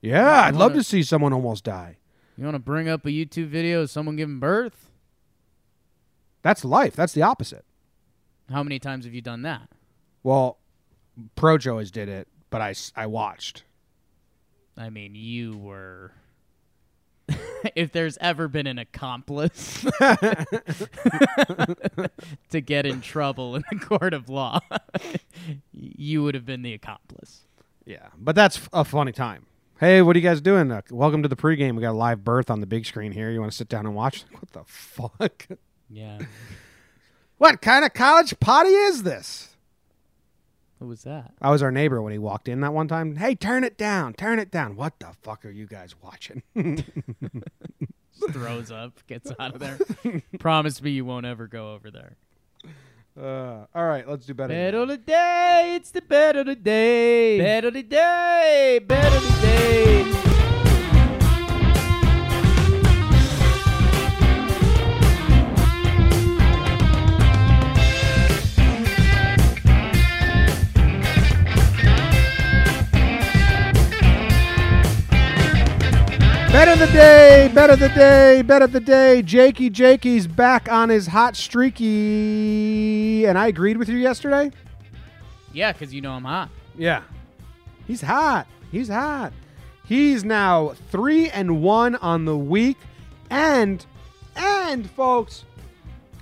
Yeah, 0.02 0.42
I'd 0.44 0.54
love 0.54 0.72
wanna- 0.72 0.76
to 0.76 0.84
see 0.84 1.04
someone 1.04 1.34
almost 1.34 1.66
die. 1.66 1.98
You 2.38 2.44
want 2.46 2.56
to 2.56 2.60
bring 2.60 2.88
up 2.88 3.06
a 3.06 3.10
YouTube 3.10 3.48
video 3.48 3.82
of 3.82 3.90
someone 3.90 4.16
giving 4.16 4.40
birth? 4.40 4.92
That's 6.46 6.64
life. 6.64 6.96
That's 6.96 7.14
the 7.14 7.24
opposite. 7.24 7.66
How 8.52 8.62
many 8.62 8.78
times 8.78 9.06
have 9.06 9.16
you 9.16 9.22
done 9.22 9.42
that? 9.42 9.68
Well, 10.22 10.60
Projo 11.36 11.72
always 11.72 11.90
did 11.90 12.08
it, 12.08 12.28
but 12.52 12.62
I, 12.62 12.76
I 12.96 13.08
watched. 13.08 13.64
I 14.78 14.92
mean, 14.92 15.16
you 15.16 15.58
were. 15.58 16.12
if 17.76 17.92
there's 17.92 18.20
ever 18.22 18.48
been 18.48 18.68
an 18.68 18.78
accomplice 18.78 19.82
to 22.52 22.62
get 22.64 22.86
in 22.86 23.02
trouble 23.02 23.56
in 23.56 23.64
the 23.72 23.80
court 23.80 24.14
of 24.14 24.30
law, 24.30 24.60
you 25.74 26.22
would 26.22 26.36
have 26.36 26.46
been 26.46 26.62
the 26.62 26.74
accomplice. 26.74 27.48
Yeah, 27.86 28.10
but 28.20 28.36
that's 28.36 28.62
a 28.72 28.86
funny 28.86 29.14
time. 29.14 29.48
Hey, 29.80 30.04
what 30.04 30.16
are 30.16 30.20
you 30.20 30.24
guys 30.24 30.42
doing? 30.42 30.72
Uh, 30.72 30.82
welcome 30.92 31.24
to 31.24 31.28
the 31.28 31.36
pregame. 31.36 31.76
We 31.76 31.82
got 31.82 31.94
a 31.94 31.98
live 31.98 32.24
birth 32.24 32.52
on 32.52 32.60
the 32.60 32.68
big 32.68 32.86
screen 32.86 33.14
here. 33.14 33.32
You 33.32 33.40
want 33.40 33.52
to 33.52 33.58
sit 33.58 33.68
down 33.68 33.88
and 33.88 33.96
watch? 33.96 34.26
What 34.32 34.52
the 34.52 34.64
fuck? 34.64 35.48
Yeah. 35.90 36.20
What 37.38 37.62
kind 37.62 37.84
of 37.84 37.94
college 37.94 38.40
potty 38.40 38.70
is 38.70 39.04
this? 39.04 39.58
What 40.78 40.88
was 40.88 41.04
that? 41.04 41.34
I 41.42 41.52
was 41.52 41.62
our 41.62 41.72
neighbor 41.72 42.02
when 42.02 42.14
he 42.14 42.18
walked 42.18 42.48
in 42.48 42.62
that 42.62 42.74
one 42.74 42.88
time. 42.88 43.18
Hey, 43.18 43.36
turn 43.36 43.66
it 43.66 43.78
down, 43.78 44.14
turn 44.14 44.40
it 44.40 44.52
down. 44.52 44.78
What 44.78 45.00
the 45.00 45.08
fuck 45.22 45.46
are 45.46 45.50
you 45.52 45.68
guys 45.68 45.96
watching? 46.02 46.44
Just 46.56 48.32
throws 48.32 48.72
up, 48.72 49.06
gets 49.08 49.34
out 49.38 49.54
of 49.54 49.60
there. 49.60 49.78
Promise 50.40 50.82
me 50.82 50.92
you 50.92 51.04
won't 51.04 51.26
ever 51.26 51.48
go 51.48 51.74
over 51.74 51.92
there. 51.92 52.16
uh, 53.22 53.66
all 53.76 53.86
right, 53.86 54.08
let's 54.08 54.26
do 54.26 54.34
better. 54.34 54.54
Bet 54.54 54.74
of 54.74 54.88
the 54.88 54.98
day, 54.98 55.74
it's 55.76 55.92
the 55.92 56.02
bet 56.02 56.38
of 56.38 56.46
the 56.46 56.56
day. 56.56 57.38
Bet 57.38 57.66
of 57.66 57.74
the 57.74 57.84
day, 57.84 58.80
bet 58.82 59.14
of 59.14 59.24
the 59.24 59.42
day. 59.42 60.35
Day, 76.96 77.52
bet 77.54 77.70
of 77.70 77.80
the 77.80 77.90
day, 77.90 78.42
bet 78.42 78.62
of 78.62 78.72
the 78.72 78.80
day. 78.80 79.22
Jakey 79.22 79.70
Jakey's 79.70 80.28
back 80.28 80.72
on 80.72 80.88
his 80.88 81.08
hot 81.08 81.36
streaky. 81.36 83.26
And 83.26 83.38
I 83.38 83.48
agreed 83.48 83.76
with 83.76 83.90
you 83.90 83.98
yesterday? 83.98 84.50
Yeah, 85.52 85.74
because 85.74 85.94
you 85.94 86.00
know 86.00 86.14
I'm 86.14 86.24
hot. 86.24 86.50
Yeah. 86.78 87.02
He's 87.86 88.02
hot. 88.02 88.48
He's 88.72 88.88
hot. 88.88 89.34
He's 89.86 90.24
now 90.24 90.70
three 90.90 91.30
and 91.30 91.62
one 91.62 91.96
on 91.98 92.24
the 92.24 92.38
week. 92.38 92.78
And, 93.30 93.86
and 94.38 94.90
folks, 94.90 95.44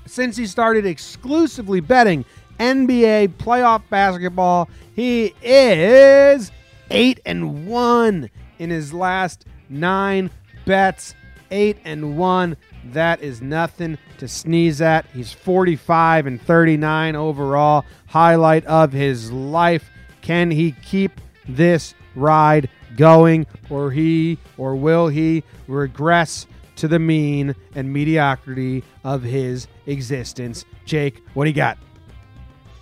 since 0.08 0.36
he 0.36 0.48
started 0.48 0.88
exclusively 0.88 1.82
betting 1.82 2.26
NBA 2.60 3.36
playoff 3.36 3.84
basketball, 3.90 4.70
he 4.96 5.36
is 5.44 6.52
eight 6.90 7.20
and 7.28 7.68
one 7.68 8.32
in 8.58 8.72
his 8.72 8.92
last 8.92 9.46
nine 9.70 10.32
bets. 10.66 11.16
Eight 11.52 11.78
and 11.86 12.18
one. 12.18 12.58
That 12.86 13.22
is 13.22 13.42
nothing 13.42 13.98
to 14.18 14.28
sneeze 14.28 14.82
at. 14.82 15.06
He's 15.14 15.32
45 15.32 16.28
and 16.28 16.42
39 16.42 17.16
overall. 17.16 17.86
Highlight 18.08 18.66
of 18.66 18.92
his 18.92 19.32
life. 19.32 19.90
Can 20.22 20.52
he 20.52 20.72
keep 20.84 21.22
this 21.48 21.94
ride 22.16 22.70
going, 22.96 23.46
or 23.70 23.92
he 23.92 24.38
or 24.58 24.76
will 24.76 25.08
he 25.08 25.44
regress 25.68 26.46
to 26.76 26.88
the 26.88 27.00
mean 27.00 27.56
and 27.76 27.92
mediocrity 27.92 28.84
of 29.04 29.24
his 29.24 29.68
existence? 29.86 30.66
Jake, 30.86 31.22
what 31.34 31.46
do 31.46 31.50
you 31.50 31.56
got? 31.56 31.78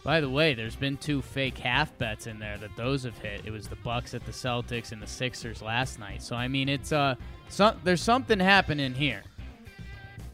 By 0.04 0.20
the 0.20 0.30
way, 0.30 0.54
there's 0.56 0.76
been 0.76 0.98
two 0.98 1.22
fake 1.22 1.58
half 1.58 1.96
bets 1.98 2.26
in 2.26 2.40
there 2.40 2.58
that 2.58 2.76
those 2.76 3.04
have 3.04 3.18
hit. 3.18 3.42
It 3.46 3.52
was 3.52 3.68
the 3.68 3.76
Bucks 3.78 4.14
at 4.14 4.26
the 4.26 4.32
Celtics 4.32 4.92
and 4.92 5.02
the 5.02 5.08
Sixers 5.08 5.62
last 5.62 6.00
night. 6.00 6.24
So 6.24 6.36
I 6.36 6.48
mean, 6.48 6.70
it's 6.70 6.92
uh, 6.92 7.16
so, 7.50 7.76
there's 7.84 8.02
something 8.02 8.40
happening 8.40 8.94
here. 8.94 9.22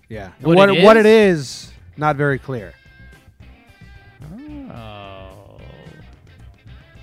Yeah. 0.09 0.31
What 0.41 0.55
what 0.55 0.69
it 0.69 0.83
what 0.83 0.97
is? 0.97 1.05
it 1.05 1.09
is, 1.09 1.71
not 1.97 2.15
very 2.15 2.39
clear. 2.39 2.73
Oh. 4.71 5.59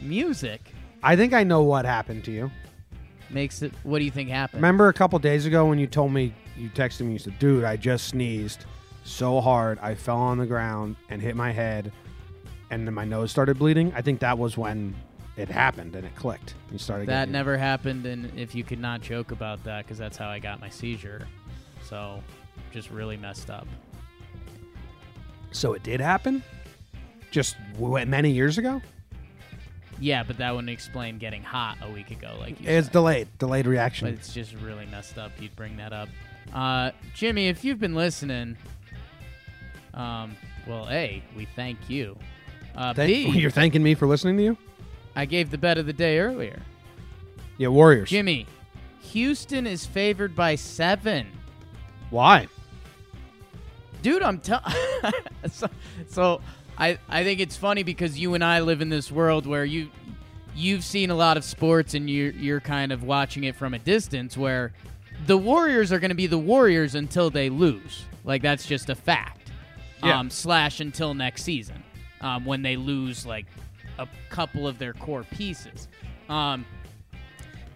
Music 0.00 0.74
I 1.04 1.16
think 1.16 1.34
I 1.34 1.44
know 1.44 1.62
what 1.62 1.84
happened 1.84 2.24
to 2.24 2.30
you. 2.30 2.50
makes 3.28 3.60
it. 3.60 3.72
What 3.82 3.98
do 3.98 4.06
you 4.06 4.10
think 4.10 4.30
happened? 4.30 4.62
Remember 4.62 4.88
a 4.88 4.92
couple 4.92 5.18
days 5.18 5.44
ago 5.44 5.66
when 5.66 5.78
you 5.78 5.86
told 5.86 6.12
me 6.12 6.34
you 6.56 6.70
texted 6.70 7.02
me 7.02 7.12
you 7.12 7.18
said, 7.18 7.38
"Dude, 7.38 7.62
I 7.62 7.76
just 7.76 8.08
sneezed 8.08 8.64
so 9.04 9.42
hard 9.42 9.78
I 9.80 9.94
fell 9.94 10.16
on 10.16 10.38
the 10.38 10.46
ground 10.46 10.96
and 11.10 11.20
hit 11.20 11.36
my 11.36 11.52
head, 11.52 11.92
and 12.70 12.86
then 12.86 12.94
my 12.94 13.04
nose 13.04 13.30
started 13.30 13.58
bleeding." 13.58 13.92
I 13.94 14.02
think 14.02 14.20
that 14.20 14.38
was 14.38 14.56
when 14.56 14.94
it 15.36 15.48
happened 15.48 15.96
and 15.96 16.06
it 16.06 16.14
clicked. 16.14 16.54
You 16.70 16.78
started 16.78 17.08
that 17.08 17.28
never 17.28 17.56
happened, 17.58 18.06
and 18.06 18.30
if 18.38 18.54
you 18.54 18.62
could 18.64 18.78
not 18.80 19.00
joke 19.00 19.30
about 19.32 19.62
that, 19.64 19.84
because 19.84 19.98
that's 19.98 20.16
how 20.16 20.28
I 20.28 20.38
got 20.38 20.60
my 20.60 20.68
seizure. 20.68 21.26
So, 21.88 22.22
just 22.72 22.90
really 22.90 23.16
messed 23.16 23.50
up. 23.50 23.66
So 25.50 25.72
it 25.74 25.82
did 25.82 26.00
happen. 26.00 26.42
Just 27.30 27.56
w- 27.74 28.04
many 28.06 28.30
years 28.30 28.58
ago. 28.58 28.80
Yeah, 30.00 30.24
but 30.24 30.38
that 30.38 30.50
wouldn't 30.52 30.70
explain 30.70 31.18
getting 31.18 31.42
hot 31.42 31.78
a 31.82 31.90
week 31.90 32.10
ago, 32.10 32.34
like 32.40 32.60
you 32.60 32.68
It's 32.68 32.86
said. 32.86 32.92
delayed. 32.92 33.28
Delayed 33.38 33.66
reaction. 33.66 34.08
But 34.08 34.14
it's 34.14 34.34
just 34.34 34.52
really 34.54 34.86
messed 34.86 35.18
up. 35.18 35.30
You'd 35.40 35.54
bring 35.54 35.76
that 35.76 35.92
up, 35.92 36.08
uh, 36.52 36.90
Jimmy. 37.14 37.46
If 37.48 37.64
you've 37.64 37.78
been 37.78 37.94
listening, 37.94 38.56
um, 39.94 40.36
well, 40.66 40.88
a 40.90 41.22
we 41.36 41.44
thank 41.44 41.88
you. 41.88 42.16
Uh, 42.76 42.92
Thank- 42.94 43.08
B, 43.08 43.28
you're 43.38 43.50
thanking 43.50 43.82
me 43.82 43.94
for 43.94 44.06
listening 44.06 44.36
to 44.38 44.42
you. 44.42 44.56
I 45.16 45.24
gave 45.26 45.50
the 45.50 45.58
bet 45.58 45.78
of 45.78 45.86
the 45.86 45.92
day 45.92 46.18
earlier. 46.18 46.60
Yeah, 47.56 47.68
Warriors. 47.68 48.08
Jimmy, 48.10 48.46
Houston 49.12 49.66
is 49.66 49.86
favored 49.86 50.34
by 50.34 50.56
seven. 50.56 51.28
Why? 52.10 52.48
dude 54.02 54.22
i'm 54.22 54.38
telling 54.38 54.62
so, 55.50 55.66
so 56.08 56.40
I, 56.76 56.98
I 57.08 57.24
think 57.24 57.40
it's 57.40 57.56
funny 57.56 57.82
because 57.84 58.18
you 58.18 58.34
and 58.34 58.44
i 58.44 58.60
live 58.60 58.82
in 58.82 58.90
this 58.90 59.10
world 59.10 59.46
where 59.46 59.64
you 59.64 59.88
you've 60.54 60.84
seen 60.84 61.08
a 61.08 61.14
lot 61.14 61.38
of 61.38 61.44
sports 61.44 61.94
and 61.94 62.10
you're, 62.10 62.32
you're 62.32 62.60
kind 62.60 62.92
of 62.92 63.02
watching 63.02 63.44
it 63.44 63.56
from 63.56 63.72
a 63.72 63.78
distance 63.78 64.36
where 64.36 64.74
the 65.26 65.38
warriors 65.38 65.90
are 65.90 65.98
going 65.98 66.10
to 66.10 66.14
be 66.14 66.26
the 66.26 66.36
warriors 66.36 66.94
until 66.94 67.30
they 67.30 67.48
lose 67.48 68.04
like 68.24 68.42
that's 68.42 68.66
just 68.66 68.90
a 68.90 68.94
fact 68.94 69.52
Yeah. 70.02 70.18
um, 70.18 70.28
slash 70.28 70.80
until 70.80 71.14
next 71.14 71.42
season 71.44 71.82
um, 72.24 72.44
when 72.44 72.62
they 72.62 72.76
lose 72.76 73.24
like 73.24 73.46
a 73.98 74.08
couple 74.28 74.66
of 74.66 74.78
their 74.78 74.92
core 74.94 75.22
pieces 75.30 75.86
um, 76.28 76.64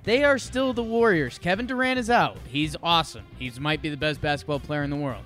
they 0.04 0.24
are 0.24 0.38
still 0.38 0.72
the 0.72 0.82
Warriors. 0.82 1.38
Kevin 1.38 1.66
Durant 1.66 1.98
is 1.98 2.08
out. 2.08 2.38
He's 2.48 2.74
awesome. 2.82 3.24
He's 3.38 3.60
might 3.60 3.82
be 3.82 3.90
the 3.90 3.96
best 3.96 4.20
basketball 4.20 4.60
player 4.60 4.82
in 4.82 4.90
the 4.90 4.96
world. 4.96 5.24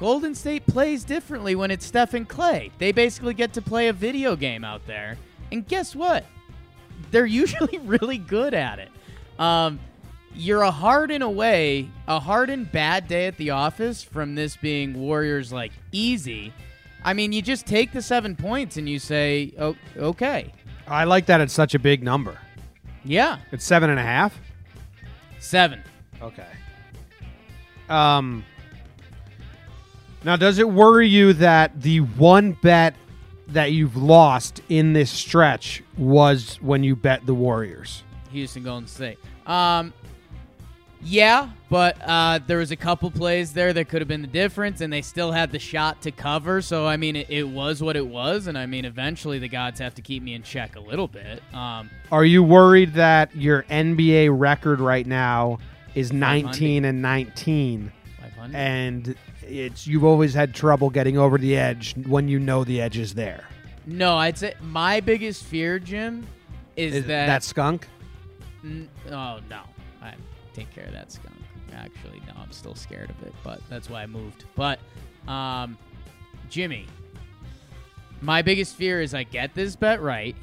Golden 0.00 0.34
State 0.34 0.66
plays 0.66 1.04
differently 1.04 1.54
when 1.54 1.70
it's 1.70 1.84
Steph 1.84 2.14
and 2.14 2.28
Klay. 2.28 2.72
They 2.78 2.90
basically 2.90 3.34
get 3.34 3.52
to 3.52 3.62
play 3.62 3.88
a 3.88 3.92
video 3.92 4.34
game 4.34 4.64
out 4.64 4.84
there. 4.86 5.16
And 5.52 5.64
guess 5.64 5.94
what? 5.94 6.24
They're 7.10 7.26
usually 7.44 7.78
really 7.78 8.18
good 8.18 8.54
at 8.54 8.78
it. 8.78 8.88
Um, 9.38 9.78
you're 10.34 10.62
a 10.62 10.70
Harden 10.70 11.22
away, 11.22 11.34
a 11.34 11.82
way, 11.82 11.90
a 12.08 12.18
hard 12.20 12.50
and 12.50 12.70
bad 12.70 13.08
day 13.08 13.26
at 13.26 13.36
the 13.36 13.50
office 13.50 14.02
from 14.02 14.34
this 14.34 14.56
being 14.56 14.94
Warriors 14.94 15.52
like 15.52 15.72
easy. 15.92 16.52
I 17.04 17.14
mean, 17.14 17.32
you 17.32 17.40
just 17.42 17.66
take 17.66 17.92
the 17.92 18.02
seven 18.02 18.36
points 18.36 18.76
and 18.76 18.88
you 18.88 18.98
say, 18.98 19.52
oh, 19.58 19.74
okay. 19.96 20.52
I 20.86 21.04
like 21.04 21.26
that 21.26 21.40
it's 21.40 21.52
such 21.52 21.74
a 21.74 21.78
big 21.78 22.02
number. 22.02 22.36
Yeah, 23.04 23.38
It's 23.52 23.64
seven 23.64 23.88
and 23.90 23.98
a 23.98 24.02
half. 24.02 24.38
seven. 25.38 25.82
Okay. 26.20 26.46
Um. 27.88 28.44
Now, 30.22 30.36
does 30.36 30.58
it 30.58 30.68
worry 30.68 31.08
you 31.08 31.32
that 31.34 31.80
the 31.80 32.00
one 32.00 32.52
bet 32.52 32.94
that 33.48 33.72
you've 33.72 33.96
lost 33.96 34.60
in 34.68 34.92
this 34.92 35.10
stretch 35.10 35.82
was 35.96 36.56
when 36.60 36.84
you 36.84 36.94
bet 36.94 37.24
the 37.24 37.32
Warriors? 37.32 38.02
Houston 38.30 38.62
Golden 38.62 38.86
State. 38.86 39.18
Um, 39.46 39.94
yeah, 41.02 41.50
but 41.68 41.96
uh, 42.04 42.40
there 42.46 42.58
was 42.58 42.70
a 42.70 42.76
couple 42.76 43.10
plays 43.10 43.52
there 43.52 43.72
that 43.72 43.88
could 43.88 44.00
have 44.00 44.08
been 44.08 44.22
the 44.22 44.28
difference, 44.28 44.80
and 44.80 44.92
they 44.92 45.02
still 45.02 45.32
had 45.32 45.50
the 45.50 45.58
shot 45.58 46.02
to 46.02 46.10
cover. 46.10 46.60
So 46.60 46.86
I 46.86 46.96
mean, 46.96 47.16
it, 47.16 47.30
it 47.30 47.44
was 47.48 47.82
what 47.82 47.96
it 47.96 48.06
was, 48.06 48.46
and 48.46 48.58
I 48.58 48.66
mean, 48.66 48.84
eventually 48.84 49.38
the 49.38 49.48
gods 49.48 49.80
have 49.80 49.94
to 49.96 50.02
keep 50.02 50.22
me 50.22 50.34
in 50.34 50.42
check 50.42 50.76
a 50.76 50.80
little 50.80 51.08
bit. 51.08 51.42
Um, 51.54 51.90
Are 52.12 52.24
you 52.24 52.42
worried 52.42 52.94
that 52.94 53.34
your 53.34 53.62
NBA 53.64 54.28
record 54.38 54.80
right 54.80 55.06
now 55.06 55.58
is 55.94 56.12
19 56.12 56.84
and 56.84 57.02
19 57.02 57.92
500. 58.20 58.54
and 58.54 59.14
it's 59.42 59.86
you've 59.86 60.04
always 60.04 60.34
had 60.34 60.54
trouble 60.54 60.88
getting 60.90 61.18
over 61.18 61.36
the 61.36 61.56
edge 61.56 61.96
when 62.06 62.28
you 62.28 62.38
know 62.38 62.62
the 62.62 62.80
edge 62.80 62.98
is 62.98 63.14
there? 63.14 63.44
no, 63.86 64.16
I'd 64.16 64.38
say 64.38 64.54
my 64.60 65.00
biggest 65.00 65.42
fear, 65.44 65.78
Jim, 65.80 66.26
is, 66.76 66.94
Is 66.94 67.06
that 67.06 67.26
that 67.26 67.42
skunk? 67.42 67.88
N- 68.62 68.88
oh 69.10 69.40
no, 69.48 69.62
I 70.02 70.14
take 70.54 70.72
care 70.74 70.84
of 70.84 70.92
that 70.92 71.12
skunk. 71.12 71.36
Actually, 71.72 72.20
no, 72.26 72.32
I'm 72.36 72.52
still 72.52 72.74
scared 72.74 73.10
of 73.10 73.22
it, 73.22 73.34
but 73.44 73.60
that's 73.68 73.88
why 73.88 74.02
I 74.02 74.06
moved. 74.06 74.44
But, 74.54 74.80
um, 75.28 75.78
Jimmy, 76.48 76.86
my 78.20 78.42
biggest 78.42 78.76
fear 78.76 79.00
is 79.00 79.14
I 79.14 79.22
get 79.22 79.54
this 79.54 79.76
bet 79.76 80.02
right. 80.02 80.36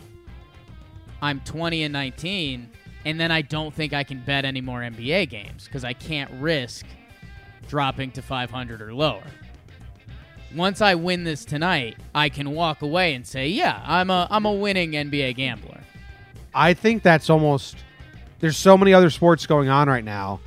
I'm 1.21 1.41
20 1.41 1.83
and 1.83 1.93
19, 1.93 2.69
and 3.05 3.19
then 3.19 3.31
I 3.31 3.41
don't 3.41 3.73
think 3.73 3.93
I 3.93 4.03
can 4.03 4.21
bet 4.21 4.45
any 4.45 4.61
more 4.61 4.81
NBA 4.81 5.29
games 5.29 5.65
because 5.65 5.83
I 5.83 5.93
can't 5.93 6.31
risk 6.39 6.85
dropping 7.67 8.11
to 8.11 8.21
500 8.21 8.81
or 8.81 8.93
lower. 8.93 9.23
Once 10.55 10.81
I 10.81 10.95
win 10.95 11.23
this 11.23 11.43
tonight, 11.43 11.97
I 12.15 12.29
can 12.29 12.51
walk 12.51 12.81
away 12.81 13.13
and 13.13 13.27
say, 13.27 13.49
"Yeah, 13.49 13.81
I'm 13.85 14.09
a 14.09 14.27
I'm 14.31 14.45
a 14.45 14.53
winning 14.53 14.91
NBA 14.93 15.35
gambler." 15.35 15.81
I 16.53 16.73
think 16.73 17.03
that's 17.03 17.29
almost. 17.29 17.75
There's 18.39 18.57
so 18.57 18.77
many 18.77 18.93
other 18.93 19.09
sports 19.09 19.45
going 19.45 19.69
on 19.69 19.87
right 19.87 20.03
now, 20.03 20.39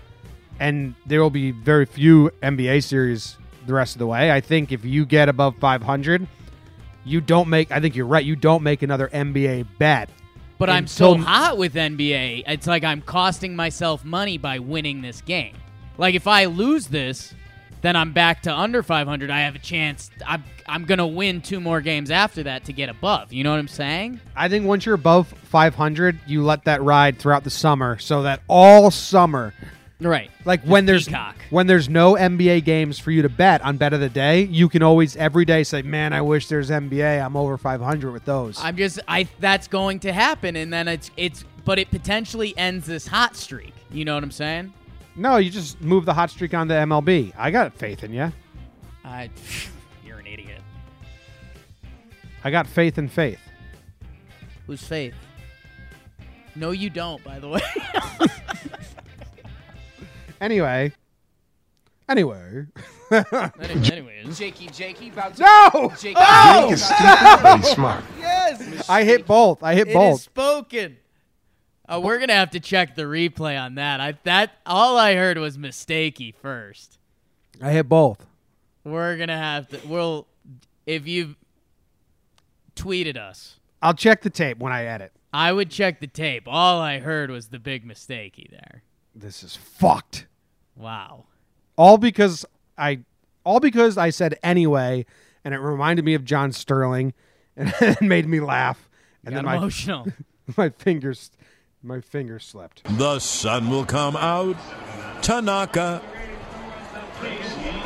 and 0.59 0.95
there 1.07 1.20
will 1.20 1.30
be 1.30 1.51
very 1.51 1.86
few 1.86 2.30
NBA 2.43 2.84
series 2.84 3.36
the 3.66 3.74
rest 3.74 3.95
of 3.97 3.99
the 3.99 4.07
way. 4.07 4.30
I 4.30 4.41
think 4.41 4.72
if 4.72 4.84
you 4.84 5.05
get 5.05 5.28
above 5.28 5.57
500, 5.57 6.26
you 7.05 7.20
don't 7.20 7.49
make. 7.49 7.72
I 7.72 7.80
think 7.80 7.97
you're 7.97 8.07
right. 8.07 8.24
You 8.24 8.36
don't 8.36 8.62
make 8.62 8.82
another 8.82 9.09
NBA 9.09 9.66
bet. 9.78 10.09
But 10.59 10.68
I'm 10.68 10.86
so 10.86 11.16
hot 11.16 11.57
with 11.57 11.72
NBA, 11.74 12.45
it's 12.47 12.66
like 12.66 12.84
I'm 12.84 13.01
costing 13.01 13.57
myself 13.57 14.05
money 14.05 14.36
by 14.36 14.59
winning 14.59 15.01
this 15.01 15.22
game. 15.22 15.57
Like 15.97 16.14
if 16.14 16.26
I 16.26 16.45
lose 16.45 16.86
this, 16.86 17.32
then 17.83 17.97
I'm 17.97 18.12
back 18.12 18.43
to 18.43 18.55
under 18.55 18.83
500. 18.83 19.31
I 19.31 19.41
have 19.41 19.55
a 19.55 19.59
chance. 19.59 20.11
I'm 20.26 20.45
I'm 20.66 20.85
gonna 20.85 21.07
win 21.07 21.41
two 21.41 21.61
more 21.61 21.81
games 21.81 22.11
after 22.11 22.43
that 22.45 22.64
to 22.66 22.72
get 22.72 22.89
above. 22.89 23.33
You 23.33 23.43
know 23.45 23.51
what 23.51 23.59
I'm 23.59 23.68
saying? 23.68 24.20
I 24.37 24.49
think 24.49 24.66
once 24.66 24.87
you're 24.87 24.95
above 24.95 25.28
500, 25.28 26.18
you 26.26 26.43
let 26.45 26.64
that 26.64 26.83
ride 26.83 27.18
throughout 27.18 27.45
the 27.45 27.51
summer, 27.51 27.99
so 27.99 28.22
that 28.22 28.41
all 28.49 28.91
summer, 28.91 29.53
Right. 30.01 30.31
like 30.45 30.62
when 30.62 30.87
there's 30.87 31.07
peacock. 31.09 31.37
when 31.51 31.66
there's 31.66 31.89
no 31.89 32.14
NBA 32.16 32.64
games 32.64 32.99
for 32.99 33.11
you 33.11 33.22
to 33.22 33.28
bet 33.28 33.61
on 33.62 33.76
bet 33.76 33.93
of 33.93 34.01
the 34.01 34.09
day, 34.09 34.43
you 34.45 34.68
can 34.68 34.83
always 34.83 35.16
every 35.16 35.45
day 35.45 35.62
say, 35.64 35.83
"Man, 35.83 36.12
I 36.12 36.22
wish 36.22 36.47
there's 36.49 36.70
NBA. 36.70 37.20
I'm 37.24 37.37
over 37.37 37.59
500 37.59 38.12
with 38.12 38.24
those." 38.24 38.59
I'm 38.62 38.76
just 38.76 39.01
I 39.09 39.28
that's 39.41 39.68
going 39.68 40.01
to 40.01 40.12
happen, 40.12 40.57
and 40.57 40.72
then 40.72 40.89
it's 40.89 41.11
it's 41.16 41.45
but 41.64 41.78
it 41.78 41.91
potentially 41.91 42.57
ends 42.57 42.87
this 42.87 43.07
hot 43.07 43.37
streak. 43.37 43.74
You 43.91 44.05
know 44.05 44.14
what 44.14 44.22
I'm 44.24 44.31
saying? 44.31 44.72
No, 45.21 45.37
you 45.37 45.51
just 45.51 45.81
move 45.81 46.05
the 46.07 46.14
hot 46.14 46.31
streak 46.31 46.55
onto 46.55 46.75
MLB. 46.75 47.33
I 47.37 47.51
got 47.51 47.75
faith 47.75 48.03
in 48.05 48.12
you. 48.12 48.33
I 49.05 49.31
you're 50.05 50.18
an 50.18 50.27
idiot. 50.27 50.61
I 52.43 52.51
got 52.51 52.66
faith 52.66 52.97
in 52.99 53.09
faith. 53.09 53.39
Who's 54.66 54.83
faith? 54.83 55.14
No, 56.57 56.71
you 56.71 56.91
don't. 56.91 57.23
By 57.23 57.39
the 57.39 57.49
way. 57.49 57.61
Anyway. 60.41 60.91
Anyway. 62.09 62.64
Anyways. 63.61 64.39
Jakey, 64.39 64.68
Jakey, 64.68 65.11
about 65.11 65.37
to. 65.37 65.43
No! 65.43 65.93
Jakey, 66.01 66.14
Oh! 66.18 67.39
Very 67.43 67.62
smart. 67.62 68.03
Yes. 68.18 68.89
I 68.89 69.05
hit 69.05 69.27
both. 69.27 69.62
I 69.62 69.75
hit 69.75 69.89
It 69.89 69.91
is 69.91 69.95
both. 69.95 70.21
spoken. 70.23 70.97
Uh, 71.91 72.01
we're 72.01 72.18
gonna 72.18 72.32
have 72.32 72.51
to 72.51 72.61
check 72.61 72.95
the 72.95 73.03
replay 73.03 73.61
on 73.61 73.74
that. 73.74 74.01
I 74.01 74.14
that 74.24 74.53
all 74.64 74.97
I 74.97 75.14
heard 75.14 75.38
was 75.38 75.59
mistakey 75.59 76.34
first. 76.34 76.99
I 77.61 77.72
hit 77.72 77.88
both. 77.88 78.26
We're 78.84 79.16
gonna 79.16 79.36
have 79.36 79.68
to. 79.68 79.80
We'll 79.88 80.26
if 80.86 81.09
you 81.09 81.34
tweeted 82.76 83.16
us, 83.16 83.59
I'll 83.82 83.95
check 83.95 84.22
the 84.22 84.30
tape 84.30 84.59
when 84.59 84.72
I 84.72 84.84
edit. 84.84 85.12
I 85.32 85.53
would 85.53 85.70
check 85.70 86.01
the 86.01 86.07
tape. 86.07 86.45
All 86.47 86.80
I 86.80 86.99
heard 87.01 87.30
was 87.30 87.49
the 87.49 87.59
big 87.59 87.86
mistakey 87.86 88.51
there. 88.51 88.82
This 89.14 89.43
is 89.43 89.57
fucked. 89.57 90.26
Wow. 90.76 91.24
All 91.76 91.99
because 91.99 92.45
I 92.78 93.01
all 93.45 93.59
because 93.59 93.99
I 93.99 94.11
said 94.11 94.38
anyway 94.43 95.07
and 95.45 95.55
it 95.55 95.59
reminded 95.59 96.05
me 96.05 96.14
of 96.14 96.24
John 96.24 96.53
Sterling 96.53 97.14
and 97.57 98.01
made 98.01 98.28
me 98.28 98.38
laugh. 98.41 98.88
And 99.24 99.34
Got 99.34 99.38
then 99.38 99.45
my 99.45 99.57
emotional. 99.57 100.07
my 100.57 100.70
fingers 100.70 101.30
my 101.83 102.01
fingers 102.01 102.45
slipped. 102.45 102.83
The 102.99 103.18
sun 103.18 103.70
will 103.70 103.85
come 103.85 104.16
out. 104.16 104.57
Tanaka. 105.22 106.03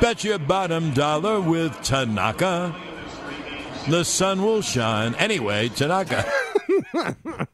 Bet 0.01 0.25
your 0.25 0.39
bottom 0.39 0.93
dollar 0.93 1.41
with 1.41 1.81
Tanaka. 1.83 2.75
The 3.89 4.05
sun 4.05 4.43
will 4.43 4.63
shine. 4.63 5.15
Anyway, 5.17 5.69
Tanaka. 5.69 6.25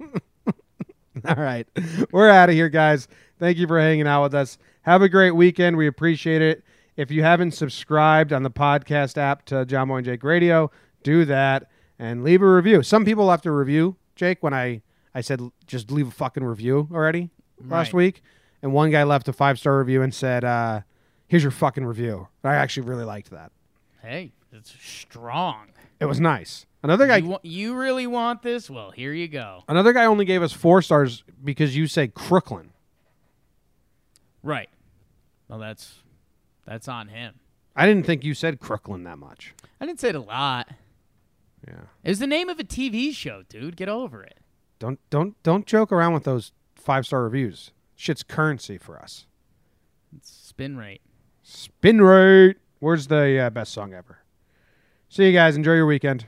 All 1.27 1.35
right. 1.37 1.67
We're 2.13 2.31
out 2.31 2.49
of 2.49 2.55
here, 2.55 2.69
guys. 2.69 3.09
Thank 3.39 3.59
you 3.59 3.67
for 3.67 3.79
hanging 3.81 4.07
out 4.07 4.23
with 4.23 4.35
us. 4.35 4.59
Have 4.83 5.03
a 5.03 5.09
great 5.09 5.33
weekend. 5.33 5.77
We 5.77 5.87
appreciate 5.87 6.43
it. 6.43 6.65
If 6.97 7.11
you 7.11 7.23
haven't 7.23 7.53
subscribed 7.53 8.33
on 8.33 8.43
the 8.43 8.51
podcast 8.51 9.17
app 9.17 9.45
to 9.47 9.65
John 9.65 9.89
Boy 9.89 9.97
and 9.97 10.05
Jake 10.05 10.23
Radio, 10.23 10.71
do 11.03 11.25
that 11.25 11.69
and 11.99 12.23
leave 12.25 12.43
a 12.43 12.51
review. 12.51 12.83
Some 12.83 13.05
people 13.05 13.25
left 13.27 13.47
a 13.47 13.53
review, 13.53 13.97
Jake, 14.17 14.43
when 14.43 14.55
I, 14.55 14.83
I 15.15 15.21
said 15.23 15.41
just 15.67 15.91
leave 15.91 16.09
a 16.09 16.13
fucking 16.13 16.45
review 16.45 16.89
already 16.93 17.31
last 17.65 17.89
Right. 17.89 17.95
week. 17.95 18.23
And 18.63 18.73
one 18.73 18.91
guy 18.91 19.03
left 19.05 19.27
a 19.29 19.33
five 19.33 19.59
star 19.59 19.79
review 19.79 20.03
and 20.03 20.15
said, 20.15 20.45
uh, 20.45 20.81
here's 21.27 21.43
your 21.43 21.51
fucking 21.53 21.85
review. 21.85 22.29
I 22.45 22.55
actually 22.55 22.87
really 22.89 23.05
liked 23.05 23.31
that. 23.31 23.53
Hey, 24.03 24.33
it's 24.53 24.75
strong. 24.81 25.69
It 25.99 26.07
was 26.07 26.21
nice. 26.21 26.67
Another 26.83 27.07
guy 27.07 27.19
You, 27.19 27.27
wa- 27.29 27.39
you 27.43 27.75
really 27.75 28.07
want 28.07 28.43
this? 28.43 28.71
Well, 28.71 28.91
here 28.91 29.13
you 29.13 29.29
go. 29.29 29.65
another 29.69 29.93
guy 29.93 30.07
only 30.07 30.25
gave 30.25 30.43
us 30.43 30.53
four 30.53 30.81
stars 30.83 31.25
because 31.45 31.77
you 31.77 31.87
say 31.87 32.09
Crooklyn. 32.09 32.71
Right. 34.43 34.69
Well, 35.49 35.59
that's 35.59 35.99
that's 36.67 36.89
on 36.89 37.09
him. 37.09 37.35
I 37.77 37.87
didn't 37.87 38.07
think 38.07 38.25
you 38.25 38.35
said 38.35 38.61
Crooklyn 38.61 39.05
that 39.05 39.19
much. 39.19 39.55
I 39.81 39.87
didn't 39.87 40.01
say 40.01 40.11
it 40.11 40.15
a 40.15 40.21
lot. 40.21 40.69
Yeah. 41.67 41.83
It 42.05 42.09
was 42.11 42.19
the 42.19 42.27
name 42.27 42.49
of 42.49 42.59
a 42.59 42.65
TV 42.65 43.15
show, 43.15 43.43
dude. 43.49 43.77
Get 43.77 43.89
over 43.89 44.23
it. 44.23 44.39
Don't 44.81 44.99
don't 45.11 45.41
don't 45.43 45.67
joke 45.67 45.93
around 45.93 46.15
with 46.15 46.25
those 46.25 46.53
five 46.75 47.07
star 47.07 47.23
reviews. 47.23 47.71
Shit's 47.95 48.23
currency 48.23 48.79
for 48.79 48.99
us. 48.99 49.27
It's 50.17 50.31
spin 50.31 50.77
rate. 50.79 51.03
Spin 51.43 52.01
rate. 52.01 52.57
Where's 52.79 53.07
the 53.07 53.39
uh, 53.39 53.51
best 53.51 53.73
song 53.73 53.93
ever? 53.93 54.21
See 55.11 55.27
you 55.27 55.33
guys. 55.33 55.55
Enjoy 55.55 55.75
your 55.75 55.87
weekend. 55.87 56.27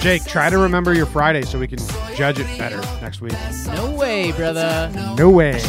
Jake, 0.00 0.24
try 0.24 0.48
to 0.48 0.56
remember 0.56 0.94
your 0.94 1.06
Friday 1.06 1.42
so 1.42 1.58
we 1.58 1.66
can 1.66 1.80
judge 2.14 2.38
it 2.38 2.46
better 2.58 2.80
next 3.02 3.20
week. 3.20 3.34
No 3.66 3.90
way, 3.90 4.30
brother. 4.30 4.90
No 5.16 5.28
way. 5.28 5.60